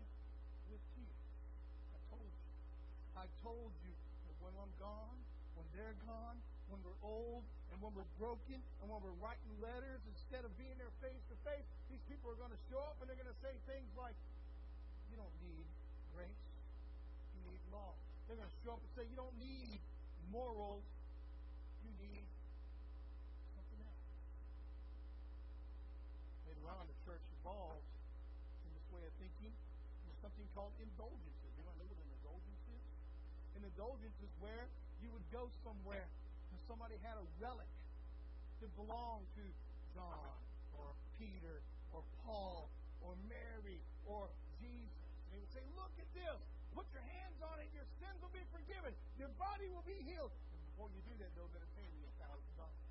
with 0.72 0.80
tears. 0.96 1.28
I 1.92 2.00
told 2.08 2.32
you. 2.32 2.48
I 3.20 3.28
told 3.44 3.72
you 3.84 3.92
that 3.92 4.36
when 4.40 4.56
I'm 4.56 4.72
gone, 4.80 5.20
when 5.60 5.68
they're 5.76 6.00
gone, 6.08 6.40
when 6.72 6.80
we're 6.88 7.02
old, 7.04 7.44
and 7.74 7.82
when 7.84 7.92
we're 8.00 8.08
broken, 8.16 8.64
and 8.80 8.86
when 8.88 9.04
we're 9.04 9.20
writing 9.20 9.52
letters 9.60 10.00
instead 10.08 10.48
of 10.48 10.56
being 10.56 10.78
there 10.80 10.94
face 11.04 11.20
to 11.28 11.36
face, 11.44 11.68
these 11.92 12.04
people 12.08 12.32
are 12.32 12.40
going 12.40 12.54
to 12.54 12.64
show 12.72 12.80
up 12.80 12.96
and 13.04 13.12
they're 13.12 13.20
going 13.20 13.28
to 13.28 13.42
say 13.44 13.52
things 13.68 13.92
like, 14.00 14.16
You 15.12 15.20
don't 15.20 15.36
need 15.44 15.68
grace, 16.16 16.44
you 17.36 17.42
need 17.44 17.60
law. 17.76 17.92
They're 18.30 18.40
going 18.40 18.48
to 18.48 18.60
show 18.64 18.80
up 18.80 18.82
and 18.86 18.92
say, 18.96 19.04
You 19.10 19.20
don't 19.20 19.36
need 19.36 19.84
morals, 20.32 20.88
you 21.84 21.92
need 22.00 22.24
something 23.58 23.82
else. 23.84 24.04
On, 26.64 26.88
the 26.88 26.96
church 27.04 27.24
evolved 27.44 27.84
in 28.64 28.72
this 28.72 28.88
way 28.96 29.04
of 29.04 29.14
thinking. 29.20 29.52
There's 29.52 30.22
something 30.24 30.48
called 30.56 30.72
indulgences. 30.80 31.52
You 31.60 31.68
know 31.68 31.76
what 31.76 31.92
an 31.92 32.08
indulgence 32.08 32.64
is? 32.72 32.86
An 33.60 33.64
indulgence 33.68 34.18
is 34.24 34.32
where 34.40 34.72
you 35.04 35.12
would 35.12 35.28
go 35.36 35.52
somewhere 35.68 36.08
and 36.08 36.58
somebody 36.72 36.96
had 37.04 37.20
a 37.20 37.26
relic 37.44 37.68
that 38.64 38.72
belonged 38.80 39.28
to 39.36 39.46
John 39.92 40.40
or 40.80 40.88
Peter 41.20 41.60
or 41.92 42.00
Paul 42.24 42.72
or 43.04 43.12
Mary 43.28 43.84
or 44.08 44.32
Jesus. 44.64 45.04
And 45.28 45.36
they 45.36 45.40
would 45.44 45.52
say, 45.52 45.64
Look 45.76 45.92
at 46.00 46.08
this. 46.16 46.40
Put 46.72 46.88
your 46.96 47.06
hands 47.06 47.38
on 47.44 47.60
it. 47.60 47.70
Your 47.76 47.86
sins 48.02 48.18
will 48.24 48.34
be 48.34 48.42
forgiven. 48.50 48.96
Your 49.20 49.30
body 49.36 49.68
will 49.70 49.86
be 49.86 50.00
healed. 50.08 50.32
And 50.32 50.60
before 50.74 50.90
you 50.90 51.04
do 51.06 51.14
that, 51.22 51.30
going 51.36 51.52
to 51.52 51.74
pay 51.78 51.86
you 51.86 52.02
a 52.08 52.16
thousand 52.24 52.54
dollars. 52.58 52.82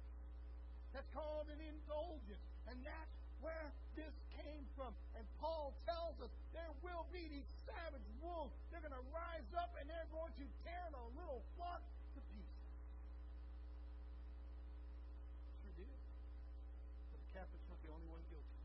That's 0.95 1.09
called 1.17 1.49
an 1.51 1.59
indulgence. 1.59 2.45
And 2.71 2.79
that's 2.87 3.22
where 3.43 3.69
this 3.99 4.15
came 4.39 4.65
from. 4.79 4.95
And 5.19 5.27
Paul 5.43 5.75
tells 5.85 6.17
us 6.23 6.31
there 6.55 6.73
will 6.81 7.05
be 7.11 7.27
these 7.29 7.51
savage 7.67 8.07
wolves. 8.23 8.55
They're 8.71 8.81
going 8.81 8.95
to 8.97 9.07
rise 9.11 9.51
up 9.59 9.75
and 9.77 9.85
they're 9.91 10.09
going 10.15 10.33
to 10.39 10.47
tear 10.63 10.87
the 10.95 11.03
little 11.19 11.43
flock 11.59 11.83
to 12.15 12.21
pieces. 12.33 12.63
Sure 15.61 15.75
did. 15.75 15.99
But 17.11 17.19
the 17.19 17.31
Catholics 17.35 17.67
weren't 17.67 17.83
the 17.83 17.93
only 17.93 18.09
one 18.09 18.23
guilty. 18.31 18.59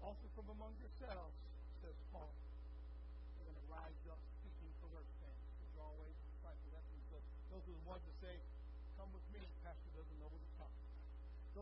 Also 0.00 0.26
from 0.34 0.48
among 0.50 0.72
yourselves, 0.80 1.36
says 1.84 1.94
Paul, 2.10 2.32
they're 3.36 3.46
going 3.46 3.60
to 3.60 3.68
rise 3.70 4.02
up 4.08 4.18
speaking 4.40 4.72
perverse 4.82 5.12
things 5.20 5.44
to 5.60 5.64
draw 5.76 5.86
away 5.94 6.08
the 6.10 6.24
disciples. 6.40 6.72
That's 6.72 6.88
those 7.52 7.64
are 7.68 7.76
the 7.76 7.86
ones 7.86 8.02
that 8.08 8.16
say, 8.24 8.36
Come 8.96 9.12
with 9.12 9.24
me. 9.34 9.40
Pastor 9.64 9.88
doesn't 9.92 10.18
know 10.20 10.30
what 10.30 10.40
he's 10.40 10.56
talking 10.56 10.82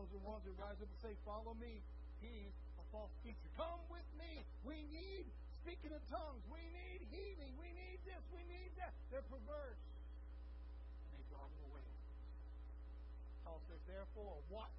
those 0.01 0.17
are 0.17 0.17
the 0.17 0.25
ones 0.25 0.41
that 0.49 0.57
rise 0.57 0.81
up 0.81 0.89
and 0.89 1.01
say, 1.05 1.13
Follow 1.21 1.53
me. 1.61 1.77
He's 2.25 2.57
a 2.81 2.85
false 2.89 3.13
teacher. 3.21 3.45
Come 3.53 3.77
with 3.93 4.05
me. 4.17 4.41
We 4.65 4.81
need 4.89 5.29
speaking 5.61 5.93
in 5.93 6.01
tongues. 6.09 6.41
We 6.49 6.57
need 6.73 7.05
healing. 7.13 7.53
We 7.61 7.69
need 7.77 8.01
this. 8.01 8.17
We 8.33 8.41
need 8.49 8.73
that. 8.81 8.97
They're 9.13 9.21
perverse. 9.29 9.77
And 11.05 11.09
they 11.13 11.21
draw 11.29 11.45
them 11.45 11.61
away. 11.69 11.85
Paul 13.45 13.61
says, 13.69 13.77
Therefore, 13.85 14.41
watch. 14.49 14.73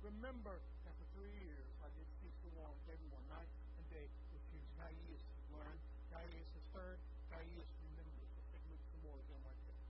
Remember 0.00 0.56
that 0.88 0.94
for 0.96 1.06
three 1.20 1.36
years 1.36 1.68
I 1.84 1.92
did 1.92 2.08
cease 2.24 2.38
to 2.48 2.48
warn 2.56 2.72
everyone 2.88 3.24
night 3.28 3.52
and 3.76 3.84
day 3.92 4.08
with 4.32 4.40
tears. 4.48 4.72
Gaius 4.80 5.24
learned. 5.52 5.84
Gaius 6.08 6.48
has 6.48 6.66
heard. 6.72 6.96
Gaius 7.28 7.68
remembers. 7.92 8.28
Let's 8.40 8.48
take 8.56 8.64
a 8.64 8.72
look 8.72 8.80
at 8.80 8.88
some 8.88 9.04
more 9.04 9.20
of 9.20 9.26
them 9.28 9.40
right 9.44 9.60
there. 9.68 9.80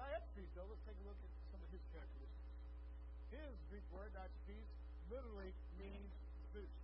Diotrephes, 0.00 0.52
though, 0.56 0.68
let's 0.72 0.84
take 0.88 0.96
a 0.96 1.04
look 1.04 1.20
at 1.20 1.32
some 1.52 1.60
of 1.60 1.68
his 1.68 1.84
characteristics. 1.92 2.35
His 3.34 3.58
Greek 3.70 3.86
word, 3.90 4.14
Diotrephes, 4.14 4.70
literally 5.10 5.50
means 5.78 6.10
Zeus. 6.54 6.76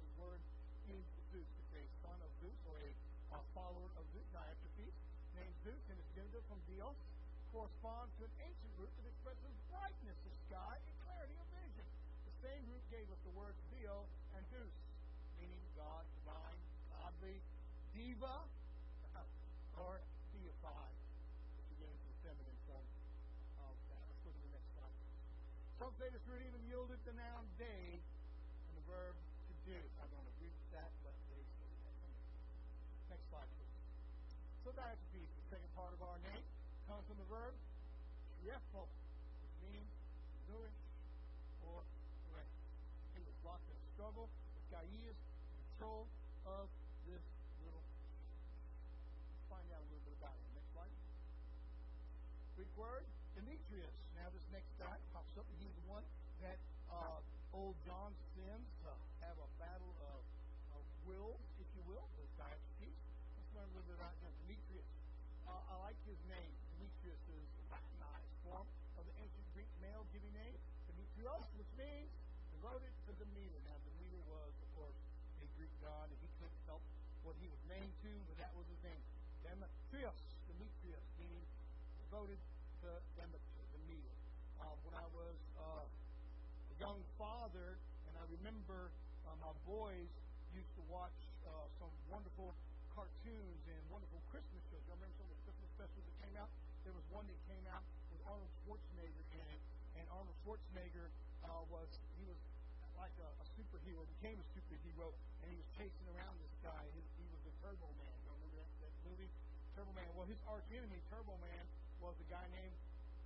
His 0.00 0.12
word 0.20 0.40
means 0.88 1.08
Zeus. 1.32 1.48
It's 1.48 1.72
a 1.80 1.84
son 2.04 2.18
of 2.20 2.30
Zeus 2.40 2.60
or 2.68 2.76
a, 2.76 2.90
a 3.36 3.40
follower 3.56 3.88
of 3.96 4.04
Zeus. 4.12 4.28
Diotrephes, 4.34 4.96
named 5.36 5.56
Zeus 5.64 5.84
in 5.88 5.96
his 5.96 6.10
gender 6.12 6.40
from 6.50 6.60
Dios, 6.68 6.96
corresponds 7.54 8.12
to 8.18 8.26
an 8.28 8.34
ancient 8.42 8.72
root 8.76 8.90
that 8.98 9.06
expresses 9.08 9.54
brightness 9.70 10.18
of 10.26 10.32
sky 10.50 10.74
and 10.74 10.94
clarity 11.06 11.36
of 11.38 11.46
vision. 11.54 11.86
The 12.26 12.34
same 12.42 12.62
root 12.66 12.84
gave 12.90 13.06
us 13.08 13.20
the 13.22 13.34
words 13.38 13.56
Theo 13.70 14.04
and 14.36 14.42
Zeus, 14.50 14.76
meaning 15.38 15.62
God, 15.78 16.02
divine, 16.18 16.60
godly, 16.90 17.38
diva, 17.94 18.42
or 19.78 20.02
deified. 20.34 21.03
Say 26.04 26.12
root 26.28 26.44
even 26.44 26.60
yielded 26.68 27.00
the 27.08 27.16
noun 27.16 27.48
day 27.56 27.96
and 27.96 28.74
the 28.76 28.84
verb 28.84 29.16
to 29.16 29.54
do. 29.64 29.72
I 29.72 30.04
don't 30.12 30.28
agree 30.36 30.52
with 30.52 30.68
that, 30.76 30.92
but 31.00 31.16
they 31.32 31.40
say 31.56 31.64
that. 31.64 31.96
Next 33.08 33.24
slide, 33.32 33.48
please. 33.56 33.72
So 34.60 34.76
Diotrephes, 34.76 35.32
the 35.32 35.46
second 35.48 35.72
part 35.72 35.96
of 35.96 36.04
our 36.04 36.20
name, 36.28 36.44
comes 36.92 37.08
from 37.08 37.16
the 37.16 37.24
verb 37.32 37.56
triepho, 38.36 38.84
which 38.84 39.56
means 39.64 39.88
nourish 40.52 40.76
or 41.72 41.80
rest. 42.36 42.52
He 43.16 43.24
was 43.24 43.36
locked 43.40 43.64
in 43.64 43.72
a 43.72 43.88
struggle 43.96 44.28
with 44.28 44.66
Gaius 44.76 45.16
control 45.56 46.04
of 46.44 46.68
this 47.08 47.24
little 47.64 47.80
Let's 47.80 49.48
find 49.48 49.64
out 49.72 49.80
a 49.80 49.88
little 49.88 50.04
bit 50.04 50.20
about 50.20 50.36
him. 50.36 50.52
Next 50.52 50.68
slide. 50.68 50.92
Greek 52.60 52.72
word, 52.76 53.08
Demetrius. 53.40 53.96
Now, 54.14 54.30
this 54.30 54.46
next 54.54 54.70
guy 54.78 54.94
pops 55.12 55.34
up, 55.36 55.44
and 55.44 55.58
he's 55.58 55.74
the 55.74 55.86
one 55.90 56.00
that 56.40 56.56
uh, 56.88 57.18
old 57.54 57.78
John 57.86 58.10
sends 58.34 58.66
to 58.82 58.90
have 59.22 59.38
a 59.38 59.48
battle 59.62 59.94
of, 60.10 60.20
of 60.74 60.82
wills, 61.06 61.38
if 61.62 61.68
you 61.78 61.82
will, 61.86 62.02
with 62.18 62.26
Diotrephes. 62.34 62.98
Let's 63.38 63.50
learn 63.54 63.70
a 63.70 63.72
little 63.78 63.94
bit 63.94 63.98
about 64.02 64.14
him. 64.26 64.34
Demetrius. 64.42 64.90
Uh, 65.46 65.62
I 65.70 65.74
like 65.86 65.98
his 66.02 66.18
name. 66.26 66.50
Demetrius 66.74 67.22
is 67.30 67.46
a 67.46 67.64
Latinized 67.70 68.34
form 68.42 68.66
of 68.98 69.06
the 69.06 69.14
ancient 69.22 69.46
Greek 69.54 69.70
male 69.78 70.02
giving 70.10 70.34
name, 70.34 70.58
Demetrios, 70.90 71.46
which 71.54 71.70
means 71.78 72.10
devoted 72.58 72.90
to 73.06 73.10
Demeter. 73.22 73.58
Now, 73.70 73.78
Demeter 73.86 74.18
was, 74.26 74.50
of 74.58 74.68
course, 74.74 74.98
a 75.38 75.46
Greek 75.54 75.70
god, 75.78 76.10
and 76.10 76.18
he 76.18 76.30
couldn't 76.42 76.62
help 76.66 76.82
what 77.22 77.38
he 77.38 77.46
was 77.46 77.62
named 77.70 77.94
to, 78.02 78.10
but 78.26 78.34
that 78.42 78.50
was 78.58 78.66
his 78.66 78.82
name. 78.82 79.02
Demetrios, 79.46 80.22
Demetrios, 80.50 81.06
meaning 81.22 81.46
devoted 82.02 82.40
to 82.82 82.98
Demeter, 83.14 83.62
the. 83.86 84.00
Uh, 84.58 84.74
when 84.86 84.96
I 84.96 85.06
was 85.12 85.36
uh, 85.60 85.84
young 86.84 87.00
father, 87.16 87.80
and 88.04 88.12
I 88.20 88.24
remember 88.28 88.92
uh, 89.24 89.32
my 89.40 89.56
boys 89.64 90.12
used 90.52 90.68
to 90.76 90.84
watch 90.92 91.16
uh, 91.48 91.64
some 91.80 91.88
wonderful 92.12 92.52
cartoons 92.92 93.62
and 93.72 93.80
wonderful 93.88 94.20
Christmas 94.28 94.60
shows. 94.68 94.84
Y'all 94.84 95.00
remember 95.00 95.16
some 95.16 95.24
of 95.24 95.32
the 95.32 95.44
Christmas 95.48 95.68
specials 95.80 96.04
that 96.04 96.16
came 96.20 96.36
out? 96.36 96.52
There 96.84 96.92
was 96.92 97.08
one 97.08 97.24
that 97.24 97.40
came 97.48 97.64
out 97.72 97.80
with 98.12 98.20
Arnold 98.28 98.52
Schwarzenegger 98.60 99.24
in 99.32 99.46
it, 99.48 99.62
and 99.96 100.04
Arnold 100.12 100.36
Schwarzenegger 100.44 101.08
uh, 101.48 101.64
was 101.72 101.88
he 102.20 102.28
was 102.28 102.36
like 103.00 103.16
a, 103.16 103.32
a 103.32 103.46
superhero, 103.56 104.04
became 104.20 104.36
a 104.36 104.46
superhero, 104.52 105.08
and 105.40 105.48
he 105.48 105.56
was 105.56 105.68
chasing 105.80 106.06
around 106.12 106.36
this 106.36 106.52
guy. 106.60 106.84
His, 106.92 107.08
he 107.16 107.24
was 107.32 107.40
the 107.48 107.54
Turbo 107.64 107.88
Man. 107.96 108.12
You 108.28 108.36
remember 108.36 108.60
that, 108.60 108.68
that 108.84 108.92
movie? 109.08 109.32
Turbo 109.72 109.92
Man. 109.96 110.04
Well, 110.12 110.28
his 110.28 110.38
arch 110.44 110.68
enemy, 110.68 111.00
Turbo 111.08 111.32
Man, 111.40 111.64
was 112.04 112.12
a 112.20 112.28
guy 112.28 112.44
named 112.52 112.76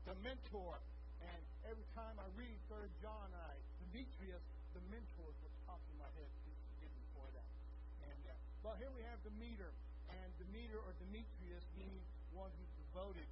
Dementor. 0.06 0.78
And 1.24 1.40
every 1.66 1.86
time 1.94 2.14
I 2.18 2.28
read 2.38 2.56
Third 2.70 2.90
John, 3.02 3.28
I 3.34 3.54
Demetrius, 3.88 4.44
the 4.76 4.82
Mentor 4.92 5.32
what's 5.40 5.58
popping 5.64 5.88
in 5.96 5.98
my 5.98 6.10
head. 6.14 6.28
Please 6.44 6.60
forgive 6.76 6.92
me 6.92 7.04
for 7.16 7.26
that. 7.32 7.48
And 8.04 8.20
uh, 8.28 8.36
but 8.60 8.76
here 8.78 8.92
we 8.92 9.00
have 9.08 9.16
Demeter, 9.24 9.72
and 10.12 10.28
Demeter 10.36 10.76
or 10.76 10.92
Demetrius 11.00 11.64
means 11.80 12.04
one 12.36 12.52
who's 12.60 12.72
devoted 12.88 13.26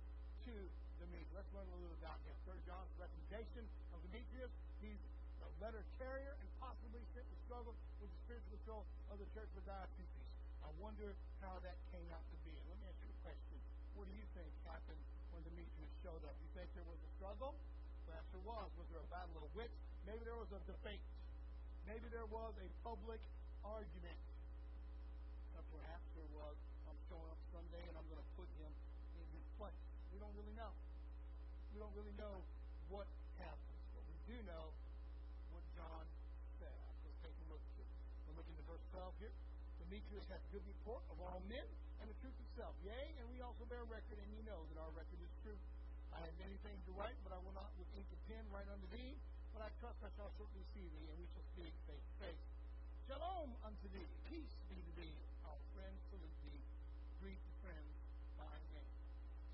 to 0.49 0.55
Demeter. 0.99 1.29
Let's 1.37 1.51
learn 1.53 1.69
a 1.69 1.77
little 1.77 1.93
about 2.01 2.17
him. 2.25 2.35
Third 2.49 2.63
John's 2.65 2.91
recommendation 2.97 3.69
of 3.93 4.01
Demetrius. 4.09 4.51
He's 4.81 5.03
a 5.45 5.49
letter 5.61 5.85
carrier 6.01 6.33
and 6.41 6.49
possibly 6.57 7.05
sent 7.13 7.29
to 7.29 7.37
struggle 7.45 7.77
with 8.01 8.09
the 8.09 8.19
spiritual 8.25 8.57
control 8.57 8.83
of 9.13 9.21
the 9.21 9.29
church 9.37 9.53
of 9.55 9.63
Diotrephes. 9.69 10.27
I 10.65 10.73
wonder 10.81 11.15
how 11.45 11.61
that 11.63 11.77
came 11.93 12.09
out 12.11 12.25
to 12.33 12.37
be. 12.43 12.57
And 12.57 12.65
let 12.73 12.77
me 12.81 12.87
ask 12.89 12.99
you 13.05 13.13
a 13.13 13.21
question. 13.23 13.57
What 13.95 14.09
do 14.09 14.15
you 14.17 14.27
think 14.33 14.49
happened 14.65 14.99
when 15.31 15.45
Demetrius 15.45 15.93
showed 16.01 16.25
up? 16.25 16.35
You 16.41 16.51
think 16.57 16.73
there 16.75 16.89
was 16.89 16.99
a 16.99 17.11
struggle? 17.21 17.55
There 18.07 18.47
was. 18.47 18.71
Was 18.79 18.87
there 18.95 19.03
a 19.03 19.11
battle 19.11 19.43
of 19.43 19.51
wits? 19.59 19.75
Maybe 20.07 20.23
there 20.23 20.39
was 20.39 20.51
a 20.55 20.63
debate. 20.71 21.03
Maybe 21.91 22.07
there 22.15 22.27
was 22.31 22.55
a 22.63 22.69
public 22.87 23.19
argument. 23.67 24.21
Or 25.59 25.63
perhaps 25.75 26.07
there 26.15 26.31
was, 26.31 26.55
I'm 26.87 26.99
showing 27.11 27.27
up 27.27 27.41
Sunday 27.51 27.83
and 27.91 27.99
I'm 27.99 28.07
going 28.07 28.23
to 28.23 28.31
put 28.39 28.47
him 28.63 28.71
in 29.19 29.27
his 29.35 29.47
place. 29.59 29.75
We 30.15 30.23
don't 30.23 30.35
really 30.39 30.55
know. 30.55 30.71
We 31.75 31.83
don't 31.83 31.95
really 31.99 32.15
know 32.15 32.47
what 32.87 33.11
happens. 33.43 33.83
But 33.91 34.07
we 34.07 34.17
do 34.31 34.39
know 34.47 34.71
what 35.51 35.67
John 35.75 36.07
said. 36.63 36.79
Let's 37.03 37.19
take 37.27 37.35
a 37.35 37.47
look 37.51 37.63
here. 37.75 37.91
We're 38.31 38.39
looking 38.39 38.55
at 38.55 38.65
verse 38.71 38.87
12 38.95 39.27
here. 39.27 39.35
Demetrius 39.83 40.27
hath 40.31 40.43
good 40.55 40.63
report 40.67 41.03
of 41.11 41.19
all 41.19 41.43
men 41.51 41.67
and 41.99 42.07
the 42.07 42.17
truth 42.23 42.39
itself. 42.51 42.79
Yea, 42.87 43.19
and 43.19 43.27
we 43.35 43.43
also 43.43 43.67
bear 43.67 43.83
record, 43.91 44.19
and 44.23 44.31
you 44.35 44.43
know 44.47 44.63
that 44.71 44.79
our 44.79 44.93
record 44.95 45.19
is 45.19 45.33
true. 45.43 45.59
I 46.17 46.25
have 46.25 46.37
many 46.41 46.57
things 46.65 46.81
to 46.89 46.97
write, 46.97 47.17
but 47.29 47.37
I 47.37 47.41
will 47.45 47.53
not 47.53 47.69
with 47.77 47.85
ink 47.93 48.09
and 48.09 48.23
pen 48.25 48.41
write 48.49 48.65
unto 48.73 48.89
thee. 48.89 49.21
But 49.53 49.69
I 49.69 49.71
trust 49.85 50.01
I 50.01 50.09
shall 50.17 50.33
shortly 50.41 50.65
see 50.73 50.89
thee, 50.89 51.07
and 51.13 51.17
we 51.21 51.29
shall 51.37 51.45
speak 51.53 51.77
face 51.85 52.01
to 52.01 52.15
face. 52.25 52.45
Shalom 53.05 53.53
unto 53.61 53.87
thee. 53.93 54.09
Peace 54.25 54.57
be 54.73 54.81
to 54.81 54.93
thee. 54.97 55.13
Our 55.45 55.61
friends 55.77 56.01
salute 56.09 56.41
thee. 56.49 56.65
Greet 57.21 57.37
the 57.37 57.55
friends 57.61 57.93
by 58.41 58.57
name. 58.73 58.93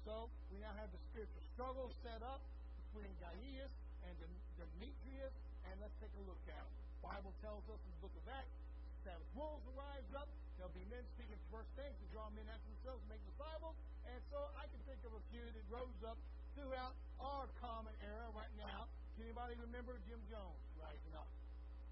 So, 0.06 0.30
we 0.54 0.62
now 0.62 0.70
have 0.78 0.90
the 0.94 1.02
spiritual 1.10 1.42
struggle 1.58 1.90
set 2.06 2.22
up 2.22 2.42
between 2.86 3.10
Gaius 3.18 3.74
and 4.06 4.14
Demetrius, 4.54 5.34
and 5.66 5.74
let's 5.82 5.98
take 5.98 6.14
a 6.14 6.22
look 6.30 6.42
at 6.46 6.62
it. 6.62 6.74
Bible 7.02 7.34
tells 7.42 7.66
us 7.66 7.82
in 7.82 7.90
the 7.98 8.00
book 8.06 8.14
of 8.22 8.26
Acts, 8.30 8.54
that 9.02 9.18
wolves 9.34 9.66
will 9.66 9.74
rise 9.82 10.06
up. 10.14 10.30
There'll 10.54 10.70
be 10.78 10.86
men 10.86 11.02
speaking 11.18 11.38
first 11.50 11.66
things 11.74 11.98
to 11.98 12.06
draw 12.14 12.30
men 12.38 12.46
after 12.46 12.70
themselves 12.70 13.02
make 13.10 13.18
disciples. 13.34 13.74
And 14.06 14.22
so 14.30 14.38
I 14.54 14.70
can 14.70 14.78
think 14.86 15.02
of 15.02 15.10
a 15.10 15.22
few 15.34 15.42
that 15.42 15.66
rose 15.66 16.02
up 16.06 16.18
throughout 16.57 16.94
our 17.20 17.46
common 17.61 17.94
era 18.03 18.28
right 18.36 18.53
now. 18.59 18.88
Can 19.16 19.28
anybody 19.28 19.55
remember 19.61 19.96
Jim 20.09 20.20
Jones 20.28 20.61
rising 20.80 21.14
up? 21.16 21.28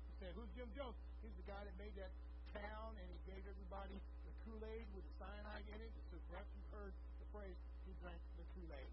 You 0.09 0.15
say, 0.21 0.29
who's 0.37 0.51
Jim 0.57 0.69
Jones? 0.77 0.97
He's 1.25 1.37
the 1.37 1.47
guy 1.49 1.61
that 1.61 1.77
made 1.77 1.93
that 2.01 2.13
town 2.57 2.97
and 2.97 3.07
he 3.07 3.19
gave 3.29 3.45
everybody 3.47 3.97
the 4.27 4.33
Kool-Aid 4.45 4.87
with 4.97 5.05
the 5.05 5.15
cyanide 5.21 5.67
in 5.71 5.81
it. 5.81 5.93
So 6.11 6.19
perhaps 6.33 6.49
you've 6.57 6.73
heard 6.75 6.95
the 7.23 7.29
phrase, 7.31 7.57
he 7.87 7.93
drank 8.01 8.21
the 8.41 8.47
Kool-Aid. 8.57 8.93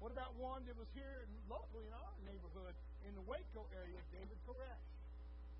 What 0.00 0.12
about 0.12 0.36
one 0.36 0.64
that 0.68 0.76
was 0.76 0.88
here 0.92 1.24
locally 1.48 1.88
in 1.88 1.94
our 1.96 2.12
neighborhood 2.28 2.76
in 3.08 3.14
the 3.16 3.24
Waco 3.24 3.64
area, 3.72 4.02
David 4.12 4.36
Koresh, 4.44 4.86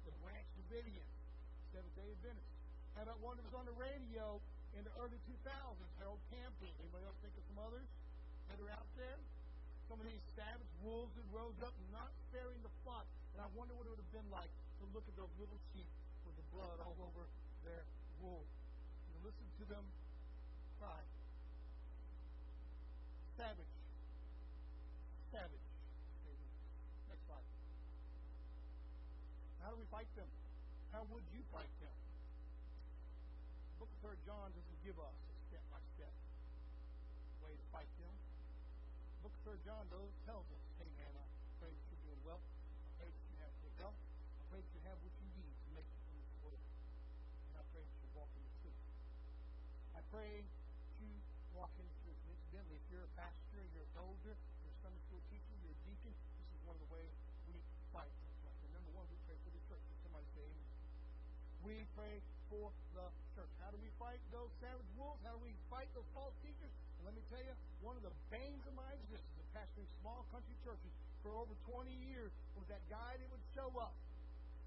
the 0.05 0.12
Branch 0.21 0.49
Davidian, 0.61 1.09
Seventh 1.71 1.95
Day 1.95 2.11
Adventist. 2.11 2.53
How 2.99 3.07
about 3.07 3.21
one 3.23 3.39
that 3.39 3.47
was 3.47 3.57
on 3.57 3.67
the 3.69 3.77
radio 3.79 4.41
in 4.75 4.83
the 4.83 4.93
early 4.99 5.21
2000s, 5.31 5.47
Harold 6.03 6.21
Camping? 6.33 6.75
Anybody 6.83 7.05
else 7.07 7.17
think 7.23 7.37
of 7.39 7.45
some 7.49 7.61
others 7.62 7.87
that 8.51 8.59
are 8.63 8.73
out 8.75 8.91
there? 8.97 9.19
Some 9.87 10.03
of 10.03 10.07
these 10.07 10.23
savage 10.35 10.73
wolves 10.83 11.15
that 11.15 11.27
rose 11.31 11.59
up, 11.63 11.75
not 11.95 12.11
sparing 12.31 12.59
the 12.63 12.73
flock. 12.83 13.07
And 13.35 13.45
I 13.45 13.49
wonder 13.55 13.75
what 13.75 13.87
it 13.87 13.95
would 13.95 14.03
have 14.03 14.15
been 14.15 14.31
like 14.33 14.51
to 14.83 14.85
look 14.91 15.07
at 15.07 15.15
those 15.15 15.31
little 15.39 15.61
sheep 15.71 15.91
with 16.27 16.35
the 16.35 16.47
blood 16.51 16.79
all 16.83 16.97
over 16.99 17.29
their 17.63 17.87
wool. 18.19 18.43
And 19.13 19.15
listen 19.23 19.47
to 19.63 19.65
them 19.71 19.85
cry. 20.81 21.03
Savage. 23.37 23.75
Savage. 25.33 25.67
Next 27.09 27.25
slide. 27.29 27.49
How 29.63 29.71
do 29.71 29.77
we 29.77 29.89
fight 29.93 30.09
them? 30.17 30.31
How 30.93 31.05
would 31.13 31.25
you 31.33 31.45
fight 31.53 31.69
them? 31.85 31.97
The 33.77 33.85
book 33.85 33.91
of 33.93 33.99
Third 34.01 34.21
John 34.25 34.49
doesn't 34.57 34.81
give 34.81 34.97
us 34.97 35.26
3 39.47 39.55
John 39.63 39.87
though, 39.95 40.11
tells 40.27 40.43
us, 40.51 40.59
hey 40.83 40.91
man, 40.99 41.15
I 41.15 41.23
pray 41.63 41.71
that 41.71 41.85
you're 41.87 42.03
doing 42.03 42.19
well. 42.27 42.43
I 42.83 42.91
pray 42.99 43.07
that 43.07 43.25
you 43.31 43.39
have 43.39 43.55
good 43.63 43.79
health. 43.79 43.95
I 43.95 44.45
pray 44.51 44.59
that 44.59 44.73
you 44.75 44.83
have 44.91 44.99
what 45.07 45.15
you 45.23 45.29
need 45.39 45.55
to 45.55 45.69
make 45.71 45.87
it 45.87 45.99
through 46.03 46.19
this 46.19 46.35
world. 46.43 46.63
And 47.47 47.55
I 47.55 47.63
pray 47.71 47.87
that 47.87 47.95
you 48.03 48.11
walk 48.19 48.27
in 48.35 48.43
the 48.43 48.55
truth. 48.59 48.83
I 49.95 50.03
pray 50.11 50.43
that 50.43 50.99
you 50.99 51.15
walk 51.55 51.71
in 51.79 51.87
the 51.87 51.95
truth. 52.03 52.19
And 52.27 52.35
incidentally, 52.35 52.75
if 52.75 52.87
you're 52.91 53.07
a 53.07 53.15
pastor, 53.15 53.63
you're 53.71 53.87
an 53.87 53.95
elder, 53.95 54.35
you're 54.35 54.75
a 54.75 54.79
Sunday 54.83 54.99
school 55.07 55.23
teacher, 55.31 55.55
you're 55.63 55.79
a 55.79 55.83
deacon, 55.87 56.11
this 56.43 56.51
is 56.51 56.61
one 56.67 56.75
of 56.75 56.83
the 56.83 56.91
ways 56.91 57.15
we 57.47 57.55
fight 57.95 58.11
for 58.19 58.27
the. 58.43 58.51
And 58.51 58.75
number 58.75 58.91
one, 58.99 59.07
we 59.15 59.19
pray 59.31 59.39
for 59.47 59.55
the 59.55 59.63
church. 59.71 59.79
Can 59.87 60.11
somebody 60.11 60.27
say 60.35 60.43
amen? 60.43 60.71
We 61.63 61.87
pray 61.95 62.19
for 62.51 62.75
the 62.99 63.07
church. 63.39 63.55
How 63.63 63.71
do 63.71 63.79
we 63.79 63.95
fight 63.95 64.19
those 64.35 64.51
savage 64.59 64.91
wolves? 64.99 65.23
How 65.23 65.39
do 65.39 65.43
we 65.47 65.55
fight 65.71 65.87
those 65.95 66.11
false 66.19 66.35
teachers? 66.43 66.75
Let 67.07 67.15
me 67.15 67.23
tell 67.31 67.39
you, 67.39 67.55
one 67.87 67.95
of 67.95 68.03
the 68.03 68.11
banes 68.35 68.67
of 68.67 68.75
my 68.75 68.91
existence 68.99 69.39
of 69.39 69.47
pastoring 69.55 69.87
small 70.03 70.27
country 70.35 70.59
churches 70.67 70.91
for 71.23 71.39
over 71.39 71.55
20 71.71 71.87
years 72.03 72.35
was 72.59 72.67
that 72.67 72.83
guy 72.91 73.15
that 73.15 73.29
would 73.31 73.47
show 73.55 73.71
up. 73.79 73.95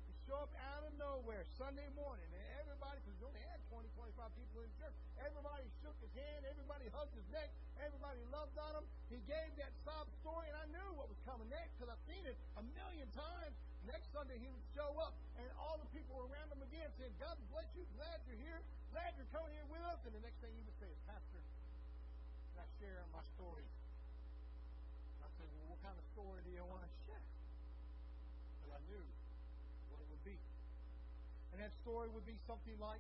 He'd 0.08 0.16
show 0.24 0.48
up 0.48 0.54
out 0.72 0.88
of 0.88 0.96
nowhere 0.96 1.44
Sunday 1.60 1.92
morning, 2.00 2.32
and 2.32 2.44
everybody, 2.64 3.04
because 3.04 3.20
we 3.20 3.28
only 3.28 3.44
had 3.52 3.60
20, 3.68 3.92
25 3.92 4.40
people 4.40 4.64
in 4.64 4.72
the 4.72 4.78
church, 4.80 4.96
everybody 5.20 5.68
shook 5.84 6.00
his 6.00 6.16
hand, 6.16 6.48
everybody 6.48 6.88
hugged 6.96 7.12
his 7.12 7.28
neck, 7.28 7.52
everybody 7.84 8.24
loved 8.32 8.56
on 8.56 8.80
him. 8.80 8.86
He 9.12 9.20
gave 9.28 9.52
that 9.60 9.76
sob 9.84 10.08
story, 10.24 10.48
and 10.48 10.56
I 10.64 10.66
knew 10.72 10.96
what 10.96 11.12
was 11.12 11.20
coming 11.28 11.52
next 11.52 11.76
because 11.76 11.92
I've 11.92 12.06
seen 12.08 12.24
it 12.24 12.40
a 12.56 12.64
million 12.72 13.12
times. 13.12 13.52
Next 13.84 14.16
Sunday, 14.16 14.40
he 14.40 14.48
would 14.48 14.64
show 14.80 14.96
up, 15.04 15.12
and 15.36 15.48
all 15.60 15.76
the 15.76 15.92
people 15.92 16.16
were 16.16 16.32
around 16.32 16.56
him 16.56 16.64
again 16.64 16.88
saying, 16.96 17.12
God 17.20 17.36
bless 17.52 17.68
you, 17.76 17.84
glad 18.00 18.24
you're 18.32 18.40
here, 18.40 18.64
glad 18.96 19.12
you're 19.20 19.28
coming 19.36 19.52
here 19.52 19.68
with 19.68 19.84
us. 19.92 20.00
And 20.08 20.16
the 20.16 20.24
next 20.24 20.40
thing 20.40 20.56
he 20.56 20.64
would 20.64 20.80
say 20.80 20.88
is, 20.88 21.00
Pastor, 21.04 21.44
I 22.60 22.68
share 22.84 23.00
my 23.16 23.24
story? 23.40 23.64
I 25.24 25.30
said, 25.40 25.48
Well, 25.56 25.72
what 25.72 25.80
kind 25.80 25.96
of 25.96 26.04
story 26.12 26.44
do 26.44 26.52
you 26.52 26.60
want 26.68 26.84
to 26.84 26.92
share? 27.08 27.24
But 28.68 28.76
I 28.76 28.80
knew 28.92 29.06
what 29.88 30.04
it 30.04 30.08
would 30.12 30.24
be. 30.28 30.36
And 31.56 31.64
that 31.64 31.72
story 31.80 32.12
would 32.12 32.28
be 32.28 32.36
something 32.44 32.76
like, 32.84 33.00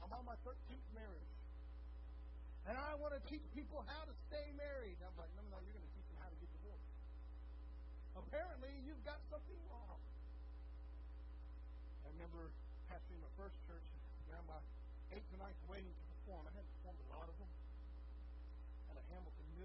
I'm 0.00 0.08
on 0.08 0.24
my 0.24 0.40
13th 0.40 0.88
marriage. 0.96 1.32
And 2.64 2.80
I 2.80 2.96
want 2.96 3.12
to 3.12 3.20
teach 3.28 3.44
people 3.52 3.84
how 3.84 4.08
to 4.08 4.14
stay 4.32 4.44
married. 4.56 4.96
I'm 5.04 5.16
like, 5.20 5.32
no, 5.36 5.44
no, 5.52 5.60
you're 5.64 5.76
going 5.76 5.84
to 5.84 5.94
teach 5.96 6.08
them 6.08 6.20
how 6.20 6.32
to 6.32 6.38
get 6.40 6.48
divorced. 6.52 6.92
Apparently, 8.16 8.72
you've 8.88 9.04
got 9.04 9.20
something 9.28 9.60
wrong. 9.68 10.00
I 12.04 12.12
remember 12.16 12.52
pastoring 12.88 13.20
my 13.20 13.32
first 13.36 13.56
church, 13.68 13.84
around 14.32 14.48
my 14.48 14.60
eighth 15.12 15.28
or 15.32 15.40
ninth 15.44 15.60
wedding 15.68 15.92
to 15.92 16.04
perform. 16.12 16.44
I 16.48 16.52
hadn't 16.56 16.72
performed 16.80 17.00
a 17.04 17.08
lot 17.12 17.28
of 17.28 17.36
them. 17.36 17.48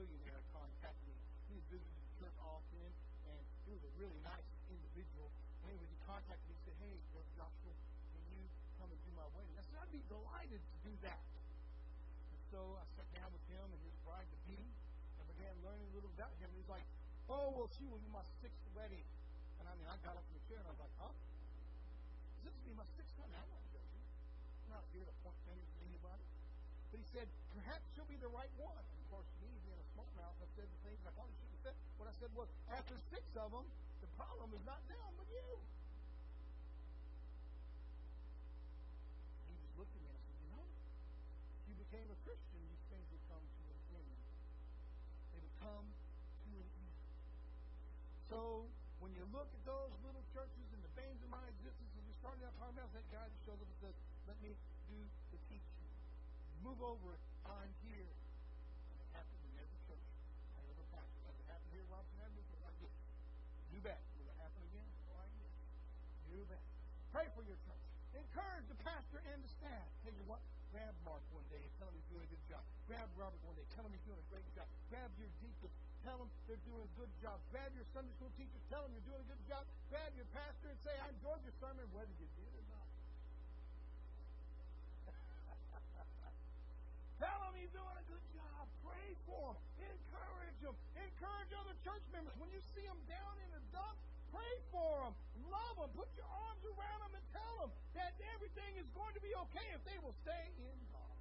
Millionaire 0.03 0.43
contacted 0.51 1.07
me. 1.07 1.15
He 1.47 1.55
was 1.55 1.63
visiting 1.71 1.95
the 1.95 2.11
church 2.19 2.35
often, 2.43 2.91
and 3.23 3.39
he 3.63 3.71
was 3.71 3.87
a 3.87 3.91
really 3.95 4.19
nice 4.19 4.43
individual. 4.67 5.31
Anyway, 5.63 5.87
he 5.87 5.95
contacted 6.03 6.43
me 6.43 6.59
and 6.59 6.63
said, 6.67 6.75
Hey, 6.83 6.95
Brother 7.15 7.31
Joshua, 7.39 7.71
can 8.11 8.19
you 8.27 8.43
come 8.75 8.91
and 8.91 8.99
do 8.99 9.11
my 9.15 9.23
wedding? 9.31 9.55
I 9.55 9.63
said, 9.63 9.79
I'd 9.79 9.95
be 9.95 10.03
delighted 10.11 10.59
to 10.59 10.77
do 10.83 10.91
that. 11.07 11.23
And 12.35 12.39
so 12.51 12.59
I 12.75 12.83
sat 12.99 13.07
down 13.15 13.31
with 13.31 13.47
him 13.47 13.63
and 13.63 13.79
his 13.87 13.95
bride 14.03 14.27
to 14.27 14.39
be 14.43 14.59
and 14.59 15.23
began 15.39 15.55
learning 15.63 15.87
a 15.87 15.93
little 15.95 16.11
about 16.19 16.35
him. 16.35 16.51
And 16.51 16.57
he's 16.59 16.67
like, 16.67 16.83
Oh, 17.31 17.55
well, 17.55 17.71
she 17.71 17.87
will 17.87 18.03
be 18.03 18.11
my 18.11 18.27
sixth 18.43 18.59
wedding. 18.75 19.07
And 19.63 19.71
I 19.71 19.73
mean, 19.79 19.87
I 19.87 19.95
got 20.03 20.19
up 20.19 20.23
from 20.27 20.35
the 20.35 20.43
chair 20.51 20.59
and 20.59 20.67
I 20.67 20.75
was 20.75 20.83
like, 20.83 20.95
Huh? 20.99 21.15
This 22.43 22.51
will 22.51 22.67
be 22.67 22.75
my 22.75 22.87
sixth 22.99 23.15
wedding. 23.15 23.39
I'm 23.39 23.47
not 23.55 23.63
joking. 23.71 24.03
I'm 24.67 24.71
not 24.75 24.83
here 24.91 25.07
to 25.07 25.15
point 25.23 25.39
fingers 25.47 25.71
at 25.79 25.87
anybody. 25.87 26.27
But 26.93 27.01
he 27.01 27.09
said, 27.09 27.25
Perhaps 27.57 27.81
she'll 27.97 28.05
be 28.05 28.21
the 28.21 28.29
right 28.29 28.53
one. 28.61 28.77
And 28.77 28.97
of 29.01 29.07
course, 29.09 29.25
me 29.41 29.49
being 29.65 29.81
a 29.81 29.87
smart 29.97 30.13
mouth, 30.13 30.37
I 30.37 30.45
said 30.53 30.69
the 30.69 30.81
things 30.85 31.01
I 31.01 31.09
probably 31.17 31.33
shouldn't 31.41 31.57
have 31.57 31.73
said. 31.73 31.77
But 31.97 32.05
I 32.05 32.13
said, 32.21 32.29
Well, 32.37 32.45
after 32.69 32.93
six 33.09 33.25
of 33.33 33.49
them, 33.49 33.65
the 34.05 34.09
problem 34.13 34.53
is 34.53 34.61
not 34.61 34.77
them, 34.85 35.09
but 35.17 35.25
you. 35.25 35.49
He 39.49 39.57
just 39.57 39.73
looked 39.73 39.89
at 39.89 40.05
me 40.05 40.13
and 40.13 40.21
said, 40.21 40.37
You 40.37 40.49
know, 40.53 40.65
if 40.69 41.63
you 41.65 41.75
became 41.81 42.05
a 42.13 42.17
Christian, 42.21 42.61
these 42.61 42.85
things 42.93 43.05
would 43.09 43.25
come 43.25 43.41
to 43.41 43.61
an 43.73 43.79
end. 43.97 44.13
They 45.33 45.41
would 45.41 45.57
come 45.65 45.85
to 45.89 46.51
an 46.61 46.69
end. 46.77 46.93
So, 48.29 48.69
when 49.01 49.17
you 49.17 49.25
look 49.33 49.49
at 49.49 49.63
those 49.65 49.89
little 50.05 50.21
churches 50.29 50.69
and 50.77 50.81
the 50.85 50.93
veins 50.93 51.25
of 51.25 51.33
my 51.33 51.41
existence, 51.57 51.89
as 51.97 52.05
we 52.05 52.13
started 52.21 52.45
out 52.45 52.53
talking 52.61 52.77
about, 52.77 52.93
that 52.93 53.07
guy 53.09 53.25
that 53.25 53.39
shows 53.49 53.57
up 53.57 53.65
and 53.65 53.79
says, 53.81 53.97
Let 54.29 54.37
me. 54.45 54.53
Move 56.63 56.79
over, 56.79 57.19
I'm 57.43 57.71
here. 57.83 58.07
And 58.87 58.95
it 58.95 59.09
happened 59.11 59.43
in 59.51 59.53
every 59.59 59.79
church 59.83 60.07
I 60.55 60.63
ever 60.63 60.85
pastored. 60.95 61.35
It 61.35 61.47
happened 61.51 61.75
here 61.75 61.83
at 61.83 61.91
Robertson 61.91 62.23
Avenue? 62.23 62.47
Like 62.63 62.79
this. 62.79 62.95
You 63.75 63.83
bet. 63.83 63.99
Will 64.15 64.31
it 64.31 64.39
happen 64.39 64.63
again? 64.71 64.87
Oh, 65.11 65.19
like 65.19 65.35
this. 65.43 65.51
You 66.31 66.39
bet. 66.47 66.63
Pray 67.11 67.27
for 67.35 67.43
your 67.43 67.59
church. 67.67 67.83
Encourage 68.15 68.63
the 68.71 68.79
pastor 68.79 69.19
and 69.27 69.43
the 69.43 69.51
staff. 69.51 69.87
Tell 70.07 70.15
you 70.15 70.23
what, 70.23 70.39
grab 70.71 70.95
Mark 71.03 71.19
one 71.35 71.43
day 71.51 71.59
and 71.59 71.73
tell 71.77 71.91
him 71.91 71.99
he's 71.99 72.09
doing 72.09 72.23
a 72.23 72.31
good 72.31 72.45
job. 72.47 72.63
Grab 72.87 73.11
Robert 73.19 73.43
one 73.43 73.59
day, 73.59 73.67
tell 73.75 73.83
him 73.83 73.91
he's 73.91 74.07
doing 74.07 74.21
a 74.23 74.27
great 74.31 74.47
job. 74.55 74.65
Grab 74.87 75.11
your 75.19 75.29
deacons, 75.43 75.75
tell 76.07 76.15
them 76.15 76.31
they're 76.47 76.63
doing 76.63 76.81
a 76.87 76.93
good 76.95 77.11
job. 77.19 77.43
Grab 77.51 77.75
your 77.75 77.85
Sunday 77.91 78.13
school 78.15 78.31
teachers, 78.39 78.63
tell 78.71 78.87
them 78.87 78.95
you're 78.95 79.09
doing 79.09 79.19
a 79.19 79.29
good 79.29 79.43
job. 79.51 79.67
Grab 79.91 80.15
your 80.15 80.29
pastor 80.31 80.71
and 80.71 80.79
say, 80.81 80.95
I 81.03 81.11
enjoyed 81.11 81.43
your 81.43 81.57
sermon, 81.59 81.85
whether 81.91 82.13
you 82.17 82.29
did 82.39 82.53
or 82.55 82.65
not. 82.71 82.72
Tell 87.19 87.39
them 87.45 87.53
he's 87.59 87.71
doing 87.73 87.97
a 87.97 88.05
good 88.09 88.25
job. 88.33 88.65
Pray 88.85 89.13
for 89.27 89.53
him. 89.53 89.57
Encourage 89.83 90.57
them. 90.63 90.75
Encourage 90.95 91.51
other 91.55 91.75
church 91.83 92.03
members. 92.15 92.33
When 92.39 92.49
you 92.51 92.61
see 92.73 92.85
them 92.85 92.99
down 93.05 93.35
in 93.43 93.49
the 93.51 93.61
dumps, 93.73 94.03
pray 94.31 94.53
for 94.71 95.07
them. 95.07 95.13
Love 95.51 95.75
them. 95.77 95.91
Put 95.93 96.09
your 96.17 96.27
arms 96.27 96.63
around 96.65 96.99
them 97.05 97.13
and 97.13 97.25
tell 97.35 97.55
them 97.63 97.71
that 97.93 98.15
everything 98.33 98.79
is 98.79 98.87
going 98.97 99.13
to 99.13 99.21
be 99.21 99.33
okay 99.49 99.67
if 99.75 99.81
they 99.85 99.97
will 100.01 100.15
stay 100.23 100.43
in 100.57 100.77
God. 100.89 101.15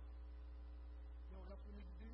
You 1.28 1.36
know 1.36 1.40
what 1.44 1.50
else 1.52 1.64
we 1.68 1.74
need 1.76 1.88
to 1.88 1.98
do? 2.00 2.10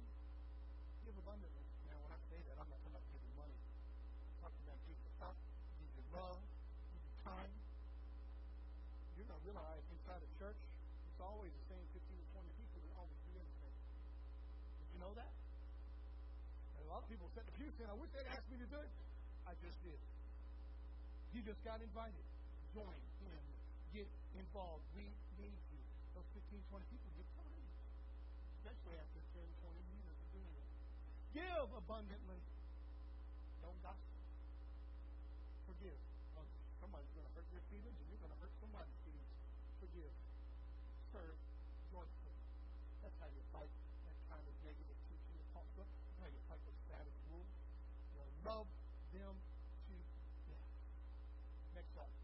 Give 1.07 1.17
abundantly. 1.19 1.67
Now, 1.89 1.99
when 2.03 2.13
I 2.13 2.21
say 2.29 2.41
that, 2.49 2.57
I'm 2.59 2.69
not 2.69 2.81
talking 2.83 2.97
about 2.97 3.07
giving 3.13 3.35
money. 3.39 3.59
I'm 3.59 4.39
talking 4.43 4.63
about 4.67 4.81
giving 4.89 5.13
thought, 5.21 5.39
giving 5.79 6.09
love, 6.13 6.41
giving 6.93 7.17
time. 7.23 7.53
You're 9.19 9.27
going 9.27 9.41
to 9.41 9.47
realize 9.47 9.85
inside 9.91 10.23
a 10.23 10.31
church, 10.39 10.61
it's 11.11 11.21
always 11.21 11.51
the 11.51 11.65
same 11.67 11.83
15 11.91 11.99
to 11.99 12.27
20 12.39 12.47
people 12.59 12.79
that 12.87 12.93
always 12.95 13.19
do 13.27 13.33
everything. 13.35 13.75
Did 14.79 14.89
you 14.95 15.01
know 15.03 15.15
that? 15.19 15.33
a 16.79 16.97
lot 16.97 16.98
of 16.98 16.98
people 16.98 16.98
sit 17.09 17.41
in 17.41 17.49
the 17.49 17.57
pew 17.57 17.71
saying, 17.81 17.89
I 17.89 17.97
wish 17.97 18.11
they'd 18.13 18.29
asked 18.29 18.51
me 18.53 18.59
to 18.61 18.69
do 18.69 18.79
it. 18.83 18.93
I 19.49 19.57
just 19.65 19.79
did. 19.81 20.01
You 21.33 21.41
just 21.41 21.63
got 21.65 21.81
invited. 21.81 22.27
Join 22.77 22.99
in. 23.25 23.41
Get 23.97 24.09
involved. 24.37 24.85
We 24.93 25.09
need 25.41 25.57
you. 25.73 25.81
Those 26.13 26.29
15, 26.37 26.61
20 26.69 26.85
people 26.93 27.09
get 27.17 27.29
tired. 27.39 27.69
Especially 28.61 28.97
after 29.01 29.21
10, 29.39 29.47
20 29.65 29.81
years 29.97 30.17
of 30.19 30.29
doing 30.37 30.53
it. 30.53 30.69
Give 31.33 31.69
abundantly. 31.73 32.41
Don't 33.65 33.81
gossip. 33.81 34.13
Forgive. 35.65 36.01
Oh, 36.37 36.45
somebody's 36.83 37.13
going 37.17 37.25
to 37.25 37.33
hurt 37.33 37.49
your 37.49 37.65
feelings, 37.73 37.97
and 37.97 38.07
you're 38.13 38.21
going 38.21 38.35
to 38.35 38.41
hurt 38.45 38.53
somebody's 38.61 38.99
feelings. 39.07 39.33
Forgive. 39.81 40.15
Serve 41.15 41.39
joyfully. 41.89 42.37
That's 43.01 43.17
how 43.23 43.29
you 43.33 43.43
fight 43.55 43.73
that 44.05 44.19
kind 44.29 44.45
of 44.45 44.55
negative 44.67 44.99
teaching 45.09 45.35
that 45.39 45.49
pops 45.57 45.77
up. 45.81 45.89
That's 45.89 46.19
how 46.19 46.29
you 46.29 46.41
fight 46.51 46.63
those 46.67 46.83
savage 46.93 47.21
wolves. 47.33 47.55
You 48.13 48.21
know, 48.21 48.29
love 48.45 48.69
them 49.15 49.35
to 49.89 49.95
death. 50.51 50.69
Next 51.79 51.91
slide. 51.95 52.17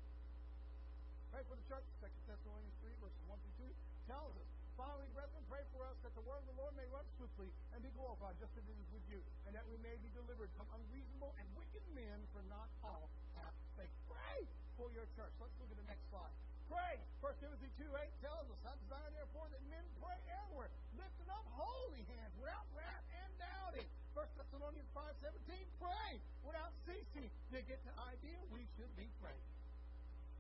Pray 1.33 1.43
for 1.47 1.57
the 1.57 1.67
church. 1.71 1.87
2 2.03 2.11
Thessalonians 2.29 2.77
3, 2.83 2.91
verses 3.01 3.23
1 3.29 3.39
through 3.39 3.71
2 3.71 3.94
tells 4.07 4.37
us 4.37 4.49
Finally, 4.75 5.07
brethren, 5.15 5.39
pray 5.47 5.63
for 5.71 5.87
us 5.87 5.95
that 6.03 6.11
the 6.19 6.25
word 6.27 6.43
of 6.43 6.51
the 6.51 6.59
Lord 6.59 6.75
may 6.75 6.87
run 6.91 7.07
swiftly 7.15 7.47
and 7.71 7.79
be 7.79 7.95
glorified, 7.95 8.35
just 8.43 8.51
as 8.59 8.67
it 8.67 8.75
is 8.75 8.91
with 8.91 9.07
you, 9.07 9.23
and 9.47 9.55
that 9.55 9.63
we 9.71 9.79
may 9.87 9.95
be 10.03 10.11
delivered 10.11 10.51
from 10.59 10.67
unreasonable 10.75 11.31
and 11.39 11.47
wicked 11.55 11.87
men, 11.95 12.19
for 12.35 12.43
not 12.51 12.67
all 12.83 13.07
have 13.39 13.55
faith. 13.79 13.95
Pray 14.11 14.43
for 14.75 14.91
your 14.91 15.07
church. 15.15 15.31
Let's 15.39 15.55
look 15.63 15.71
at 15.71 15.79
the 15.79 15.87
next 15.87 16.03
slide. 16.11 16.35
Pray. 16.67 16.99
1 17.23 17.39
Timothy 17.39 17.71
2 17.79 17.87
8 17.87 18.27
tells 18.27 18.47
us, 18.51 18.61
I 18.67 18.75
desire 18.83 19.11
therefore 19.15 19.47
that 19.55 19.63
men 19.71 19.87
pray 20.03 20.19
everywhere, 20.43 20.71
lifting 20.99 21.31
up 21.31 21.47
holy 21.55 22.03
hands 22.11 22.35
without 22.35 22.67
wrath 22.75 23.07
and 23.15 23.31
doubting. 23.39 23.87
1 24.19 24.27
Thessalonians 24.35 24.91
5 24.91 25.07
17, 25.23 25.55
pray 25.79 26.19
without 26.43 26.75
ceasing. 26.83 27.31
To 27.55 27.63
get 27.63 27.79
the 27.87 27.95
idea, 28.11 28.43
we 28.51 28.67
should 28.75 28.91
be 28.99 29.07
praying. 29.23 29.54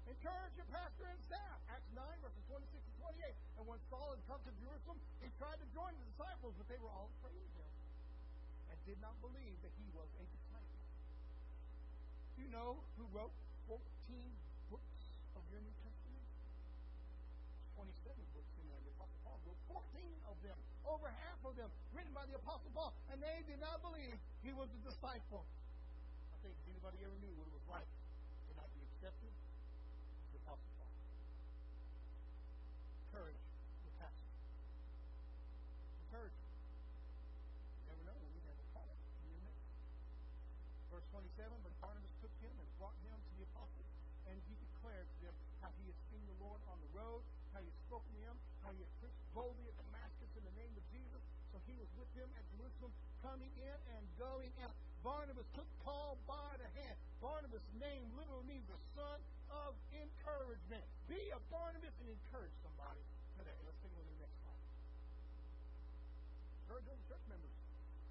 Encourage 0.04 0.54
your 0.56 0.68
pastor 0.68 1.06
and 1.08 1.20
staff. 1.24 1.56
Acts 1.72 1.88
9, 1.96 2.04
verses 2.20 2.44
26 2.48 2.76
and 2.76 2.96
28. 3.00 3.34
And 3.60 3.64
when 3.64 3.80
Saul 3.88 4.12
had 4.12 4.22
come 4.28 4.40
to 4.44 4.52
Jerusalem, 4.60 4.98
he 5.24 5.28
tried 5.40 5.56
to 5.56 5.68
join 5.72 5.92
the 5.96 6.04
disciples, 6.12 6.52
but 6.60 6.66
they 6.68 6.80
were 6.80 6.92
all 6.92 7.08
afraid 7.20 7.40
of 7.40 7.52
him 7.56 7.72
and 8.68 8.76
did 8.84 9.00
not 9.00 9.16
believe 9.24 9.56
that 9.64 9.72
he 9.80 9.86
was 9.96 10.08
a 10.20 10.24
disciple. 10.28 10.82
Do 12.36 12.38
you 12.44 12.50
know 12.52 12.82
who 13.00 13.04
wrote 13.14 13.32
14 13.70 13.80
books 14.68 15.04
of 15.38 15.42
your 15.48 15.62
New 15.62 15.76
Testament? 15.80 16.26
27 17.78 18.12
books 18.34 18.52
in 18.60 18.64
there. 18.68 18.82
The 18.84 18.92
Apostle 18.98 19.20
Paul 19.24 19.38
wrote 19.46 19.62
14 19.94 20.04
of 20.28 20.36
them, 20.42 20.58
over 20.84 21.08
half 21.08 21.40
of 21.46 21.54
them, 21.56 21.70
written 21.94 22.12
by 22.12 22.26
the 22.26 22.36
Apostle 22.36 22.70
Paul, 22.74 22.92
and 23.08 23.22
they 23.22 23.40
did 23.46 23.62
not 23.62 23.80
believe 23.80 24.18
he 24.42 24.52
was 24.52 24.68
a 24.74 24.80
disciple. 24.84 25.46
I 26.34 26.36
think 26.42 26.54
if 26.58 26.66
anybody 26.74 27.00
ever 27.06 27.16
knew 27.22 27.32
what 27.38 27.48
it 27.48 27.54
was 27.54 27.66
like 27.70 27.88
to 27.88 28.52
not 28.58 28.68
be 28.74 28.82
accepted, 28.92 29.32
encourage 33.14 33.46
the 33.86 33.92
pastor. 34.02 34.26
Encourage. 36.02 36.34
You 36.34 37.94
never 37.94 38.02
know 38.10 38.18
when 38.18 38.32
you 38.34 38.42
have 38.50 38.58
a 38.58 38.66
call 38.74 38.90
in 38.90 39.38
your. 39.38 39.54
Verse 40.90 41.06
27, 41.14 41.54
but 41.62 41.70
Barnabas 41.78 42.10
took 42.18 42.34
him 42.42 42.50
and 42.58 42.66
brought 42.82 42.98
him 43.06 43.14
to 43.14 43.32
the 43.38 43.46
apostles, 43.54 43.86
and 44.26 44.34
he 44.50 44.54
declared 44.58 45.06
to 45.06 45.18
them 45.30 45.36
how 45.62 45.70
he 45.78 45.86
had 45.86 45.98
seen 46.10 46.26
the 46.26 46.38
Lord 46.42 46.58
on 46.66 46.74
the 46.82 46.90
road, 46.90 47.22
how 47.54 47.62
he 47.62 47.70
had 47.70 47.80
spoken 47.86 48.10
to 48.18 48.20
them, 48.26 48.36
how 48.66 48.74
he 48.74 48.82
had 48.82 48.92
preached 48.98 49.22
boldly 49.30 49.70
at 49.70 49.78
Damascus 49.78 50.30
in 50.34 50.42
the 50.42 50.54
name 50.58 50.74
of 50.74 50.82
Jesus. 50.90 51.22
So 51.54 51.62
he 51.70 51.78
was 51.78 51.86
with 51.94 52.10
them 52.18 52.26
at 52.34 52.42
Jerusalem, 52.58 52.90
coming 53.22 53.54
in 53.62 53.78
and 53.94 54.02
going 54.18 54.50
out. 54.66 54.74
Barnabas 55.06 55.46
took 55.54 55.70
Paul 55.86 56.18
by 56.26 56.58
the 56.58 56.66
hand. 56.82 56.98
Barnabas' 57.22 57.62
name 57.78 58.10
literally 58.18 58.58
means 58.58 58.66
the 58.66 58.80
son 58.98 59.22
of 59.62 59.78
encouragement. 59.94 60.82
Be 61.06 61.30
a 61.30 61.38
Barnabas 61.52 61.94
and 62.02 62.10
encourage 62.10 62.54
somebody 62.64 63.02
today. 63.38 63.54
Let's 63.62 63.78
take 63.78 63.92
a 63.92 63.98
look 63.98 64.08
at 64.10 64.18
the 64.18 64.26
next 64.26 64.38
slide. 64.42 64.64
Encourage 66.64 66.86
other 66.90 67.04
church 67.06 67.24
members. 67.30 67.54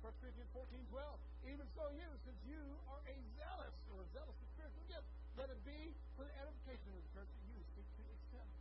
1 0.04 0.12
Corinthians 0.20 0.52
14, 0.52 0.80
12. 0.92 1.52
Even 1.52 1.68
so 1.76 1.84
you, 1.96 2.08
since 2.28 2.40
you 2.48 2.60
are 2.92 3.04
a 3.08 3.18
zealous 3.40 3.76
or 3.92 4.04
a 4.04 4.08
zealous 4.12 4.36
of 4.36 4.48
spiritual 4.56 4.86
gifts, 4.88 5.12
let 5.36 5.48
it 5.48 5.60
be 5.68 5.96
for 6.16 6.24
the 6.28 6.36
edification 6.40 6.88
of 6.92 7.00
the 7.04 7.10
church 7.16 7.32
that 7.32 7.44
you 7.48 7.60
seek 7.76 7.88
to 8.00 8.04
extend. 8.04 8.52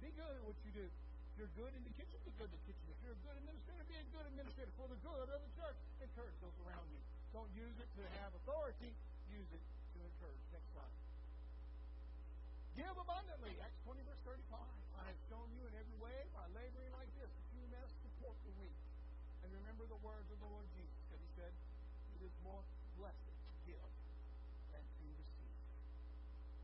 Be 0.00 0.10
good 0.16 0.34
at 0.34 0.44
what 0.44 0.56
you 0.64 0.72
do. 0.72 0.84
If 0.88 1.32
you're 1.36 1.54
good 1.56 1.72
in 1.76 1.82
the 1.84 1.94
kitchen, 1.96 2.16
be 2.24 2.32
good 2.36 2.48
in 2.48 2.56
the 2.56 2.64
kitchen. 2.64 2.84
If 2.88 2.98
you're 3.04 3.16
a 3.16 3.22
good 3.24 3.36
administrator, 3.40 3.84
be 3.90 3.96
a 4.00 4.06
good 4.12 4.26
administrator 4.28 4.72
for 4.76 4.86
the 4.88 4.98
good 5.04 5.28
of 5.28 5.40
the 5.40 5.52
church. 5.58 5.78
Encourage 6.00 6.36
those 6.40 6.56
around 6.64 6.86
you. 6.92 7.00
Don't 7.34 7.50
use 7.52 7.76
it 7.76 7.90
to 7.98 8.02
have 8.22 8.30
authority. 8.38 8.94
Use 9.28 9.50
it 9.52 9.64
to 9.94 9.98
encourage. 10.00 10.42
Next 10.54 10.68
slide. 10.72 11.03
Give 12.74 12.90
abundantly. 12.90 13.54
Acts 13.62 13.78
20, 13.86 14.02
verse 14.02 14.18
35. 14.26 14.58
I 14.98 15.06
have 15.06 15.20
shown 15.30 15.46
you 15.54 15.62
in 15.62 15.74
every 15.78 15.94
way 16.02 16.26
by 16.34 16.42
laboring 16.58 16.90
like 16.98 17.06
this 17.14 17.30
that 17.30 17.46
you 17.54 17.62
must 17.70 17.94
support 18.02 18.34
the 18.42 18.50
weak. 18.58 18.74
And 19.46 19.54
remember 19.62 19.86
the 19.86 20.00
words 20.02 20.26
of 20.34 20.42
the 20.42 20.50
Lord 20.50 20.66
Jesus, 20.74 20.90
because 21.06 21.22
he 21.22 21.30
said, 21.38 21.54
It 22.18 22.26
is 22.26 22.34
more 22.42 22.66
blessed 22.98 23.30
to 23.30 23.54
give 23.70 23.90
than 24.74 24.82
to 24.82 25.04
receive. 25.06 25.54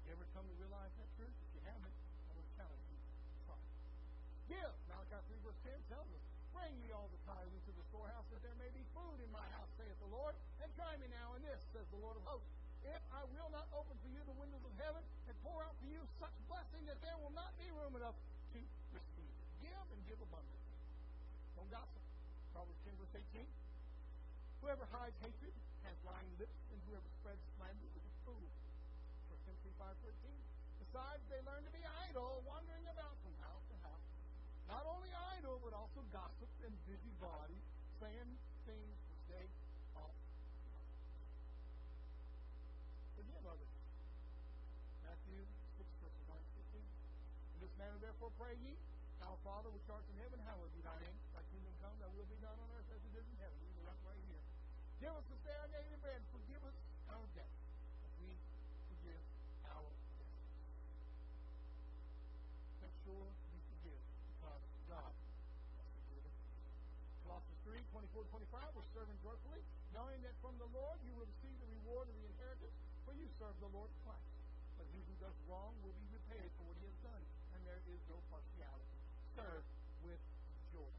You 0.03 0.19
ever 0.19 0.27
come 0.35 0.51
to 0.51 0.57
realize 0.59 0.91
that 0.99 1.11
truth? 1.15 1.31
If 1.31 1.51
you 1.55 1.63
haven't, 1.63 1.95
I 1.95 2.31
would 2.35 2.51
challenge 2.59 2.87
you 2.91 2.99
to 2.99 3.35
try. 3.47 3.63
Give. 4.51 4.75
Malachi 4.91 5.15
3, 5.31 5.47
verse 5.47 5.61
10 5.63 5.95
tells 5.95 6.11
us, 6.11 6.23
Bring 6.51 6.75
ye 6.83 6.91
all 6.91 7.07
the 7.15 7.23
tithes 7.23 7.55
into 7.55 7.71
the 7.71 7.87
storehouse, 7.87 8.27
that 8.35 8.43
there 8.43 8.59
may 8.59 8.71
be 8.75 8.83
food 8.91 9.23
in 9.23 9.31
my 9.31 9.47
house, 9.55 9.71
saith 9.79 9.95
the 10.03 10.11
Lord. 10.11 10.35
And 10.59 10.67
try 10.75 10.99
me 10.99 11.07
now 11.15 11.39
in 11.39 11.47
this, 11.47 11.63
says 11.71 11.87
the 11.95 12.03
Lord 12.03 12.19
of 12.19 12.27
hosts. 12.27 12.60
If 12.87 13.03
I 13.13 13.23
will 13.37 13.51
not 13.53 13.67
open 13.77 13.97
for 14.01 14.11
you 14.11 14.21
the 14.25 14.37
windows 14.41 14.65
of 14.65 14.73
heaven 14.81 15.03
and 15.29 15.35
pour 15.45 15.61
out 15.65 15.77
for 15.81 15.89
you 15.89 16.01
such 16.17 16.35
blessing 16.49 16.85
that 16.89 17.01
there 17.05 17.17
will 17.21 17.35
not 17.37 17.53
be 17.61 17.69
room 17.73 17.95
enough 17.97 18.17
to 18.55 18.59
receive. 18.93 19.35
Give 19.61 19.87
and 19.93 20.01
give 20.09 20.21
abundantly. 20.21 20.75
Don't 21.57 21.71
gossip. 21.71 22.03
Proverbs 22.57 22.81
10, 22.89 22.97
verse 22.97 23.15
18. 23.37 23.47
Whoever 24.61 24.85
hides 24.93 25.17
hatred 25.25 25.55
has 25.89 25.97
lying 26.05 26.33
lips, 26.37 26.61
and 26.73 26.79
whoever 26.89 27.09
spreads 27.21 27.41
slander 27.57 27.89
is 27.97 28.05
a 28.05 28.15
fool. 28.29 28.49
1 29.33 29.41
Timothy 29.49 29.73
5.13. 29.81 30.37
Besides, 30.85 31.23
they 31.33 31.41
learn 31.49 31.63
to 31.65 31.73
be 31.73 31.81
idle, 32.11 32.45
wandering 32.45 32.85
about 32.91 33.17
from 33.25 33.33
house 33.41 33.65
to 33.73 33.77
house. 33.87 34.07
Not 34.69 34.85
only 34.91 35.09
idle, 35.39 35.63
but 35.65 35.73
also 35.73 36.05
gossips 36.13 36.59
and 36.67 36.75
busybody, 36.85 37.57
saying 38.03 38.31
things 38.67 38.97
which 39.09 39.25
they 39.33 39.47
ought 39.97 40.13
not. 40.69 40.87
Forgive 43.17 43.45
others. 43.49 43.75
Matthew 45.07 45.41
6, 45.79 45.89
verses 46.05 46.25
9 46.27 46.37
15. 46.75 46.85
In 46.85 47.59
this 47.65 47.70
manner, 47.81 47.97
therefore, 48.05 48.29
pray 48.37 48.53
ye, 48.61 48.77
Our 49.25 49.41
Father 49.41 49.73
which 49.73 49.89
art 49.89 50.05
in 50.13 50.17
heaven, 50.21 50.37
hallowed 50.45 50.69
be 50.77 50.85
thy 50.85 50.97
name. 51.01 51.17
Thy 51.33 51.41
kingdom 51.49 51.73
come, 51.81 51.97
thy 51.97 52.13
will 52.13 52.29
be 52.29 52.37
done 52.45 52.57
on 52.61 52.69
earth 52.77 52.89
as 52.93 53.01
it 53.01 53.15
is 53.17 53.25
in 53.25 53.37
heaven. 53.41 53.57
We 53.57 53.73
will 53.81 53.89
right 54.05 54.25
here. 54.29 54.45
Give 55.01 55.13
us 55.17 55.25
this 55.33 55.41
day 55.49 55.57
our 55.57 55.71
daily 55.73 55.97
bread. 56.05 56.21
and 56.21 56.29
Forgive 56.29 56.61
us 56.61 56.77
our 57.09 57.25
debts, 57.33 57.61
as 58.05 58.13
we 58.21 58.37
forgive 58.93 59.25
our 59.65 59.89
debtors. 60.21 60.53
Make 62.85 62.97
sure 63.01 63.29
we 63.33 63.59
forgive 63.65 64.01
us 64.45 64.61
to 64.69 64.81
God 64.93 65.13
Colossians 67.25 67.61
3, 67.65 67.81
24 68.13 68.29
25, 68.29 68.77
we're 68.77 68.91
serving 68.93 69.19
joyfully, 69.23 69.63
knowing 69.95 70.19
that 70.27 70.35
from 70.43 70.53
the 70.59 70.69
Lord 70.75 70.99
you 71.07 71.15
will 71.15 71.29
receive 71.31 71.57
the 71.63 71.71
reward 71.81 72.11
of 72.11 72.15
the 72.19 72.27
inheritance, 72.27 72.77
for 73.07 73.15
you 73.15 73.25
serve 73.39 73.55
the 73.63 73.71
Lord 73.73 73.89
Christ. 74.03 74.35
But 74.77 74.91
he 74.91 75.01
who 75.07 75.15
does 75.23 75.37
wrong 75.47 75.73
will 75.81 75.95
be 75.95 76.07
repaid 76.11 76.51
for 76.59 76.67
what 76.67 76.77
he 76.83 76.91
has 76.91 76.99
done, 77.07 77.23
and 77.91 77.99
there 77.99 78.07
is 78.07 78.07
no 78.07 78.23
partiality. 78.31 78.99
Serve 79.35 79.67
with 80.07 80.23
joy. 80.71 80.93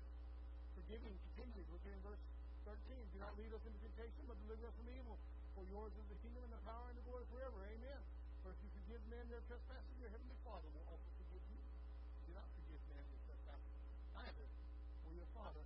Forgiving 0.76 1.16
continues. 1.32 1.64
Look 1.72 1.84
in 1.88 1.96
verse 2.04 2.20
13. 2.68 3.00
Do 3.16 3.18
not 3.24 3.32
lead 3.40 3.52
us 3.56 3.64
into 3.64 3.80
temptation, 3.80 4.28
but 4.28 4.36
deliver 4.44 4.68
us 4.68 4.76
from 4.76 4.92
evil. 4.92 5.16
For 5.56 5.64
yours 5.72 5.96
is 5.96 6.08
the 6.12 6.20
kingdom 6.20 6.44
and 6.44 6.52
the 6.52 6.64
power 6.68 6.92
and 6.92 7.00
the 7.00 7.06
glory 7.08 7.24
forever. 7.32 7.64
Amen. 7.64 8.02
For 8.44 8.52
if 8.52 8.60
you 8.60 8.70
forgive 8.76 9.02
men 9.08 9.24
their 9.32 9.44
trespasses, 9.48 9.96
your 10.04 10.12
heavenly 10.12 10.36
Father 10.44 10.68
will 10.76 10.84
also 10.92 11.10
forgive 11.16 11.44
you. 11.48 11.64
Do 12.28 12.32
not 12.36 12.48
forgive 12.60 12.82
men 12.92 13.04
their 13.08 13.24
trespasses. 13.24 13.76
Neither 14.12 14.48
will 15.08 15.16
your 15.16 15.32
Father 15.32 15.64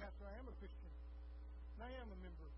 Pastor, 0.00 0.24
I 0.24 0.40
am 0.40 0.48
a 0.48 0.56
Christian. 0.56 0.88
And 1.76 1.84
I 1.84 1.92
am 2.00 2.08
a 2.08 2.16
member 2.24 2.48